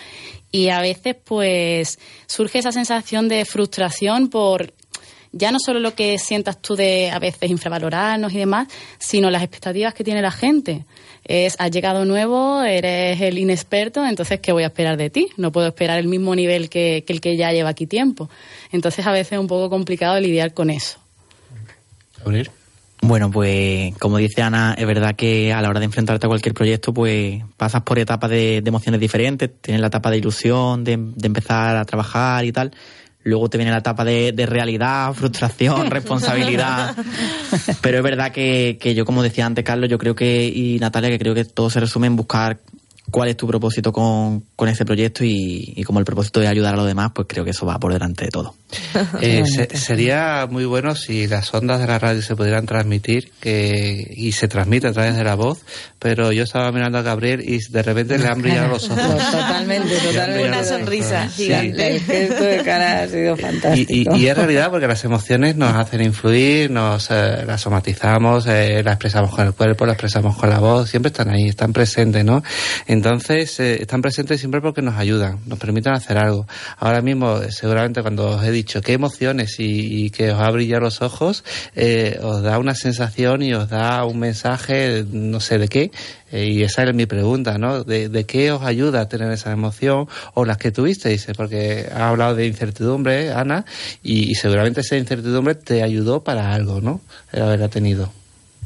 y 0.54 0.70
a 0.70 0.80
veces 0.80 1.18
pues 1.22 2.00
surge 2.28 2.60
esa 2.60 2.72
sensación 2.72 3.28
de 3.28 3.44
frustración 3.44 4.30
por 4.30 4.74
ya 5.34 5.52
no 5.52 5.60
solo 5.60 5.80
lo 5.80 5.96
que 5.96 6.18
sientas 6.18 6.62
tú 6.62 6.76
de 6.76 7.10
a 7.10 7.20
veces 7.20 7.50
infravalorarnos 7.50 8.34
y 8.34 8.38
demás, 8.38 8.68
sino 9.00 9.30
las 9.30 9.44
expectativas 9.44 9.94
que 9.94 10.04
tiene 10.04 10.22
la 10.22 10.32
gente. 10.32 10.86
Es, 11.24 11.56
has 11.60 11.72
llegado 11.72 12.04
nuevo, 12.06 12.64
eres 12.64 13.22
el 13.22 13.38
inexperto, 13.38 14.06
entonces, 14.06 14.40
¿qué 14.40 14.52
voy 14.52 14.64
a 14.64 14.68
esperar 14.68 14.98
de 14.98 15.10
ti? 15.10 15.30
No 15.38 15.52
puedo 15.52 15.68
esperar 15.68 16.00
el 16.00 16.08
mismo 16.08 16.36
nivel 16.36 16.70
que, 16.70 17.04
el 17.08 17.22
que 17.22 17.38
ya 17.38 17.52
lleva 17.52 17.70
aquí 17.70 17.86
tiempo. 17.86 18.30
Entonces, 18.72 19.06
a 19.06 19.12
veces 19.12 19.34
es 19.34 19.40
un 19.40 19.48
poco 19.48 19.70
complicado 19.70 20.20
lidiar 20.20 20.54
con 20.54 20.70
eso. 20.70 21.00
Bueno, 23.04 23.32
pues 23.32 23.96
como 23.98 24.18
dice 24.18 24.42
Ana, 24.44 24.76
es 24.78 24.86
verdad 24.86 25.16
que 25.16 25.52
a 25.52 25.62
la 25.62 25.70
hora 25.70 25.80
de 25.80 25.86
enfrentarte 25.86 26.26
a 26.26 26.30
cualquier 26.30 26.54
proyecto, 26.54 26.94
pues 26.94 27.44
pasas 27.58 27.82
por 27.82 27.98
etapas 27.98 28.30
de, 28.30 28.58
emociones 28.58 29.00
diferentes. 29.00 29.50
Tienes 29.60 29.82
la 29.82 29.88
etapa 29.88 30.12
de 30.12 30.18
ilusión, 30.18 30.84
de, 30.84 30.98
de 30.98 31.28
empezar 31.28 31.78
a 31.78 31.86
trabajar 31.86 32.46
y 32.46 32.52
tal 32.52 32.72
Luego 33.24 33.50
te 33.50 33.58
viene 33.58 33.72
la 33.72 33.80
etapa 33.80 34.04
de, 34.04 34.46
realidad, 34.48 35.14
frustración, 35.14 35.92
responsabilidad. 35.92 36.96
Pero 37.82 37.98
es 37.98 38.04
verdad 38.04 38.32
que, 38.32 38.78
que, 38.82 38.96
yo, 38.96 39.06
como 39.06 39.22
decía 39.22 39.46
antes, 39.46 39.64
Carlos, 39.64 39.90
yo 39.90 39.98
creo 39.98 40.16
que, 40.16 40.46
y 40.48 40.80
Natalia, 40.80 41.10
que 41.10 41.20
creo 41.20 41.36
que 41.36 41.46
todo 41.46 41.70
se 41.70 41.80
resume 41.80 42.08
en 42.08 42.16
buscar 42.16 42.60
cuál 43.10 43.30
es 43.30 43.38
tu 43.38 43.48
propósito 43.48 43.92
con, 43.92 44.44
con 44.56 44.70
ese 44.70 44.86
proyecto 44.86 45.24
y, 45.24 45.74
y, 45.76 45.84
como 45.84 46.00
el 46.00 46.06
propósito 46.06 46.42
es 46.42 46.48
ayudar 46.48 46.74
a 46.76 46.78
los 46.78 46.88
demás, 46.88 47.12
pues 47.14 47.28
creo 47.28 47.44
que 47.44 47.52
eso 47.52 47.66
va 47.66 47.80
por 47.80 47.94
delante 47.94 48.26
de 48.26 48.32
todo. 48.32 48.56
Eh, 49.22 49.44
sería 49.76 50.48
muy 50.50 50.66
bueno 50.66 50.96
si 50.96 51.28
las 51.28 51.54
ondas 51.54 51.80
de 51.80 51.88
la 51.88 52.00
radio 52.00 52.22
se 52.22 52.36
pudieran 52.36 52.66
transmitir 52.66 53.32
que, 53.40 54.12
y 54.16 54.32
se 54.32 54.48
transmite 54.48 54.88
a 54.88 54.94
través 54.94 55.16
de 55.16 55.24
la 55.24 55.36
voz, 55.36 55.60
pero 56.00 56.32
yo 56.32 56.44
estaba 56.44 56.72
mirando 56.72 56.98
a 56.98 57.02
Gabriel 57.02 57.42
y 57.42 57.60
de 57.60 57.84
repente 57.84 58.18
le 58.18 58.28
han 58.28 58.42
brillado 58.42 58.70
los 58.70 58.90
ojos. 58.90 59.32
totalmente, 59.32 59.96
totalmente. 59.98 60.48
Una 60.48 60.64
sonrisa 60.64 61.28
gigante. 61.28 61.96
El 61.96 62.02
gesto 62.02 62.44
de 62.44 62.64
cara 62.64 63.04
ha 63.04 63.08
sido 63.08 63.38
fantástico. 63.38 64.16
Y, 64.16 64.22
y, 64.22 64.28
es 64.28 64.36
realidad 64.36 64.72
porque 64.72 64.88
las 64.88 65.04
emociones 65.04 65.56
nos 65.56 65.76
hacen 65.76 66.02
influir, 66.02 66.72
nos 66.72 67.12
eh, 67.12 67.44
las 67.46 67.62
somatizamos, 67.62 68.48
eh, 68.48 68.82
las 68.84 68.94
expresamos 68.94 69.32
con 69.32 69.46
el 69.46 69.54
cuerpo, 69.54 69.86
las 69.86 69.94
expresamos 69.94 70.38
con 70.38 70.50
la 70.50 70.60
voz, 70.60 70.90
siempre 70.90 71.10
están 71.10 71.30
ahí, 71.30 71.50
están 71.50 71.74
presentes, 71.74 72.26
¿no? 72.26 72.42
Entonces, 73.02 73.60
eh, 73.60 73.82
están 73.82 74.04
presentes 74.04 74.40
siempre 74.40 74.62
porque 74.62 74.84
nos 74.84 74.96
ayudan, 74.96 75.40
nos 75.48 75.58
permiten 75.58 75.92
hacer 75.92 76.20
algo. 76.20 76.46
Ahora 76.78 77.02
mismo, 77.02 77.40
seguramente 77.50 78.04
cuando 78.04 78.30
os 78.30 78.44
he 78.44 78.52
dicho 78.52 78.80
qué 78.84 78.94
emociones 78.94 79.56
y, 79.58 80.12
que 80.12 80.32
os 80.32 80.40
ha 80.40 80.52
brillado 80.52 80.82
los 80.82 81.02
ojos, 81.02 81.44
eh, 81.76 82.20
os 82.22 82.44
da 82.44 82.60
una 82.60 82.76
sensación 82.76 83.42
y 83.42 83.56
os 83.56 83.70
da 83.70 84.06
un 84.06 84.20
mensaje, 84.20 85.04
no 85.12 85.40
sé 85.40 85.58
de 85.58 85.68
qué, 85.68 85.92
eh, 86.32 86.46
y 86.46 86.62
esa 86.62 86.84
es 86.84 86.94
mi 86.94 87.08
pregunta, 87.08 87.58
¿no? 87.58 87.84
De, 87.84 88.24
qué 88.28 88.52
os 88.52 88.62
ayuda 88.62 89.02
a 89.02 89.10
tener 89.10 89.32
esa 89.32 89.52
emoción 89.52 90.08
o 90.36 90.46
las 90.46 90.58
que 90.58 90.70
tuvisteis? 90.70 91.26
Porque 91.36 91.90
ha 91.92 92.10
hablado 92.10 92.36
de 92.36 92.46
incertidumbre, 92.46 93.32
Ana, 93.32 93.66
y, 94.04 94.30
y 94.30 94.36
seguramente 94.36 94.82
esa 94.82 94.96
incertidumbre 94.96 95.56
te 95.56 95.82
ayudó 95.82 96.24
para 96.24 96.54
algo, 96.54 96.82
¿no? 96.82 97.02
El 97.32 97.42
haberla 97.42 97.68
tenido. 97.68 98.21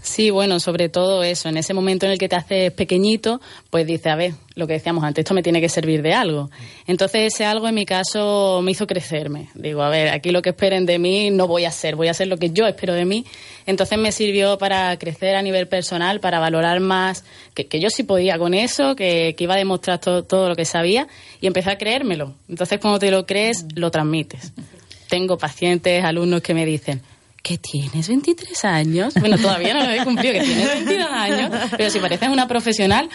Sí, 0.05 0.29
bueno, 0.29 0.59
sobre 0.59 0.87
todo 0.87 1.23
eso, 1.23 1.49
en 1.49 1.57
ese 1.57 1.73
momento 1.73 2.05
en 2.05 2.11
el 2.11 2.19
que 2.19 2.29
te 2.29 2.35
haces 2.35 2.71
pequeñito, 2.71 3.41
pues 3.71 3.87
dices, 3.87 4.05
a 4.05 4.15
ver, 4.15 4.33
lo 4.53 4.67
que 4.67 4.73
decíamos 4.73 5.03
antes, 5.03 5.23
esto 5.23 5.33
me 5.33 5.41
tiene 5.41 5.59
que 5.59 5.67
servir 5.67 6.03
de 6.03 6.13
algo. 6.13 6.51
Entonces 6.85 7.33
ese 7.33 7.43
algo 7.43 7.67
en 7.67 7.73
mi 7.73 7.87
caso 7.87 8.61
me 8.63 8.69
hizo 8.69 8.85
crecerme. 8.85 9.49
Digo, 9.55 9.81
a 9.81 9.89
ver, 9.89 10.09
aquí 10.09 10.29
lo 10.29 10.43
que 10.43 10.49
esperen 10.49 10.85
de 10.85 10.99
mí 10.99 11.31
no 11.31 11.47
voy 11.47 11.65
a 11.65 11.69
hacer, 11.69 11.95
voy 11.95 12.07
a 12.07 12.11
hacer 12.11 12.27
lo 12.27 12.37
que 12.37 12.51
yo 12.51 12.67
espero 12.67 12.93
de 12.93 13.03
mí. 13.03 13.25
Entonces 13.65 13.97
me 13.97 14.11
sirvió 14.11 14.59
para 14.59 14.95
crecer 14.99 15.35
a 15.35 15.41
nivel 15.41 15.67
personal, 15.67 16.19
para 16.19 16.39
valorar 16.39 16.79
más 16.81 17.23
que, 17.55 17.67
yo 17.79 17.89
sí 17.89 18.03
podía 18.03 18.37
con 18.37 18.53
eso, 18.53 18.95
que, 18.95 19.35
iba 19.35 19.55
a 19.55 19.57
demostrar 19.57 19.99
todo, 19.99 20.23
todo 20.23 20.49
lo 20.49 20.55
que 20.55 20.65
sabía 20.65 21.07
y 21.41 21.47
empecé 21.47 21.71
a 21.71 21.79
creérmelo. 21.79 22.35
Entonces 22.47 22.79
cuando 22.79 22.99
te 22.99 23.09
lo 23.09 23.25
crees, 23.25 23.65
lo 23.73 23.89
transmites. 23.89 24.53
Tengo 25.09 25.39
pacientes, 25.39 26.03
alumnos 26.03 26.41
que 26.41 26.53
me 26.53 26.65
dicen, 26.65 27.01
que 27.45 27.59
tienes 27.59 28.07
23 28.07 28.65
años. 28.65 29.13
Bueno, 29.19 29.37
todavía 29.37 29.75
no 29.75 29.85
lo 29.85 29.91
he 29.91 30.03
cumplido, 30.03 30.33
que 30.33 30.41
tienes 30.41 30.67
22 30.67 31.07
años, 31.11 31.51
pero 31.77 31.91
si 31.91 31.99
pareces 31.99 32.29
una 32.29 32.47
profesional. 32.47 33.07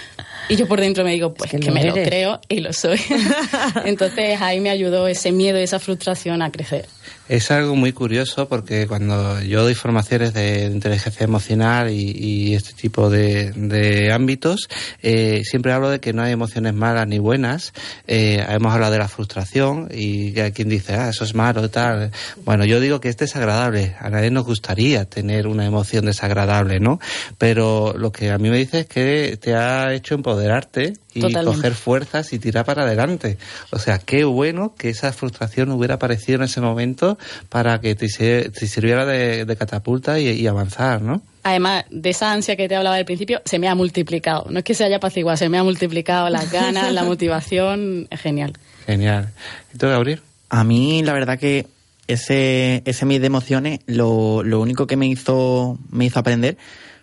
Y 0.48 0.54
yo 0.54 0.68
por 0.68 0.80
dentro 0.80 1.02
me 1.02 1.10
digo, 1.10 1.34
pues 1.34 1.50
que, 1.50 1.58
me 1.58 1.84
lo 1.84 1.94
creo 1.94 2.40
y 2.48 2.60
lo 2.60 2.72
soy. 2.72 3.00
Entonces 3.84 4.40
ahí 4.40 4.60
me 4.60 4.70
ayudó 4.70 5.08
ese 5.08 5.32
miedo 5.32 5.58
y 5.58 5.62
esa 5.62 5.80
frustración 5.80 6.42
a 6.42 6.52
crecer. 6.52 6.86
Es 7.30 7.52
algo 7.52 7.76
muy 7.76 7.92
curioso 7.92 8.48
porque 8.48 8.88
cuando 8.88 9.40
yo 9.40 9.62
doy 9.62 9.76
formaciones 9.76 10.34
de 10.34 10.64
inteligencia 10.64 11.22
emocional 11.22 11.88
y, 11.88 12.56
este 12.56 12.72
tipo 12.72 13.08
de, 13.08 14.10
ámbitos, 14.12 14.68
eh, 15.00 15.42
siempre 15.44 15.72
hablo 15.72 15.90
de 15.90 16.00
que 16.00 16.12
no 16.12 16.22
hay 16.22 16.32
emociones 16.32 16.74
malas 16.74 17.06
ni 17.06 17.20
buenas. 17.20 17.72
Eh, 18.08 18.44
hemos 18.48 18.74
hablado 18.74 18.90
de 18.90 18.98
la 18.98 19.06
frustración 19.06 19.88
y 19.94 20.36
hay 20.40 20.50
quien 20.50 20.68
dice, 20.68 20.94
ah, 20.94 21.10
eso 21.10 21.22
es 21.22 21.36
malo 21.36 21.64
y 21.64 21.68
tal. 21.68 22.10
Bueno, 22.44 22.64
yo 22.64 22.80
digo 22.80 23.00
que 23.00 23.08
es 23.08 23.16
desagradable. 23.16 23.94
A 24.00 24.10
nadie 24.10 24.32
nos 24.32 24.44
gustaría 24.44 25.04
tener 25.04 25.46
una 25.46 25.64
emoción 25.64 26.06
desagradable, 26.06 26.80
¿no? 26.80 26.98
Pero 27.38 27.94
lo 27.96 28.10
que 28.10 28.32
a 28.32 28.38
mí 28.38 28.50
me 28.50 28.58
dice 28.58 28.80
es 28.80 28.86
que 28.86 29.38
te 29.40 29.54
ha 29.54 29.94
hecho 29.94 30.16
empoderarte 30.16 30.94
y 31.14 31.32
coger 31.32 31.74
fuerzas 31.74 32.32
y 32.32 32.38
tirar 32.38 32.64
para 32.64 32.82
adelante. 32.82 33.38
O 33.70 33.78
sea, 33.78 33.98
qué 33.98 34.24
bueno 34.24 34.74
que 34.76 34.90
esa 34.90 35.12
frustración 35.12 35.70
hubiera 35.70 35.94
aparecido 35.94 36.36
en 36.36 36.44
ese 36.44 36.60
momento 36.60 37.18
para 37.48 37.80
que 37.80 37.94
te, 37.94 38.08
sirviera 38.08 39.04
de, 39.06 39.56
catapulta 39.56 40.18
y, 40.20 40.46
avanzar, 40.46 41.02
¿no? 41.02 41.22
Además, 41.42 41.84
de 41.90 42.10
esa 42.10 42.32
ansia 42.32 42.56
que 42.56 42.68
te 42.68 42.76
hablaba 42.76 42.96
al 42.96 43.04
principio, 43.04 43.40
se 43.44 43.58
me 43.58 43.68
ha 43.68 43.74
multiplicado. 43.74 44.46
No 44.50 44.58
es 44.58 44.64
que 44.64 44.74
se 44.74 44.84
haya 44.84 44.96
apaciguado, 44.96 45.36
se 45.36 45.48
me 45.48 45.58
ha 45.58 45.62
multiplicado 45.62 46.28
las 46.28 46.52
ganas, 46.52 46.92
la 46.92 47.04
motivación. 47.04 48.06
Es 48.10 48.20
genial. 48.20 48.52
Genial. 48.86 49.32
¿Y 49.74 49.78
tú, 49.78 49.86
Gabriel? 49.86 50.20
A 50.48 50.64
mí, 50.64 51.02
la 51.02 51.12
verdad 51.12 51.38
que 51.38 51.66
ese, 52.06 52.82
ese 52.84 53.06
mix 53.06 53.20
de 53.20 53.26
emociones, 53.26 53.80
lo, 53.86 54.42
lo 54.42 54.60
único 54.60 54.86
que 54.86 54.96
me 54.96 55.06
hizo, 55.06 55.78
me 55.90 56.06
hizo 56.06 56.18
aprender 56.18 56.56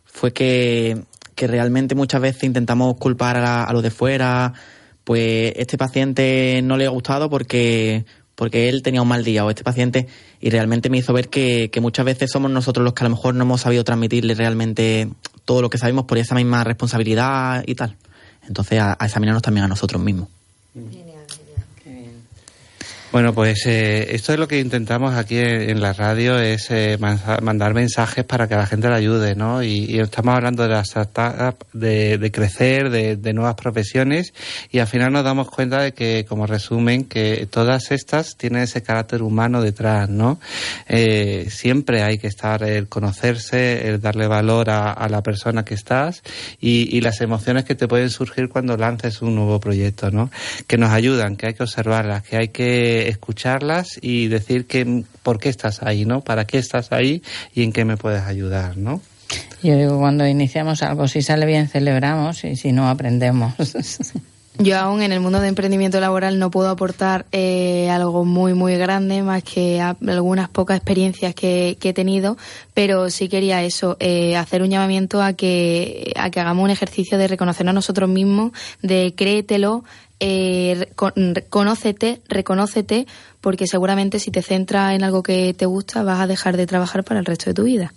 fue 0.05 0.33
que 0.33 0.97
que 1.37 1.45
realmente 1.45 1.93
muchas 1.93 2.19
veces 2.19 2.43
intentamos 2.43 2.97
culpar 2.97 3.37
a, 3.37 3.71
los 3.71 3.83
de 3.83 3.91
fuera, 3.91 4.53
pues 5.03 5.53
este 5.55 5.77
paciente 5.77 6.61
no 6.63 6.77
le 6.77 6.87
ha 6.87 6.89
gustado 6.89 7.29
porque 7.29 8.05
porque 8.33 8.69
él 8.69 8.81
tenía 8.81 9.01
un 9.01 9.07
mal 9.07 9.23
día 9.23 9.45
o 9.45 9.49
este 9.49 9.63
paciente 9.63 10.07
y 10.41 10.49
realmente 10.49 10.89
me 10.89 10.97
hizo 10.97 11.13
ver 11.13 11.29
que, 11.29 11.71
muchas 11.79 12.05
veces 12.05 12.31
somos 12.31 12.51
nosotros 12.51 12.83
los 12.83 12.93
que 12.93 13.03
a 13.03 13.09
lo 13.09 13.15
mejor 13.15 13.35
no 13.35 13.43
hemos 13.43 13.61
sabido 13.61 13.83
transmitirle 13.83 14.33
realmente 14.33 15.09
todo 15.45 15.61
lo 15.61 15.69
que 15.69 15.77
sabemos 15.77 16.05
por 16.05 16.17
esa 16.17 16.35
misma 16.35 16.63
responsabilidad 16.63 17.63
y 17.67 17.75
tal. 17.75 17.95
Entonces 18.47 18.79
a, 18.79 18.97
examinarnos 18.99 19.43
también 19.43 19.65
a 19.65 19.67
nosotros 19.67 20.01
mismos. 20.01 20.29
Bueno, 23.09 23.33
pues 23.33 23.65
eh, 23.67 24.13
esto 24.15 24.33
es 24.33 24.39
lo 24.39 24.49
que 24.49 24.59
intentamos 24.59 25.15
aquí 25.15 25.37
en, 25.37 25.79
la 25.79 25.93
radio, 25.93 26.37
es 26.39 26.69
eh, 26.71 26.97
mandar 27.41 27.73
mensajes 27.73 28.25
para 28.25 28.49
que 28.49 28.55
la 28.55 28.65
gente 28.65 28.89
le 28.89 28.95
ayude, 28.95 29.33
¿no? 29.33 29.63
Y, 29.63 29.97
estamos 29.97 30.35
hablando 30.35 30.63
de 30.63 30.69
las 30.69 30.93
de, 31.71 32.31
crecer, 32.33 32.89
de, 32.89 33.33
nuevas 33.33 33.55
profesiones, 33.55 34.33
y 34.71 34.79
al 34.79 34.87
final 34.87 35.13
nos 35.13 35.23
damos 35.23 35.49
cuenta 35.49 35.81
de 35.81 35.93
que, 35.93 36.25
como 36.27 36.47
resumen, 36.47 37.05
que 37.05 37.47
todas 37.49 37.91
estas 37.91 38.35
tienen 38.35 38.63
ese 38.63 38.83
carácter 38.83 39.21
humano 39.21 39.61
detrás, 39.61 40.09
¿no? 40.09 40.41
Eh, 40.89 41.47
siempre 41.49 42.03
hay 42.03 42.17
que 42.17 42.27
estar, 42.27 42.61
el 42.61 42.89
conocerse, 42.89 43.87
el 43.87 44.01
darle 44.01 44.27
valor 44.27 44.69
a, 44.69 45.07
la 45.07 45.23
persona 45.23 45.63
que 45.63 45.75
estás 45.75 46.23
y, 46.59 46.95
y 46.95 46.99
las 46.99 47.21
emociones 47.21 47.63
que 47.63 47.75
te 47.75 47.87
pueden 47.87 48.09
surgir 48.09 48.49
cuando 48.49 48.75
lances 48.75 49.21
un 49.21 49.35
nuevo 49.35 49.61
proyecto, 49.61 50.11
¿no? 50.11 50.29
Que 50.67 50.77
nos 50.77 50.91
ayudan, 50.91 51.37
que 51.37 51.47
hay 51.47 51.53
que 51.53 51.63
observarlas, 51.63 52.23
que 52.23 52.35
hay 52.35 52.49
que 52.49 52.96
escucharlas 53.09 53.99
y 54.01 54.27
decir 54.27 54.65
que, 54.65 55.03
por 55.23 55.39
qué 55.39 55.49
estás 55.49 55.83
ahí, 55.83 56.05
¿no? 56.05 56.21
¿Para 56.21 56.45
qué 56.45 56.57
estás 56.57 56.91
ahí 56.91 57.21
y 57.53 57.63
en 57.63 57.71
qué 57.71 57.85
me 57.85 57.97
puedes 57.97 58.23
ayudar, 58.23 58.77
¿no? 58.77 59.01
Yo 59.63 59.75
digo, 59.75 59.99
cuando 59.99 60.27
iniciamos 60.27 60.83
algo, 60.83 61.07
si 61.07 61.21
sale 61.21 61.45
bien, 61.45 61.67
celebramos 61.67 62.43
y 62.43 62.55
si 62.55 62.71
no, 62.71 62.89
aprendemos. 62.89 63.53
Yo 64.59 64.75
aún 64.79 65.03
en 65.03 65.11
el 65.11 65.19
mundo 65.19 65.39
de 65.39 65.49
emprendimiento 65.49 65.99
laboral 65.99 66.39
no 66.39 66.49
puedo 66.49 66.69
aportar 66.69 67.27
eh, 67.31 67.91
algo 67.91 68.25
muy, 68.25 68.55
muy 68.55 68.75
grande, 68.75 69.21
más 69.21 69.43
que 69.43 69.79
algunas 69.79 70.49
pocas 70.49 70.77
experiencias 70.77 71.35
que, 71.35 71.77
he 71.79 71.93
tenido, 71.93 72.37
pero 72.73 73.11
sí 73.11 73.29
quería 73.29 73.63
eso, 73.63 73.97
eh, 73.99 74.35
hacer 74.35 74.63
un 74.63 74.69
llamamiento 74.69 75.21
a 75.21 75.33
que, 75.33 76.11
a 76.15 76.31
que 76.31 76.39
hagamos 76.39 76.63
un 76.63 76.71
ejercicio 76.71 77.19
de 77.19 77.27
reconocernos 77.27 77.71
a 77.71 77.73
nosotros 77.73 78.09
mismos, 78.09 78.51
de 78.81 79.13
créetelo, 79.15 79.83
eh, 80.19 80.87
conócete, 81.49 82.21
reconócete, 82.27 83.05
porque 83.41 83.67
seguramente 83.67 84.19
si 84.19 84.31
te 84.31 84.41
centras 84.41 84.95
en 84.95 85.03
algo 85.03 85.23
que 85.23 85.53
te 85.53 85.65
gusta 85.65 86.03
vas 86.03 86.19
a 86.19 86.27
dejar 86.27 86.57
de 86.57 86.65
trabajar 86.65 87.03
para 87.03 87.19
el 87.19 87.25
resto 87.25 87.49
de 87.49 87.53
tu 87.53 87.63
vida. 87.63 87.93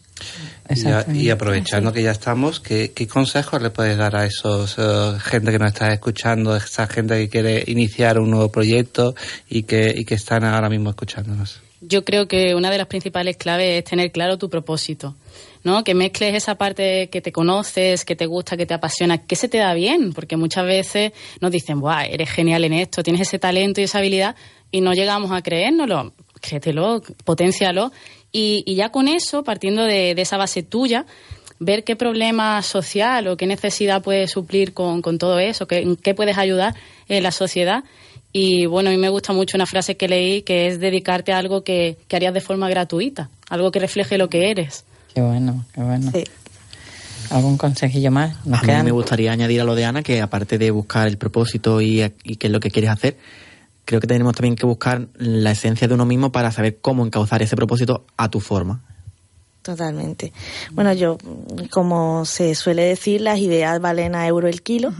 Y, 1.12 1.30
aprovechando 1.30 1.92
que 1.92 2.02
ya 2.02 2.12
estamos, 2.12 2.60
¿qué, 2.60 2.92
consejos 3.10 3.60
le 3.60 3.70
puedes 3.70 3.96
dar 3.96 4.14
a 4.14 4.24
esos 4.24 4.76
eh, 4.78 5.16
gente 5.20 5.50
que 5.50 5.58
nos 5.58 5.72
está 5.72 5.92
escuchando, 5.92 6.54
esa 6.54 6.86
gente 6.86 7.16
que 7.18 7.28
quiere 7.28 7.64
iniciar 7.66 8.20
un 8.20 8.30
nuevo 8.30 8.50
proyecto 8.52 9.14
y 9.48 9.64
que, 9.64 9.92
y 9.96 10.04
que 10.04 10.14
están 10.14 10.44
ahora 10.44 10.68
mismo 10.68 10.90
escuchándonos? 10.90 11.60
Yo 11.80 12.04
creo 12.04 12.28
que 12.28 12.54
una 12.54 12.70
de 12.70 12.78
las 12.78 12.86
principales 12.86 13.36
claves 13.36 13.78
es 13.78 13.84
tener 13.84 14.12
claro 14.12 14.36
tu 14.36 14.50
propósito. 14.50 15.16
¿No? 15.62 15.84
Que 15.84 15.94
mezcles 15.94 16.34
esa 16.34 16.56
parte 16.56 17.08
que 17.10 17.20
te 17.20 17.32
conoces, 17.32 18.04
que 18.04 18.16
te 18.16 18.26
gusta, 18.26 18.56
que 18.56 18.66
te 18.66 18.74
apasiona, 18.74 19.18
que 19.18 19.36
se 19.36 19.48
te 19.48 19.58
da 19.58 19.74
bien, 19.74 20.12
porque 20.12 20.36
muchas 20.36 20.64
veces 20.64 21.12
nos 21.40 21.50
dicen, 21.50 21.80
Buah, 21.80 22.04
eres 22.04 22.30
genial 22.30 22.64
en 22.64 22.72
esto, 22.72 23.02
tienes 23.02 23.22
ese 23.22 23.38
talento 23.38 23.80
y 23.80 23.84
esa 23.84 23.98
habilidad, 23.98 24.36
y 24.70 24.80
no 24.80 24.92
llegamos 24.92 25.32
a 25.32 25.42
creérnoslo. 25.42 26.12
Créetelo, 26.40 27.02
potencialo, 27.24 27.92
y, 28.32 28.74
ya 28.74 28.90
con 28.90 29.08
eso, 29.08 29.42
partiendo 29.44 29.84
de, 29.84 30.12
esa 30.12 30.36
base 30.36 30.62
tuya, 30.62 31.04
ver 31.58 31.84
qué 31.84 31.96
problema 31.96 32.62
social 32.62 33.26
o 33.28 33.36
qué 33.36 33.46
necesidad 33.46 34.02
puedes 34.02 34.30
suplir 34.30 34.72
con, 34.72 35.02
con 35.02 35.18
todo 35.18 35.38
eso, 35.38 35.66
qué, 35.66 35.96
qué 36.02 36.14
puedes 36.14 36.38
ayudar 36.38 36.74
en 37.08 37.22
la 37.22 37.32
sociedad. 37.32 37.84
Y 38.32 38.66
bueno, 38.66 38.90
a 38.90 38.92
mí 38.92 38.98
me 38.98 39.08
gusta 39.08 39.32
mucho 39.32 39.56
una 39.56 39.66
frase 39.66 39.96
que 39.96 40.08
leí 40.08 40.42
que 40.42 40.68
es 40.68 40.78
dedicarte 40.78 41.32
a 41.32 41.38
algo 41.38 41.64
que 41.64 41.98
harías 42.10 42.32
de 42.32 42.40
forma 42.40 42.70
gratuita, 42.70 43.28
algo 43.48 43.72
que 43.72 43.80
refleje 43.80 44.16
lo 44.16 44.28
que 44.30 44.50
eres. 44.50 44.84
Qué 45.14 45.20
bueno, 45.20 45.64
qué 45.74 45.82
bueno. 45.82 46.12
¿Algún 47.30 47.56
consejillo 47.56 48.10
más? 48.10 48.36
a 48.50 48.62
mí 48.62 48.82
me 48.84 48.90
gustaría 48.90 49.32
añadir 49.32 49.60
a 49.60 49.64
lo 49.64 49.74
de 49.74 49.84
Ana 49.84 50.02
que 50.02 50.20
aparte 50.20 50.58
de 50.58 50.70
buscar 50.70 51.06
el 51.06 51.16
propósito 51.16 51.80
y, 51.80 51.98
qué 52.38 52.46
es 52.46 52.52
lo 52.52 52.60
que 52.60 52.70
quieres 52.70 52.90
hacer, 52.90 53.16
creo 53.84 54.00
que 54.00 54.06
tenemos 54.06 54.34
también 54.34 54.56
que 54.56 54.66
buscar 54.66 55.08
la 55.14 55.52
esencia 55.52 55.86
de 55.86 55.94
uno 55.94 56.06
mismo 56.06 56.32
para 56.32 56.50
saber 56.50 56.78
cómo 56.80 57.04
encauzar 57.06 57.42
ese 57.42 57.56
propósito 57.56 58.04
a 58.16 58.28
tu 58.28 58.40
forma. 58.40 58.82
Totalmente. 59.62 60.32
Bueno, 60.72 60.92
yo, 60.94 61.18
como 61.70 62.24
se 62.24 62.54
suele 62.54 62.82
decir, 62.82 63.20
las 63.20 63.38
ideas 63.38 63.80
valen 63.80 64.14
a 64.14 64.26
euro 64.26 64.48
el 64.48 64.62
kilo. 64.62 64.92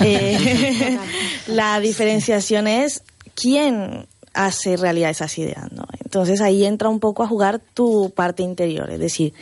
Eh, 0.00 0.98
la 1.46 1.78
diferenciación 1.78 2.66
es 2.66 3.02
quién 3.34 4.06
hace 4.34 4.76
realidad 4.76 5.10
esas 5.10 5.36
ideas, 5.38 5.70
¿no? 5.72 5.84
Entonces 6.04 6.40
ahí 6.40 6.64
entra 6.64 6.88
un 6.88 7.00
poco 7.00 7.22
a 7.22 7.26
jugar 7.26 7.60
tu 7.74 8.12
parte 8.14 8.42
interior, 8.42 8.90
es 8.90 8.98
decir, 8.98 9.32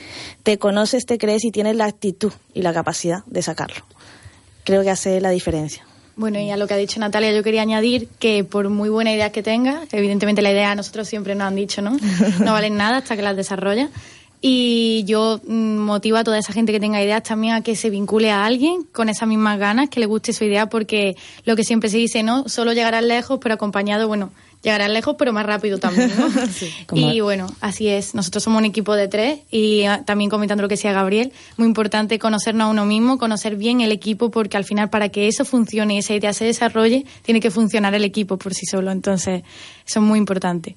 te 0.43 0.59
conoces, 0.59 1.07
te 1.07 1.19
crees 1.19 1.45
y 1.45 1.51
tienes 1.51 1.77
la 1.77 1.87
actitud 1.87 2.33
y 2.55 2.63
la 2.63 2.73
capacidad 2.73 3.25
de 3.27 3.43
sacarlo. 3.43 3.85
Creo 4.65 4.83
que 4.83 4.91
hace 4.91 5.21
la 5.21 5.31
diferencia. 5.31 5.85
Bueno, 6.17 6.39
y 6.39 6.51
a 6.51 6.57
lo 6.57 6.67
que 6.67 6.75
ha 6.75 6.77
dicho 6.77 7.01
Natalia, 7.01 7.33
yo 7.33 7.43
quería 7.43 7.63
añadir 7.63 8.09
que 8.19 8.45
por 8.45 8.69
muy 8.69 8.89
buena 8.89 9.13
idea 9.13 9.33
que 9.33 9.43
tenga, 9.43 9.83
evidentemente 9.91 10.43
la 10.43 10.53
idea 10.53 10.73
a 10.73 10.75
nosotros 10.75 11.09
siempre 11.09 11.35
nos 11.35 11.49
han 11.49 11.57
dicho, 11.57 11.81
¿no? 11.81 11.97
No 12.45 12.53
valen 12.53 12.77
nada 12.77 12.99
hasta 12.99 13.17
que 13.17 13.23
las 13.23 13.37
desarrolla. 13.37 13.89
Y 14.43 15.05
yo 15.05 15.41
mm, 15.47 15.79
motivo 15.79 16.17
a 16.17 16.25
toda 16.25 16.39
esa 16.39 16.53
gente 16.53 16.73
que 16.73 16.81
tenga 16.81 17.03
ideas 17.03 17.23
también 17.23 17.55
a 17.55 17.63
que 17.63 17.77
se 17.77 17.91
vincule 17.91 18.31
a 18.31 18.45
alguien 18.45 18.85
con 18.85 19.09
esas 19.09 19.29
mismas 19.29 19.59
ganas, 19.59 19.91
que 19.91 20.01
le 20.01 20.07
guste 20.07 20.33
su 20.33 20.45
idea, 20.45 20.69
porque 20.69 21.17
lo 21.45 21.57
que 21.57 21.65
siempre 21.65 21.91
se 21.91 21.99
dice, 21.99 22.23
¿no? 22.23 22.49
Solo 22.49 22.73
llegarás 22.73 23.05
lejos, 23.05 23.39
pero 23.43 23.55
acompañado, 23.55 24.09
bueno, 24.09 24.31
llegarán 24.63 24.93
lejos, 24.93 25.17
pero 25.19 25.33
más 25.33 25.47
rápido 25.47 25.79
también, 25.79 26.13
¿no? 26.17 26.29
Y 26.93 27.21
bueno, 27.21 27.47
así 27.61 27.89
es. 27.89 28.15
Nosotros 28.15 28.45
somos 28.45 28.59
un 28.59 28.67
equipo 28.67 28.95
de 28.95 29.09
tres 29.09 29.41
y 29.51 29.85
ah, 29.85 30.03
también 30.05 30.31
comentando 30.31 30.63
lo 30.63 30.69
que 30.69 30.75
decía 30.75 30.93
Gabriel, 30.93 31.33
muy 31.57 31.67
importante 31.67 32.19
conocernos 32.19 32.67
a 32.67 32.71
uno 32.71 32.85
mismo, 32.85 33.19
conocer 33.19 33.57
bien 33.57 33.81
el 33.81 33.93
equipo, 33.93 34.31
porque 34.31 34.57
al 34.57 34.65
final 34.65 34.91
para 34.91 35.09
que 35.09 35.29
eso 35.29 35.45
funcione 35.45 35.95
y 35.95 35.99
esa 35.99 36.15
idea 36.15 36.33
se 36.33 36.45
desarrolle, 36.45 37.07
tiene 37.23 37.41
que 37.41 37.51
funcionar 37.51 37.95
el 37.95 38.05
equipo 38.05 38.37
por 38.37 38.55
sí 38.55 38.67
solo. 38.67 38.91
Entonces, 38.91 39.43
eso 39.87 40.01
es 40.01 40.05
muy 40.05 40.19
importante. 40.19 40.77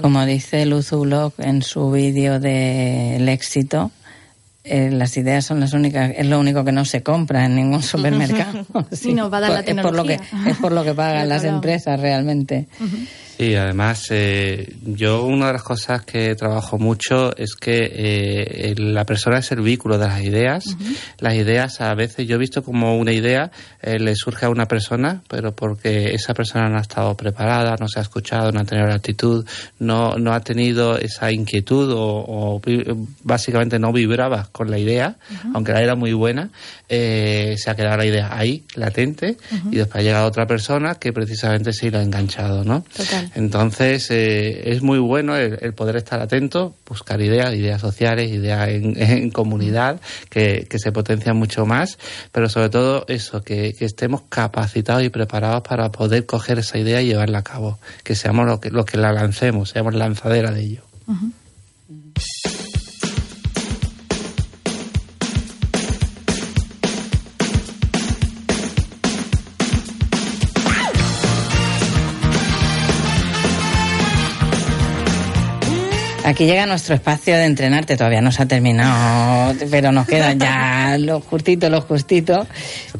Como 0.00 0.24
dice 0.24 0.64
Luz 0.64 0.92
en 1.38 1.62
su 1.62 1.90
vídeo 1.90 2.40
del 2.40 3.28
éxito, 3.28 3.90
eh, 4.64 4.90
las 4.90 5.16
ideas 5.18 5.44
son 5.44 5.60
las 5.60 5.74
únicas, 5.74 6.12
es 6.16 6.26
lo 6.26 6.40
único 6.40 6.64
que 6.64 6.72
no 6.72 6.86
se 6.86 7.02
compra 7.02 7.44
en 7.44 7.54
ningún 7.54 7.82
supermercado. 7.94 8.66
sí, 8.92 9.12
no 9.12 9.28
va 9.30 9.38
a 9.38 9.40
dar 9.42 9.50
la 9.50 9.60
es 9.60 9.74
por 9.82 9.94
lo 9.94 10.04
que 10.04 10.18
Es 10.46 10.56
por 10.56 10.72
lo 10.72 10.82
que 10.82 10.94
pagan 10.94 11.28
las 11.28 11.44
empresas 11.44 12.00
realmente. 12.00 12.66
Sí, 13.36 13.56
además, 13.56 14.06
eh, 14.10 14.76
yo 14.84 15.24
una 15.24 15.48
de 15.48 15.54
las 15.54 15.64
cosas 15.64 16.04
que 16.04 16.36
trabajo 16.36 16.78
mucho 16.78 17.36
es 17.36 17.56
que 17.56 17.90
eh, 17.92 18.74
la 18.76 19.04
persona 19.04 19.38
es 19.38 19.50
el 19.50 19.60
vínculo 19.60 19.98
de 19.98 20.06
las 20.06 20.22
ideas. 20.22 20.64
Las 21.18 21.34
ideas 21.34 21.80
a 21.80 21.92
veces 21.94 22.28
yo 22.28 22.36
he 22.36 22.38
visto 22.38 22.62
como 22.62 22.96
una 22.96 23.10
idea 23.10 23.50
eh, 23.82 23.98
le 23.98 24.14
surge 24.14 24.46
a 24.46 24.50
una 24.50 24.66
persona, 24.66 25.22
pero 25.28 25.52
porque 25.52 26.14
esa 26.14 26.32
persona 26.32 26.68
no 26.68 26.78
ha 26.78 26.82
estado 26.82 27.16
preparada, 27.16 27.74
no 27.80 27.88
se 27.88 27.98
ha 27.98 28.02
escuchado, 28.02 28.52
no 28.52 28.60
ha 28.60 28.64
tenido 28.64 28.86
la 28.86 28.94
actitud, 28.94 29.44
no, 29.80 30.16
no 30.16 30.32
ha 30.32 30.40
tenido 30.40 30.96
esa 30.96 31.32
inquietud 31.32 31.92
o, 31.92 32.60
básicamente 33.24 33.80
no 33.80 33.92
vibraba 33.92 34.48
con 34.52 34.70
la 34.70 34.78
idea, 34.78 35.16
aunque 35.54 35.72
la 35.72 35.82
era 35.82 35.96
muy 35.96 36.12
buena, 36.12 36.50
se 36.88 37.70
ha 37.70 37.74
quedado 37.74 37.96
la 37.96 38.06
idea 38.06 38.36
ahí, 38.36 38.64
latente, 38.74 39.36
y 39.70 39.76
después 39.76 39.96
ha 39.96 40.02
llegado 40.02 40.26
otra 40.26 40.46
persona 40.46 40.94
que 40.96 41.12
precisamente 41.12 41.72
se 41.72 41.90
lo 41.90 41.98
ha 41.98 42.02
enganchado, 42.02 42.64
¿no? 42.64 42.84
Entonces, 43.34 44.10
eh, 44.10 44.70
es 44.70 44.82
muy 44.82 44.98
bueno 44.98 45.36
el, 45.36 45.72
poder 45.74 45.96
estar 45.96 46.20
atento, 46.20 46.74
buscar 46.86 47.20
ideas, 47.20 47.54
ideas 47.54 47.80
sociales, 47.80 48.30
ideas 48.30 48.68
en, 48.68 49.30
comunidad, 49.30 50.00
que, 50.28 50.66
se 50.74 50.92
potencian 50.92 51.36
mucho 51.36 51.66
más, 51.66 51.98
pero 52.32 52.48
sobre 52.48 52.68
todo 52.68 53.04
eso, 53.08 53.42
que, 53.42 53.74
estemos 53.80 54.22
capacitados 54.28 55.04
y 55.04 55.10
preparados 55.10 55.62
para 55.62 55.90
poder 55.90 56.26
coger 56.26 56.58
esa 56.58 56.78
idea 56.78 57.02
y 57.02 57.06
llevarla 57.06 57.38
a 57.38 57.44
cabo, 57.44 57.78
que 58.02 58.14
seamos 58.14 58.46
los 58.46 58.60
que, 58.60 58.70
lo 58.70 58.84
que 58.84 58.96
la 58.96 59.12
lancemos, 59.12 59.70
seamos 59.70 59.94
lanzadera 59.94 60.50
de 60.50 60.60
ello. 60.60 60.82
Aquí 76.24 76.46
llega 76.46 76.64
nuestro 76.64 76.94
espacio 76.94 77.36
de 77.36 77.44
entrenarte, 77.44 77.98
todavía 77.98 78.22
no 78.22 78.32
se 78.32 78.42
ha 78.42 78.46
terminado, 78.46 79.54
pero 79.70 79.92
nos 79.92 80.06
quedan 80.06 80.38
ya 80.40 80.96
los 80.98 81.22
justitos, 81.22 81.70
los 81.70 81.84
justitos. 81.84 82.48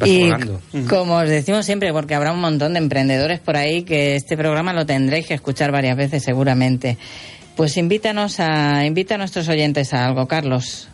Y 0.04 0.30
como 0.88 1.16
os 1.16 1.28
decimos 1.28 1.64
siempre, 1.64 1.90
porque 1.92 2.14
habrá 2.14 2.32
un 2.32 2.40
montón 2.40 2.74
de 2.74 2.80
emprendedores 2.80 3.40
por 3.40 3.56
ahí 3.56 3.82
que 3.82 4.14
este 4.16 4.36
programa 4.36 4.74
lo 4.74 4.84
tendréis 4.84 5.26
que 5.26 5.32
escuchar 5.32 5.72
varias 5.72 5.96
veces 5.96 6.22
seguramente. 6.22 6.98
Pues 7.56 7.78
invítanos 7.78 8.40
a, 8.40 8.84
invita 8.84 9.14
a 9.14 9.18
nuestros 9.18 9.48
oyentes 9.48 9.94
a 9.94 10.04
algo, 10.04 10.28
Carlos. 10.28 10.88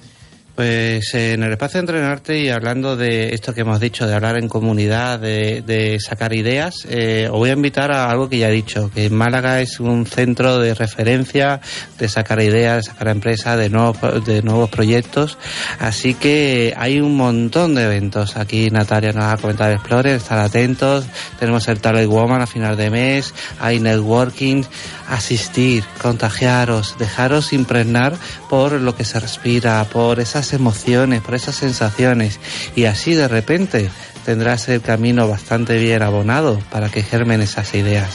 Pues 0.60 1.14
eh, 1.14 1.32
en 1.32 1.42
el 1.42 1.52
espacio 1.52 1.78
de 1.78 1.80
entrenarte 1.80 2.38
y 2.38 2.50
hablando 2.50 2.94
de 2.94 3.32
esto 3.32 3.54
que 3.54 3.62
hemos 3.62 3.80
dicho, 3.80 4.06
de 4.06 4.14
hablar 4.14 4.36
en 4.36 4.46
comunidad, 4.46 5.18
de, 5.18 5.98
sacar 6.06 6.34
ideas, 6.34 6.86
eh, 6.86 7.28
os 7.30 7.38
voy 7.38 7.48
a 7.48 7.54
invitar 7.54 7.90
a 7.90 8.10
algo 8.10 8.28
que 8.28 8.36
ya 8.36 8.50
he 8.50 8.52
dicho, 8.52 8.90
que 8.94 9.08
Málaga 9.08 9.62
es 9.62 9.80
un 9.80 10.04
centro 10.04 10.58
de 10.58 10.74
referencia, 10.74 11.62
de 11.98 12.08
sacar 12.10 12.42
ideas, 12.42 12.84
de 12.84 12.90
sacar 12.90 13.08
empresas, 13.08 13.56
de 13.56 13.70
nuevos, 13.70 14.22
de 14.26 14.42
nuevos 14.42 14.68
proyectos. 14.68 15.38
Así 15.78 16.12
que 16.12 16.74
hay 16.76 17.00
un 17.00 17.16
montón 17.16 17.74
de 17.74 17.84
eventos. 17.84 18.36
Aquí 18.36 18.70
Natalia 18.70 19.14
nos 19.14 19.32
ha 19.32 19.38
comentado 19.38 19.72
Explorer, 19.72 20.16
estar 20.16 20.40
atentos. 20.40 21.06
Tenemos 21.38 21.66
el 21.68 21.80
Talent 21.80 22.10
Woman 22.10 22.42
a 22.42 22.46
final 22.46 22.76
de 22.76 22.90
mes, 22.90 23.32
hay 23.60 23.80
networking, 23.80 24.64
asistir, 25.10 25.84
contagiaros, 26.00 26.96
dejaros 26.98 27.52
impregnar 27.52 28.14
por 28.48 28.72
lo 28.72 28.96
que 28.96 29.04
se 29.04 29.20
respira, 29.20 29.84
por 29.84 30.20
esas 30.20 30.52
emociones, 30.52 31.20
por 31.20 31.34
esas 31.34 31.56
sensaciones 31.56 32.40
y 32.76 32.84
así 32.84 33.14
de 33.14 33.28
repente 33.28 33.90
tendrás 34.24 34.68
el 34.68 34.80
camino 34.80 35.28
bastante 35.28 35.78
bien 35.78 36.02
abonado 36.02 36.60
para 36.70 36.88
que 36.88 37.02
germen 37.02 37.40
esas 37.40 37.74
ideas. 37.74 38.10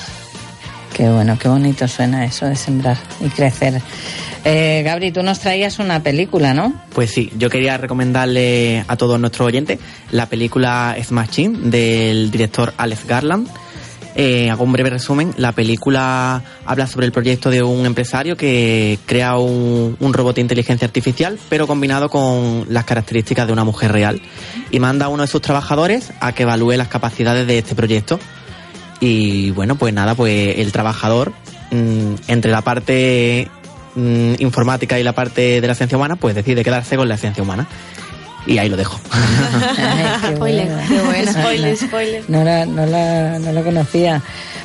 Qué 0.93 1.09
bueno, 1.09 1.37
qué 1.37 1.49
bonito 1.49 1.87
suena 1.89 2.23
eso 2.23 2.45
de 2.45 2.55
sembrar 2.55 2.97
y 3.19 3.27
crecer. 3.27 3.81
Eh, 4.45 4.81
Gabri, 4.85 5.11
tú 5.11 5.23
nos 5.23 5.39
traías 5.39 5.79
una 5.79 6.01
película, 6.01 6.53
¿no? 6.53 6.73
Pues 6.93 7.11
sí, 7.11 7.33
yo 7.37 7.49
quería 7.49 7.77
recomendarle 7.77 8.85
a 8.87 8.95
todos 8.95 9.19
nuestros 9.19 9.47
oyentes 9.47 9.79
la 10.11 10.27
película 10.27 10.95
Smashing 11.03 11.69
del 11.69 12.31
director 12.31 12.73
Alex 12.77 13.05
Garland 13.07 13.49
eh, 14.16 14.49
hago 14.49 14.63
un 14.63 14.72
breve 14.72 14.89
resumen. 14.89 15.34
La 15.38 15.51
película 15.51 16.41
habla 16.66 16.88
sobre 16.88 17.05
el 17.05 17.11
proyecto 17.11 17.49
de 17.49 17.61
un 17.61 17.86
empresario 17.86 18.38
que 18.38 18.97
crea 19.05 19.38
un, 19.38 19.97
robot 19.99 20.36
de 20.36 20.41
inteligencia 20.41 20.86
artificial, 20.86 21.38
pero 21.49 21.68
combinado 21.68 22.09
con 22.09 22.66
las 22.70 22.86
características 22.86 23.45
de 23.45 23.53
una 23.53 23.66
mujer 23.66 23.91
real. 23.91 24.22
Y 24.72 24.80
manda 24.80 25.07
a 25.07 25.09
uno 25.09 25.24
de 25.24 25.28
sus 25.28 25.41
trabajadores 25.41 26.13
a 26.22 26.32
que 26.32 26.43
evalúe 26.43 26.78
las 26.78 26.88
capacidades 26.88 27.45
de 27.45 27.57
este 27.57 27.76
proyecto. 27.76 28.20
Y 29.01 29.51
bueno, 29.51 29.76
pues 29.76 29.93
nada, 29.93 30.16
pues 30.16 30.59
el 30.59 30.72
trabajador, 30.72 31.34
mm, 31.72 32.13
entre 32.30 32.51
la 32.51 32.61
parte 32.61 33.49
mm, 33.95 34.36
informática 34.39 34.97
y 34.97 35.03
la 35.03 35.13
parte 35.13 35.59
de 35.59 35.68
la 35.68 35.76
ciencia 35.76 35.97
humana, 35.97 36.16
pues 36.16 36.36
decide 36.36 36.63
quedarse 36.63 36.95
con 36.95 37.09
la 37.09 37.18
ciencia 37.18 37.43
humana. 37.43 37.68
Y 38.45 38.57
ahí 38.57 38.69
lo 38.69 38.77
dejo. 38.77 38.99
spoiler, 40.35 40.69
Spoiler, 41.27 41.77
spoiler. 41.77 42.23
No 42.27 42.43
la, 42.43 42.65
no, 42.65 42.85
la, 42.85 43.39
no 43.39 43.51
la 43.51 43.61
conocía. 43.61 44.21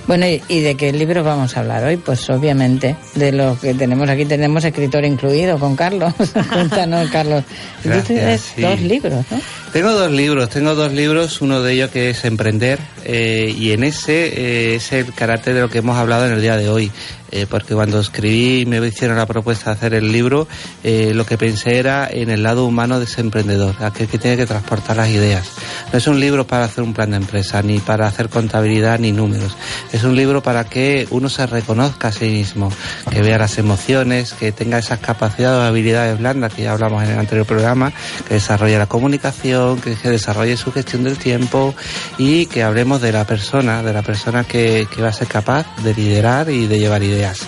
Bueno, 0.06 0.26
¿y, 0.26 0.60
de 0.60 0.74
qué 0.76 0.92
libro 0.92 1.22
vamos 1.22 1.56
a 1.56 1.60
hablar 1.60 1.84
hoy? 1.84 1.96
Pues 1.96 2.28
obviamente 2.30 2.96
de 3.14 3.32
lo 3.32 3.58
que 3.58 3.74
tenemos 3.74 4.08
aquí. 4.08 4.24
Tenemos 4.24 4.64
escritor 4.64 5.04
incluido 5.04 5.58
con 5.58 5.76
Carlos. 5.76 6.12
Cuéntanos, 6.52 7.10
Carlos. 7.10 7.44
Gracias, 7.84 8.54
dos 8.56 8.80
libros, 8.80 9.24
¿no? 9.30 9.40
Tengo 9.72 9.92
dos 9.92 10.10
libros. 10.10 10.48
Tengo 10.48 10.74
dos 10.74 10.92
libros. 10.92 11.40
Uno 11.40 11.62
de 11.62 11.74
ellos 11.74 11.90
que 11.90 12.10
es 12.10 12.24
Emprender. 12.24 12.80
Eh, 13.04 13.54
y 13.56 13.70
en 13.70 13.84
ese 13.84 14.26
eh, 14.26 14.74
es 14.74 14.92
el 14.92 15.12
carácter 15.14 15.54
de 15.54 15.60
lo 15.60 15.70
que 15.70 15.78
hemos 15.78 15.96
hablado 15.96 16.26
en 16.26 16.32
el 16.32 16.42
día 16.42 16.56
de 16.56 16.68
hoy. 16.68 16.90
Eh, 17.32 17.46
porque 17.48 17.74
cuando 17.74 18.00
escribí 18.00 18.62
y 18.62 18.66
me 18.66 18.84
hicieron 18.84 19.16
la 19.16 19.26
propuesta 19.26 19.70
de 19.70 19.76
hacer 19.76 19.94
el 19.94 20.10
libro, 20.10 20.48
lo 20.82 21.24
que 21.24 21.38
pensé 21.38 21.78
era 21.78 22.08
en 22.10 22.28
el 22.28 22.42
lado 22.42 22.66
humano 22.66 22.98
de 22.98 23.04
ese 23.04 23.20
emprendedor, 23.20 23.76
aquel 23.84 24.08
que 24.08 24.18
tiene 24.18 24.36
que 24.36 24.46
transportar 24.46 24.96
las 24.96 25.10
ideas. 25.10 25.48
No 25.92 25.98
es 25.98 26.08
un 26.08 26.18
libro 26.18 26.44
para 26.44 26.64
hacer 26.64 26.82
un 26.82 26.92
plan 26.92 27.12
de 27.12 27.18
empresa, 27.18 27.62
ni 27.62 27.78
para 27.78 28.08
hacer 28.08 28.30
contabilidad, 28.30 28.98
ni 28.98 29.12
números. 29.12 29.56
Es 29.92 30.02
un 30.02 30.16
libro 30.16 30.42
para 30.42 30.64
que 30.64 31.06
uno 31.10 31.28
se 31.28 31.46
reconozca 31.46 32.08
a 32.08 32.12
sí 32.12 32.28
mismo, 32.28 32.72
que 33.12 33.22
vea 33.22 33.38
las 33.38 33.58
emociones, 33.58 34.32
que 34.32 34.50
tenga 34.50 34.78
esas 34.78 34.98
capacidades 34.98 35.60
o 35.60 35.62
habilidades 35.62 36.18
blandas 36.18 36.52
que 36.52 36.62
ya 36.62 36.72
hablamos 36.72 37.04
en 37.04 37.10
el 37.10 37.18
anterior 37.20 37.46
programa, 37.46 37.92
que 38.26 38.34
desarrolle 38.34 38.76
la 38.76 38.86
comunicación, 38.86 39.59
que 39.82 40.08
desarrolle 40.08 40.56
su 40.56 40.72
gestión 40.72 41.04
del 41.04 41.18
tiempo 41.18 41.74
y 42.18 42.46
que 42.46 42.62
hablemos 42.62 43.00
de 43.00 43.12
la 43.12 43.24
persona, 43.24 43.82
de 43.82 43.92
la 43.92 44.02
persona 44.02 44.44
que, 44.44 44.86
que 44.94 45.02
va 45.02 45.08
a 45.08 45.12
ser 45.12 45.28
capaz 45.28 45.66
de 45.82 45.94
liderar 45.94 46.50
y 46.50 46.66
de 46.66 46.78
llevar 46.78 47.02
ideas. 47.02 47.46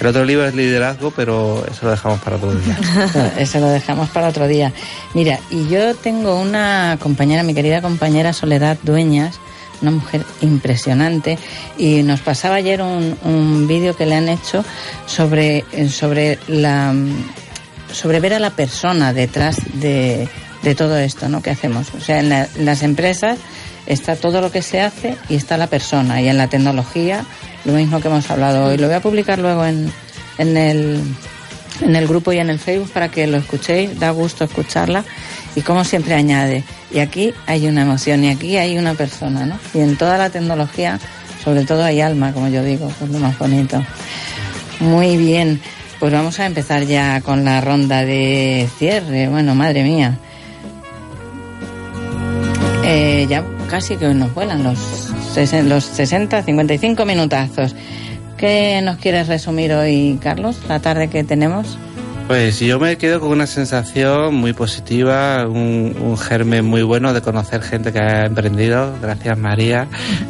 El 0.00 0.06
otro 0.08 0.24
libro 0.24 0.46
es 0.46 0.54
liderazgo, 0.54 1.10
pero 1.10 1.64
eso 1.70 1.86
lo 1.86 1.90
dejamos 1.90 2.20
para 2.20 2.36
otro 2.36 2.54
día. 2.54 2.78
eso 3.38 3.60
lo 3.60 3.68
dejamos 3.68 4.10
para 4.10 4.28
otro 4.28 4.46
día. 4.46 4.72
Mira, 5.14 5.38
y 5.50 5.68
yo 5.68 5.94
tengo 5.94 6.40
una 6.40 6.98
compañera, 7.00 7.42
mi 7.42 7.54
querida 7.54 7.80
compañera 7.80 8.32
Soledad 8.32 8.76
Dueñas, 8.82 9.40
una 9.80 9.92
mujer 9.92 10.24
impresionante, 10.42 11.38
y 11.78 12.02
nos 12.02 12.20
pasaba 12.20 12.56
ayer 12.56 12.82
un, 12.82 13.66
vídeo 13.66 13.96
que 13.96 14.06
le 14.06 14.16
han 14.16 14.28
hecho 14.28 14.64
sobre, 15.06 15.64
sobre 15.88 16.38
la 16.46 16.94
sobre 17.92 18.20
ver 18.20 18.34
a 18.34 18.38
la 18.38 18.50
persona 18.50 19.12
detrás 19.12 19.56
de, 19.74 20.28
todo 20.74 20.98
esto 20.98 21.28
¿no? 21.28 21.42
que 21.42 21.50
hacemos. 21.50 21.94
O 21.94 22.00
sea, 22.00 22.20
en 22.20 22.28
las 22.64 22.82
empresas 22.82 23.38
está 23.86 24.16
todo 24.16 24.40
lo 24.40 24.50
que 24.50 24.62
se 24.62 24.80
hace 24.80 25.16
y 25.28 25.36
está 25.36 25.56
la 25.56 25.68
persona, 25.68 26.20
y 26.20 26.28
en 26.28 26.38
la 26.38 26.48
tecnología 26.48 27.24
lo 27.64 27.72
mismo 27.72 28.00
que 28.00 28.08
hemos 28.08 28.30
hablado 28.30 28.66
hoy. 28.66 28.78
Lo 28.78 28.86
voy 28.86 28.96
a 28.96 29.00
publicar 29.00 29.38
luego 29.38 29.64
en, 29.64 29.90
en, 30.38 30.56
el, 30.56 31.00
en 31.80 31.96
el 31.96 32.06
grupo 32.06 32.32
y 32.32 32.38
en 32.38 32.50
el 32.50 32.58
Facebook 32.58 32.90
para 32.90 33.10
que 33.10 33.26
lo 33.26 33.36
escuchéis, 33.36 33.98
da 33.98 34.10
gusto 34.10 34.44
escucharla 34.44 35.04
y 35.54 35.62
como 35.62 35.84
siempre 35.84 36.14
añade, 36.14 36.64
y 36.92 36.98
aquí 36.98 37.32
hay 37.46 37.66
una 37.66 37.82
emoción 37.82 38.22
y 38.24 38.30
aquí 38.30 38.56
hay 38.56 38.76
una 38.78 38.94
persona, 38.94 39.46
¿no? 39.46 39.58
Y 39.72 39.80
en 39.80 39.96
toda 39.96 40.18
la 40.18 40.30
tecnología, 40.30 40.98
sobre 41.42 41.64
todo 41.64 41.82
hay 41.82 42.00
alma, 42.00 42.32
como 42.32 42.48
yo 42.48 42.62
digo, 42.62 42.90
es 43.02 43.08
lo 43.08 43.18
más 43.18 43.38
bonito. 43.38 43.82
Muy 44.80 45.16
bien, 45.16 45.60
pues 45.98 46.12
vamos 46.12 46.38
a 46.40 46.46
empezar 46.46 46.84
ya 46.84 47.22
con 47.22 47.44
la 47.44 47.62
ronda 47.62 48.04
de 48.04 48.68
cierre. 48.78 49.28
Bueno, 49.28 49.54
madre 49.54 49.82
mía. 49.82 50.18
Eh, 52.88 53.26
ya 53.28 53.44
casi 53.68 53.96
que 53.96 54.14
nos 54.14 54.32
vuelan 54.32 54.62
los, 54.62 54.78
los 55.64 55.84
60, 55.84 56.42
55 56.42 57.04
minutazos. 57.04 57.74
¿Qué 58.36 58.80
nos 58.80 58.98
quieres 58.98 59.26
resumir 59.26 59.72
hoy, 59.72 60.20
Carlos, 60.22 60.60
la 60.68 60.78
tarde 60.78 61.08
que 61.08 61.24
tenemos? 61.24 61.78
Pues 62.26 62.58
yo 62.58 62.80
me 62.80 62.98
quedo 62.98 63.20
con 63.20 63.30
una 63.30 63.46
sensación 63.46 64.34
muy 64.34 64.52
positiva, 64.52 65.46
un, 65.46 66.18
germen 66.18 66.64
muy 66.64 66.82
bueno 66.82 67.12
de 67.12 67.20
conocer 67.20 67.62
gente 67.62 67.92
que 67.92 68.00
ha 68.00 68.26
emprendido, 68.26 68.92
gracias 69.00 69.38
María, 69.38 69.86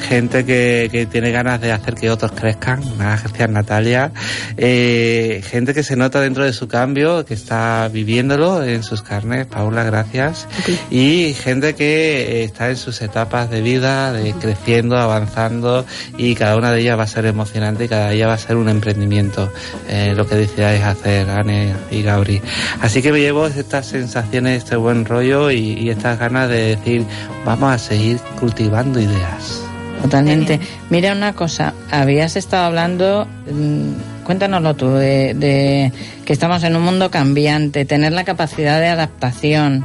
gente 0.07 0.45
que, 0.45 1.09
tiene 1.11 1.31
ganas 1.31 1.59
de 1.63 1.73
hacer 1.73 1.95
que 1.95 2.11
otros 2.11 2.33
crezcan, 2.33 2.83
gracias 2.99 3.49
Natalia, 3.49 4.13
eh, 4.59 5.43
gente 5.47 5.73
que 5.73 5.83
se 5.83 5.97
nota 5.97 6.21
dentro 6.21 6.45
de 6.45 6.53
su 6.53 6.69
cambio, 6.69 7.25
que 7.25 7.33
está 7.33 7.89
viviéndolo 7.91 8.63
en 8.63 8.83
sus 8.83 9.03
carnes, 9.03 9.47
Paula, 9.47 9.83
gracias, 9.85 10.49
y 10.91 11.33
gente 11.33 11.75
que 11.75 12.45
está 12.45 12.69
en 12.69 12.77
sus 12.77 13.01
etapas 13.01 13.49
de 13.49 13.63
vida, 13.63 14.13
de 14.13 14.35
creciendo, 14.35 14.99
avanzando, 14.99 15.87
y 16.19 16.35
cada 16.35 16.57
una 16.57 16.73
de 16.73 16.81
ellas 16.81 16.99
va 16.99 17.05
a 17.05 17.09
ser 17.09 17.25
emocionante 17.25 17.85
y 17.85 17.89
cada 17.89 18.11
día 18.11 18.27
va 18.27 18.35
a 18.35 18.39
ser 18.39 18.57
un 18.57 18.69
emprendimiento, 18.69 19.51
eh, 19.89 20.13
lo 20.15 20.27
que 20.27 20.35
decidáis 20.35 20.83
hacer, 20.83 21.31
Anne 21.31 21.86
y 21.91 22.03
Gabri. 22.03 22.41
Así 22.81 23.03
que 23.03 23.13
me 23.13 23.21
llevo 23.21 23.47
estas 23.47 23.87
sensaciones, 23.87 24.65
este 24.65 24.77
buen 24.77 25.05
rollo 25.05 25.51
y, 25.51 25.89
estas 25.91 26.19
ganas 26.19 26.49
de 26.49 26.77
decir, 26.77 27.05
vamos 27.45 27.73
a 27.73 27.79
seguir 27.79 28.19
cultivando 28.39 29.01
ideas. 29.01 29.63
Totalmente. 30.03 30.61
Mira 30.91 31.13
una 31.13 31.33
cosa, 31.33 31.73
habías 31.91 32.37
estado 32.37 32.67
hablando, 32.67 33.27
mm, 33.51 34.25
cuéntanoslo 34.25 34.75
tú, 34.75 34.91
de, 34.91 35.35
de 35.35 35.93
que 36.25 36.33
estamos 36.33 36.63
en 36.65 36.77
un 36.77 36.83
mundo 36.83 37.11
cambiante, 37.11 37.85
tener 37.85 38.13
la 38.13 38.25
capacidad 38.25 38.81
de 38.81 38.89
adaptación 38.89 39.85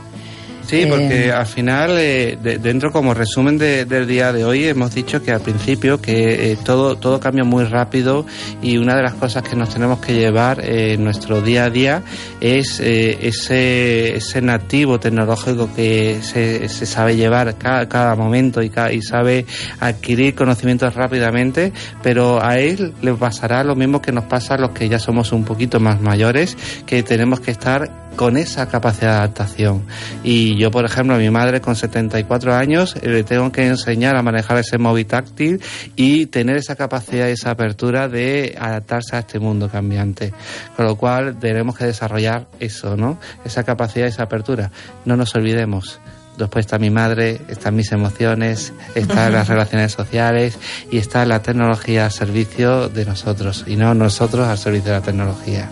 Sí, 0.72 0.86
porque 0.89 1.26
eh, 1.26 1.32
al 1.34 1.45
final, 1.47 1.97
eh, 1.97 2.38
dentro 2.41 2.93
como 2.93 3.13
resumen 3.13 3.57
del 3.57 4.07
día 4.07 4.32
de 4.32 4.45
hoy, 4.45 4.67
hemos 4.67 4.95
dicho 4.95 5.22
que 5.22 5.32
al 5.32 5.41
principio 5.41 5.99
que 5.99 6.53
eh, 6.53 6.57
todo, 6.63 6.95
todo 6.95 7.19
cambia 7.19 7.43
muy 7.43 7.65
rápido 7.65 8.26
y 8.61 8.78
una 8.78 8.95
de 8.95 9.03
las 9.03 9.15
cosas 9.15 9.43
que 9.43 9.57
nos 9.57 9.67
tenemos 9.67 9.99
que 9.99 10.13
llevar 10.13 10.63
en 10.63 11.03
nuestro 11.03 11.41
día 11.41 11.65
a 11.65 11.69
día 11.69 12.03
es 12.39 12.80
ese, 12.80 14.15
ese 14.15 14.41
nativo 14.41 14.97
tecnológico 14.97 15.69
que 15.76 16.19
se, 16.22 16.69
se 16.69 16.86
sabe 16.86 17.17
llevar 17.17 17.57
cada, 17.57 17.89
cada 17.89 18.15
momento 18.15 18.63
y, 18.63 18.72
y 18.93 19.01
sabe 19.01 19.45
adquirir 19.82 20.36
conocimientos 20.36 20.95
rápidamente, 20.95 21.74
pero 22.01 22.41
a 22.41 22.59
él 22.59 22.93
le 23.01 23.13
pasará 23.15 23.65
lo 23.65 23.76
mismo 23.76 24.01
que 24.01 24.13
nos 24.13 24.24
pasa 24.24 24.53
a 24.53 24.57
los 24.57 24.69
que 24.69 24.88
ya 24.88 24.99
somos 24.99 25.34
un 25.34 25.43
poquito 25.43 25.82
más 25.82 25.99
mayores, 25.99 26.55
que 26.86 27.03
tenemos 27.03 27.41
que 27.41 27.51
estar 27.51 28.01
con 28.15 28.38
esa 28.38 28.67
capacidad 28.67 29.11
de 29.11 29.17
adaptación. 29.17 29.84
Y 30.24 30.55
yo, 30.62 30.72
por 30.72 30.86
ejemplo, 30.86 31.16
a 31.16 31.18
mi 31.18 31.30
madre 31.30 31.59
con 31.59 31.76
74 31.76 32.53
años 32.53 32.95
eh, 32.95 33.09
le 33.09 33.24
tengo 33.24 33.51
que 33.51 33.66
enseñar 33.66 34.16
a 34.16 34.22
manejar 34.22 34.57
ese 34.59 34.78
móvil 34.78 35.07
táctil 35.07 35.59
y 35.95 36.28
tener 36.28 36.57
esa 36.57 36.76
capacidad 36.76 37.28
y 37.28 37.32
esa 37.32 37.51
apertura 37.51 38.07
de 38.07 38.55
adaptarse 38.59 39.16
a 39.16 39.20
este 39.20 39.39
mundo 39.39 39.70
cambiante. 39.70 40.34
Con 40.76 40.86
lo 40.86 40.95
cual 40.95 41.39
tenemos 41.39 41.76
que 41.76 41.86
desarrollar 41.86 42.47
eso, 42.59 42.95
¿no? 42.95 43.20
Esa 43.43 43.64
capacidad 43.64 44.05
y 44.05 44.09
esa 44.09 44.24
apertura. 44.24 44.72
No 45.05 45.18
nos 45.18 45.34
olvidemos. 45.36 45.99
Después 46.38 46.66
está 46.66 46.78
mi 46.80 46.91
madre, 46.91 47.41
están 47.49 47.76
mis 47.76 47.91
emociones, 47.91 48.72
están 48.95 49.34
las 49.34 49.47
relaciones 49.49 49.91
sociales 49.91 50.57
y 50.91 50.97
está 50.97 51.26
la 51.26 51.41
tecnología 51.41 52.05
al 52.05 52.12
servicio 52.12 52.88
de 52.88 53.05
nosotros 53.05 53.66
y 53.68 53.76
no 53.76 53.93
nosotros 53.93 54.47
al 54.47 54.57
servicio 54.57 54.91
de 54.91 54.99
la 54.99 55.03
tecnología 55.03 55.70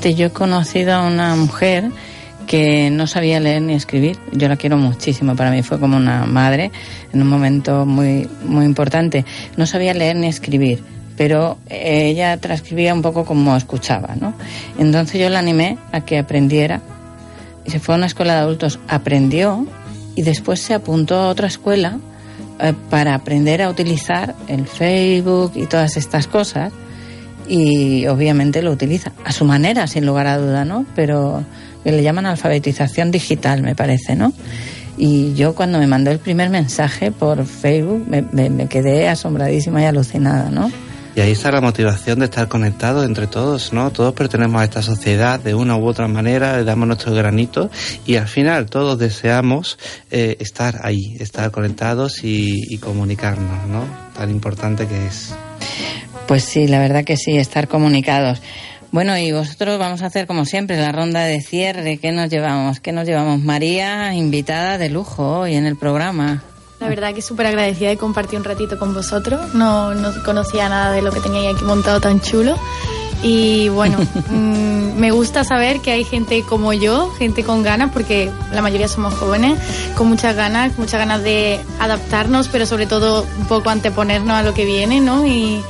yo 0.00 0.26
he 0.26 0.30
conocido 0.30 0.94
a 0.94 1.06
una 1.06 1.36
mujer 1.36 1.90
que 2.46 2.90
no 2.90 3.06
sabía 3.06 3.40
leer 3.40 3.62
ni 3.62 3.74
escribir. 3.74 4.18
Yo 4.32 4.48
la 4.48 4.56
quiero 4.56 4.76
muchísimo, 4.76 5.36
para 5.36 5.50
mí 5.50 5.62
fue 5.62 5.78
como 5.78 5.96
una 5.96 6.26
madre 6.26 6.70
en 7.12 7.22
un 7.22 7.28
momento 7.28 7.86
muy, 7.86 8.28
muy 8.44 8.64
importante. 8.64 9.24
No 9.56 9.66
sabía 9.66 9.94
leer 9.94 10.16
ni 10.16 10.26
escribir, 10.26 10.82
pero 11.16 11.58
ella 11.68 12.36
transcribía 12.38 12.94
un 12.94 13.02
poco 13.02 13.24
como 13.24 13.56
escuchaba, 13.56 14.14
¿no? 14.20 14.34
Entonces 14.78 15.20
yo 15.20 15.28
la 15.28 15.38
animé 15.38 15.78
a 15.92 16.02
que 16.02 16.18
aprendiera 16.18 16.80
y 17.64 17.70
se 17.70 17.78
fue 17.78 17.94
a 17.94 17.98
una 17.98 18.06
escuela 18.06 18.34
de 18.34 18.40
adultos, 18.40 18.78
aprendió 18.88 19.66
y 20.14 20.22
después 20.22 20.60
se 20.60 20.74
apuntó 20.74 21.16
a 21.16 21.28
otra 21.28 21.46
escuela 21.48 21.98
eh, 22.60 22.74
para 22.90 23.14
aprender 23.14 23.62
a 23.62 23.70
utilizar 23.70 24.34
el 24.48 24.66
Facebook 24.66 25.52
y 25.54 25.66
todas 25.66 25.96
estas 25.96 26.26
cosas 26.26 26.72
y 27.48 28.06
obviamente 28.06 28.62
lo 28.62 28.70
utiliza 28.70 29.12
a 29.24 29.32
su 29.32 29.44
manera, 29.44 29.86
sin 29.86 30.06
lugar 30.06 30.26
a 30.26 30.38
duda, 30.38 30.64
¿no? 30.64 30.86
Pero 30.94 31.44
le 31.84 32.02
llaman 32.02 32.26
alfabetización 32.26 33.10
digital, 33.10 33.62
me 33.62 33.74
parece, 33.74 34.14
¿no? 34.14 34.32
Y 34.96 35.34
yo 35.34 35.54
cuando 35.54 35.78
me 35.78 35.86
mandó 35.86 36.10
el 36.10 36.18
primer 36.18 36.50
mensaje 36.50 37.10
por 37.10 37.44
Facebook 37.46 38.06
me, 38.06 38.22
me, 38.50 38.68
quedé 38.68 39.08
asombradísima 39.08 39.82
y 39.82 39.86
alucinada, 39.86 40.50
¿no? 40.50 40.70
Y 41.14 41.20
ahí 41.20 41.32
está 41.32 41.50
la 41.50 41.60
motivación 41.60 42.20
de 42.20 42.24
estar 42.26 42.48
conectados 42.48 43.04
entre 43.04 43.26
todos, 43.26 43.72
¿no? 43.72 43.90
Todos 43.90 44.14
pertenecemos 44.14 44.62
a 44.62 44.64
esta 44.64 44.82
sociedad 44.82 45.38
de 45.38 45.54
una 45.54 45.76
u 45.76 45.86
otra 45.86 46.08
manera, 46.08 46.56
le 46.56 46.64
damos 46.64 46.86
nuestro 46.86 47.12
granito 47.12 47.70
y 48.06 48.16
al 48.16 48.28
final 48.28 48.66
todos 48.66 48.98
deseamos 48.98 49.78
eh, 50.10 50.36
estar 50.40 50.80
ahí, 50.82 51.16
estar 51.20 51.50
conectados 51.50 52.24
y, 52.24 52.72
y 52.72 52.78
comunicarnos, 52.78 53.66
¿no? 53.68 53.84
Tan 54.16 54.30
importante 54.30 54.86
que 54.86 55.06
es. 55.06 55.34
Pues 56.26 56.44
sí, 56.44 56.66
la 56.66 56.78
verdad 56.78 57.04
que 57.04 57.16
sí, 57.16 57.36
estar 57.36 57.68
comunicados. 57.68 58.40
Bueno, 58.92 59.16
y 59.16 59.32
vosotros 59.32 59.78
vamos 59.78 60.02
a 60.02 60.06
hacer 60.06 60.26
como 60.26 60.44
siempre 60.44 60.76
la 60.76 60.92
ronda 60.92 61.24
de 61.24 61.40
cierre. 61.40 61.96
¿Qué 61.96 62.12
nos 62.12 62.28
llevamos? 62.28 62.78
¿Qué 62.78 62.92
nos 62.92 63.06
llevamos? 63.06 63.40
María, 63.40 64.12
invitada 64.14 64.76
de 64.76 64.90
lujo 64.90 65.40
hoy 65.40 65.54
en 65.54 65.64
el 65.64 65.76
programa. 65.76 66.42
La 66.78 66.88
verdad 66.88 67.14
que 67.14 67.22
súper 67.22 67.46
agradecida 67.46 67.88
de 67.88 67.96
compartir 67.96 68.38
un 68.38 68.44
ratito 68.44 68.78
con 68.78 68.92
vosotros. 68.92 69.54
No, 69.54 69.94
no 69.94 70.12
conocía 70.24 70.68
nada 70.68 70.92
de 70.92 71.00
lo 71.00 71.10
que 71.10 71.20
teníais 71.20 71.54
aquí 71.54 71.64
montado 71.64 72.00
tan 72.02 72.20
chulo. 72.20 72.54
Y 73.22 73.68
bueno, 73.68 73.98
mm, 74.30 74.98
me 74.98 75.10
gusta 75.10 75.44
saber 75.44 75.80
que 75.80 75.92
hay 75.92 76.04
gente 76.04 76.42
como 76.42 76.72
yo, 76.72 77.10
gente 77.18 77.44
con 77.44 77.62
ganas, 77.62 77.90
porque 77.92 78.30
la 78.52 78.62
mayoría 78.62 78.88
somos 78.88 79.14
jóvenes, 79.14 79.58
con 79.96 80.08
muchas 80.08 80.34
ganas, 80.34 80.76
muchas 80.78 80.98
ganas 80.98 81.22
de 81.22 81.60
adaptarnos, 81.78 82.48
pero 82.48 82.66
sobre 82.66 82.86
todo 82.86 83.26
un 83.38 83.46
poco 83.46 83.70
anteponernos 83.70 84.34
a 84.36 84.42
lo 84.42 84.54
que 84.54 84.64
viene, 84.64 85.00
¿no? 85.00 85.26
Y, 85.26 85.62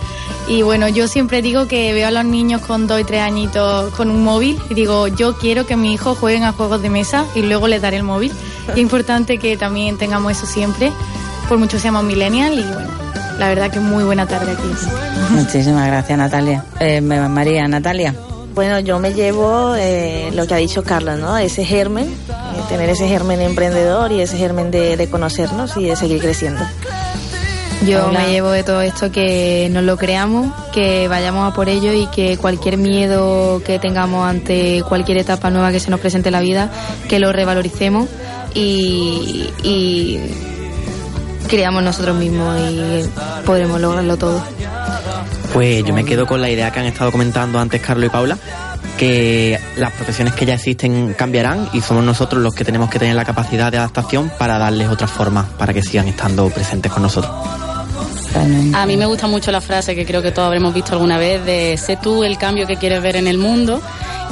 y 0.48 0.62
bueno, 0.62 0.88
yo 0.88 1.06
siempre 1.08 1.40
digo 1.40 1.68
que 1.68 1.92
veo 1.92 2.08
a 2.08 2.10
los 2.10 2.24
niños 2.24 2.62
con 2.62 2.86
dos 2.86 3.00
y 3.00 3.04
tres 3.04 3.20
añitos 3.20 3.92
con 3.94 4.10
un 4.10 4.24
móvil 4.24 4.60
y 4.70 4.74
digo, 4.74 5.06
yo 5.08 5.36
quiero 5.36 5.66
que 5.66 5.76
mi 5.76 5.92
hijo 5.92 6.14
jueguen 6.14 6.44
a 6.44 6.52
juegos 6.52 6.82
de 6.82 6.90
mesa 6.90 7.26
y 7.34 7.42
luego 7.42 7.68
les 7.68 7.80
daré 7.80 7.98
el 7.98 8.02
móvil. 8.02 8.32
Y 8.68 8.72
es 8.72 8.78
importante 8.78 9.38
que 9.38 9.56
también 9.56 9.98
tengamos 9.98 10.32
eso 10.32 10.46
siempre, 10.46 10.92
por 11.48 11.58
mucho 11.58 11.78
seamos 11.78 12.04
millennial 12.04 12.58
y 12.58 12.62
bueno, 12.62 13.11
la 13.38 13.48
verdad 13.48 13.70
que 13.70 13.80
muy 13.80 14.04
buena 14.04 14.26
tarde 14.26 14.52
aquí. 14.52 14.68
Muchísimas 15.30 15.86
gracias 15.86 16.18
Natalia. 16.18 16.64
Eh, 16.80 17.00
María, 17.00 17.66
Natalia. 17.68 18.14
Bueno, 18.54 18.80
yo 18.80 18.98
me 18.98 19.14
llevo 19.14 19.74
eh, 19.76 20.30
lo 20.34 20.46
que 20.46 20.54
ha 20.54 20.58
dicho 20.58 20.82
Carlos, 20.82 21.18
¿no? 21.18 21.38
Ese 21.38 21.64
germen, 21.64 22.06
eh, 22.06 22.62
tener 22.68 22.90
ese 22.90 23.08
germen 23.08 23.40
emprendedor 23.40 24.12
y 24.12 24.20
ese 24.20 24.36
germen 24.36 24.70
de 24.70 25.08
conocernos 25.10 25.76
y 25.76 25.86
de 25.86 25.96
seguir 25.96 26.20
creciendo. 26.20 26.62
Yo 27.86 28.08
me 28.12 28.30
llevo 28.30 28.50
de 28.50 28.62
todo 28.62 28.80
esto 28.80 29.10
que 29.10 29.68
nos 29.72 29.82
lo 29.82 29.96
creamos, 29.96 30.52
que 30.72 31.08
vayamos 31.08 31.50
a 31.50 31.54
por 31.54 31.68
ello 31.68 31.92
y 31.92 32.06
que 32.06 32.36
cualquier 32.36 32.76
miedo 32.76 33.60
que 33.64 33.80
tengamos 33.80 34.28
ante 34.28 34.84
cualquier 34.88 35.18
etapa 35.18 35.50
nueva 35.50 35.72
que 35.72 35.80
se 35.80 35.90
nos 35.90 35.98
presente 35.98 36.28
en 36.28 36.34
la 36.34 36.40
vida, 36.40 36.70
que 37.08 37.18
lo 37.18 37.32
revaloricemos 37.32 38.08
y, 38.54 39.48
y 39.64 40.20
creamos 41.52 41.82
nosotros 41.82 42.16
mismos 42.16 42.58
y 42.62 43.04
podremos 43.44 43.78
lograrlo 43.78 44.16
todo. 44.16 44.42
Pues 45.52 45.84
yo 45.84 45.92
me 45.92 46.02
quedo 46.02 46.26
con 46.26 46.40
la 46.40 46.48
idea 46.48 46.70
que 46.70 46.80
han 46.80 46.86
estado 46.86 47.12
comentando 47.12 47.58
antes 47.58 47.82
Carlos 47.82 48.06
y 48.06 48.08
Paula, 48.08 48.38
que 48.96 49.60
las 49.76 49.92
profesiones 49.92 50.32
que 50.32 50.46
ya 50.46 50.54
existen 50.54 51.12
cambiarán 51.12 51.68
y 51.74 51.82
somos 51.82 52.04
nosotros 52.04 52.42
los 52.42 52.54
que 52.54 52.64
tenemos 52.64 52.88
que 52.88 52.98
tener 52.98 53.14
la 53.14 53.26
capacidad 53.26 53.70
de 53.70 53.76
adaptación 53.76 54.32
para 54.38 54.56
darles 54.56 54.88
otra 54.88 55.06
forma, 55.06 55.46
para 55.58 55.74
que 55.74 55.82
sigan 55.82 56.08
estando 56.08 56.48
presentes 56.48 56.90
con 56.90 57.02
nosotros. 57.02 57.30
A 58.74 58.86
mí 58.86 58.96
me 58.96 59.04
gusta 59.04 59.26
mucho 59.26 59.52
la 59.52 59.60
frase 59.60 59.94
que 59.94 60.06
creo 60.06 60.22
que 60.22 60.32
todos 60.32 60.46
habremos 60.46 60.72
visto 60.72 60.92
alguna 60.92 61.18
vez 61.18 61.44
de 61.44 61.76
sé 61.76 61.98
tú 62.02 62.24
el 62.24 62.38
cambio 62.38 62.66
que 62.66 62.76
quieres 62.76 63.02
ver 63.02 63.16
en 63.16 63.26
el 63.26 63.36
mundo 63.36 63.82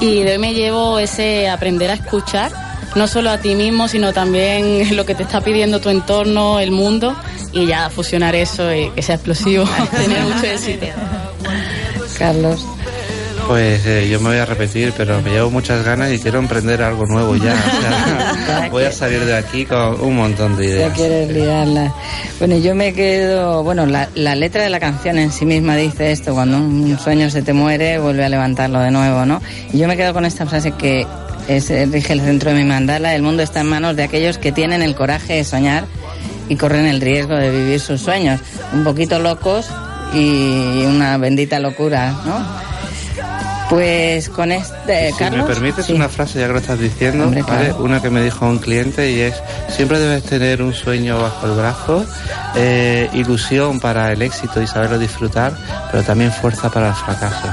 y 0.00 0.22
de 0.22 0.32
hoy 0.32 0.38
me 0.38 0.54
llevo 0.54 0.98
ese 0.98 1.50
aprender 1.50 1.90
a 1.90 1.94
escuchar 1.94 2.69
no 2.94 3.06
solo 3.06 3.30
a 3.30 3.38
ti 3.38 3.54
mismo 3.54 3.88
sino 3.88 4.12
también 4.12 4.96
lo 4.96 5.06
que 5.06 5.14
te 5.14 5.22
está 5.22 5.40
pidiendo 5.40 5.80
tu 5.80 5.88
entorno, 5.88 6.60
el 6.60 6.70
mundo 6.70 7.14
y 7.52 7.66
ya 7.66 7.90
fusionar 7.90 8.34
eso 8.34 8.72
y 8.74 8.90
que 8.90 9.02
sea 9.02 9.16
explosivo, 9.16 9.64
tener 9.90 10.22
mucho 10.22 10.46
éxito. 10.46 10.86
Carlos. 12.18 12.66
Pues 13.50 13.84
eh, 13.84 14.08
yo 14.08 14.20
me 14.20 14.28
voy 14.28 14.38
a 14.38 14.46
repetir, 14.46 14.92
pero 14.96 15.20
me 15.22 15.30
llevo 15.30 15.50
muchas 15.50 15.84
ganas 15.84 16.12
y 16.12 16.20
quiero 16.20 16.38
emprender 16.38 16.84
algo 16.84 17.04
nuevo 17.06 17.34
ya. 17.34 17.56
voy 18.70 18.84
a 18.84 18.92
salir 18.92 19.24
de 19.24 19.36
aquí 19.36 19.64
con 19.64 20.00
un 20.00 20.14
montón 20.14 20.56
de 20.56 20.66
ideas. 20.66 20.90
Ya 20.90 20.94
quieres 20.94 21.30
liarla. 21.30 21.92
Bueno, 22.38 22.58
yo 22.58 22.76
me 22.76 22.92
quedo. 22.92 23.64
Bueno, 23.64 23.86
la, 23.86 24.06
letra 24.36 24.62
de 24.62 24.70
la 24.70 24.78
canción 24.78 25.18
en 25.18 25.32
sí 25.32 25.46
misma 25.46 25.74
dice 25.74 26.12
esto: 26.12 26.32
cuando 26.32 26.58
un 26.58 26.96
sueño 27.00 27.28
se 27.28 27.42
te 27.42 27.52
muere, 27.52 27.98
vuelve 27.98 28.24
a 28.24 28.28
levantarlo 28.28 28.78
de 28.78 28.92
nuevo, 28.92 29.26
¿no? 29.26 29.42
Y 29.72 29.78
yo 29.78 29.88
me 29.88 29.96
quedo 29.96 30.12
con 30.12 30.24
esta 30.24 30.46
frase 30.46 30.70
que 30.70 31.04
es, 31.48 31.68
rige 31.90 32.12
el 32.12 32.20
centro 32.20 32.50
de 32.50 32.56
mi 32.56 32.64
mandala: 32.64 33.14
el 33.14 33.22
mundo 33.22 33.42
está 33.42 33.60
en 33.60 33.68
manos 33.68 33.96
de 33.96 34.04
aquellos 34.04 34.38
que 34.38 34.52
tienen 34.52 34.82
el 34.82 34.94
coraje 34.94 35.34
de 35.34 35.44
soñar 35.44 35.84
y 36.48 36.56
corren 36.56 36.86
el 36.86 37.00
riesgo 37.00 37.34
de 37.34 37.50
vivir 37.50 37.80
sus 37.80 38.00
sueños. 38.00 38.40
Un 38.72 38.84
poquito 38.84 39.18
locos 39.18 39.68
y 40.12 40.84
una 40.84 41.16
bendita 41.16 41.60
locura, 41.60 42.12
¿no? 42.24 42.70
Pues 43.70 44.28
con 44.28 44.50
este, 44.50 45.12
si 45.12 45.24
me 45.30 45.44
permites 45.44 45.90
una 45.90 46.08
frase, 46.08 46.40
ya 46.40 46.48
que 46.48 46.54
lo 46.54 46.58
estás 46.58 46.80
diciendo, 46.80 47.32
una 47.78 48.02
que 48.02 48.10
me 48.10 48.20
dijo 48.20 48.44
un 48.44 48.58
cliente 48.58 49.12
y 49.12 49.20
es, 49.20 49.40
siempre 49.68 50.00
debes 50.00 50.24
tener 50.24 50.60
un 50.60 50.74
sueño 50.74 51.22
bajo 51.22 51.46
el 51.46 51.52
brazo, 51.52 52.04
eh, 52.56 53.08
ilusión 53.12 53.78
para 53.78 54.10
el 54.10 54.22
éxito 54.22 54.60
y 54.60 54.66
saberlo 54.66 54.98
disfrutar, 54.98 55.56
pero 55.92 56.02
también 56.02 56.32
fuerza 56.32 56.68
para 56.68 56.88
el 56.88 56.94
fracaso. 56.94 57.46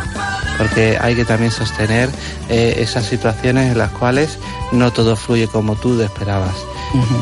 Porque 0.58 0.98
hay 1.00 1.16
que 1.16 1.26
también 1.26 1.52
sostener 1.52 2.10
eh, 2.50 2.76
esas 2.80 3.06
situaciones 3.06 3.72
en 3.72 3.78
las 3.78 3.92
cuales 3.92 4.40
no 4.72 4.92
todo 4.92 5.16
fluye 5.16 5.48
como 5.48 5.76
tú 5.76 6.02
esperabas 6.02 6.56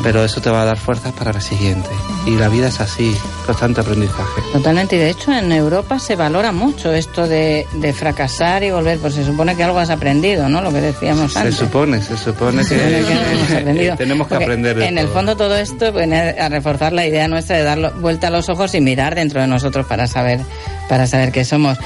pero 0.02 0.24
eso 0.24 0.40
te 0.40 0.50
va 0.50 0.62
a 0.62 0.64
dar 0.64 0.76
fuerzas 0.76 1.12
para 1.12 1.32
la 1.32 1.40
siguiente. 1.40 1.88
Y 2.26 2.36
la 2.36 2.48
vida 2.48 2.68
es 2.68 2.80
así, 2.80 3.16
constante 3.44 3.80
aprendizaje. 3.80 4.42
Totalmente, 4.52 4.96
y 4.96 4.98
de 4.98 5.10
hecho 5.10 5.32
en 5.32 5.50
Europa 5.52 5.98
se 5.98 6.16
valora 6.16 6.52
mucho 6.52 6.92
esto 6.92 7.26
de, 7.26 7.66
fracasar 7.96 8.62
y 8.62 8.70
volver, 8.70 8.98
pues 8.98 9.14
se 9.14 9.24
supone 9.24 9.56
que 9.56 9.64
algo 9.64 9.78
has 9.78 9.90
aprendido, 9.90 10.48
¿no? 10.48 10.60
Lo 10.60 10.72
que 10.72 10.80
decíamos 10.80 11.36
antes. 11.36 11.56
Se 11.56 11.64
supone, 11.64 12.02
se 12.02 12.16
supone 12.16 12.64
que, 12.64 13.94
tenemos 13.96 14.28
que 14.28 14.34
aprender. 14.34 14.80
en 14.82 14.98
el 14.98 15.08
fondo 15.08 15.36
todo 15.36 15.56
esto 15.56 15.92
viene 15.92 16.36
a 16.38 16.48
reforzar 16.48 16.92
la 16.92 17.06
idea 17.06 17.28
nuestra 17.28 17.56
de 17.56 17.62
dar 17.62 17.94
vuelta 17.94 18.28
a 18.28 18.30
los 18.30 18.48
ojos 18.48 18.74
y 18.74 18.80
mirar 18.80 19.14
dentro 19.14 19.40
de 19.40 19.46
nosotros 19.46 19.86
para 19.86 20.06
saber, 20.06 20.40
para 20.88 21.06
saber 21.06 21.32
qué 21.32 21.44
somos. 21.44 21.78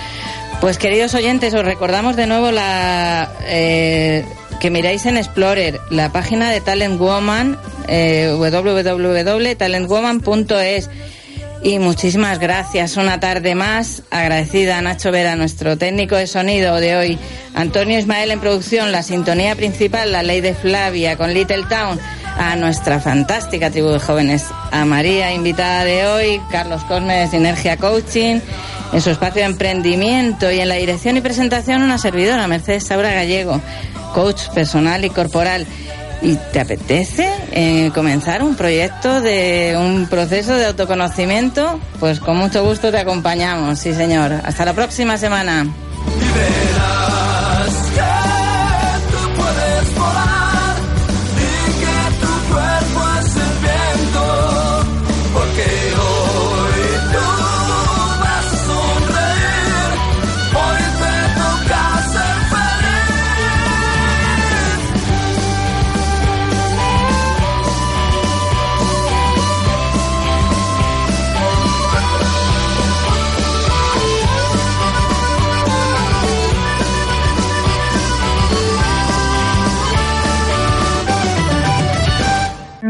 Pues 0.61 0.76
queridos 0.76 1.14
oyentes, 1.14 1.54
os 1.54 1.64
recordamos 1.64 2.16
de 2.16 2.26
nuevo 2.26 2.50
la 2.50 3.32
eh, 3.44 4.26
que 4.61 4.70
miráis 4.70 5.06
en 5.06 5.16
Explorer 5.16 5.80
la 5.88 6.12
página 6.12 6.50
de 6.50 6.61
Talent 6.61 6.98
Woman, 6.98 7.58
eh, 7.88 8.34
www.talentwoman.es. 8.36 10.90
Y 11.62 11.78
muchísimas 11.78 12.38
gracias. 12.38 12.98
Una 12.98 13.20
tarde 13.20 13.54
más. 13.54 14.02
Agradecida 14.11 14.76
a 14.78 14.82
Nacho 14.82 15.11
Vera, 15.11 15.34
nuestro 15.34 15.78
técnico 15.78 16.16
de 16.16 16.26
sonido 16.26 16.76
de 16.76 16.96
hoy. 16.96 17.18
Antonio 17.54 17.98
Ismael 17.98 18.30
en 18.30 18.40
producción, 18.40 18.92
la 18.92 19.02
sintonía 19.02 19.56
principal, 19.56 20.12
la 20.12 20.22
ley 20.22 20.42
de 20.42 20.54
Flavia 20.54 21.16
con 21.16 21.32
Little 21.32 21.64
Town. 21.70 21.98
A 22.36 22.54
nuestra 22.56 23.00
fantástica 23.00 23.70
tribu 23.70 23.88
de 23.88 23.98
jóvenes. 23.98 24.44
A 24.70 24.84
María, 24.84 25.32
invitada 25.32 25.84
de 25.84 26.06
hoy. 26.06 26.38
Carlos 26.50 26.84
Cosme 26.84 27.16
de 27.16 27.28
Sinergia 27.28 27.78
Coaching. 27.78 28.40
En 28.93 29.01
su 29.01 29.11
espacio 29.11 29.43
de 29.43 29.47
emprendimiento 29.47 30.51
y 30.51 30.59
en 30.61 30.68
la 30.68 30.74
dirección 30.74 31.16
y 31.16 31.20
presentación, 31.20 31.82
una 31.82 31.99
servidora, 31.99 32.47
Mercedes 32.49 32.84
Saura 32.84 33.12
Gallego 33.12 33.61
coach 34.12 34.49
personal 34.55 35.05
y 35.05 35.11
corporal. 35.11 35.66
¿Y 36.22 36.36
te 36.53 36.61
apetece 36.61 37.32
eh, 37.53 37.91
comenzar 37.95 38.43
un 38.43 38.55
proyecto 38.55 39.22
de 39.22 39.74
un 39.78 40.07
proceso 40.07 40.55
de 40.55 40.66
autoconocimiento? 40.66 41.80
Pues 41.99 42.20
con 42.20 42.36
mucho 42.36 42.62
gusto 42.62 42.91
te 42.91 42.99
acompañamos, 42.99 43.78
sí 43.78 43.95
señor. 43.95 44.32
Hasta 44.45 44.66
la 44.66 44.74
próxima 44.74 45.16
semana. 45.16 45.66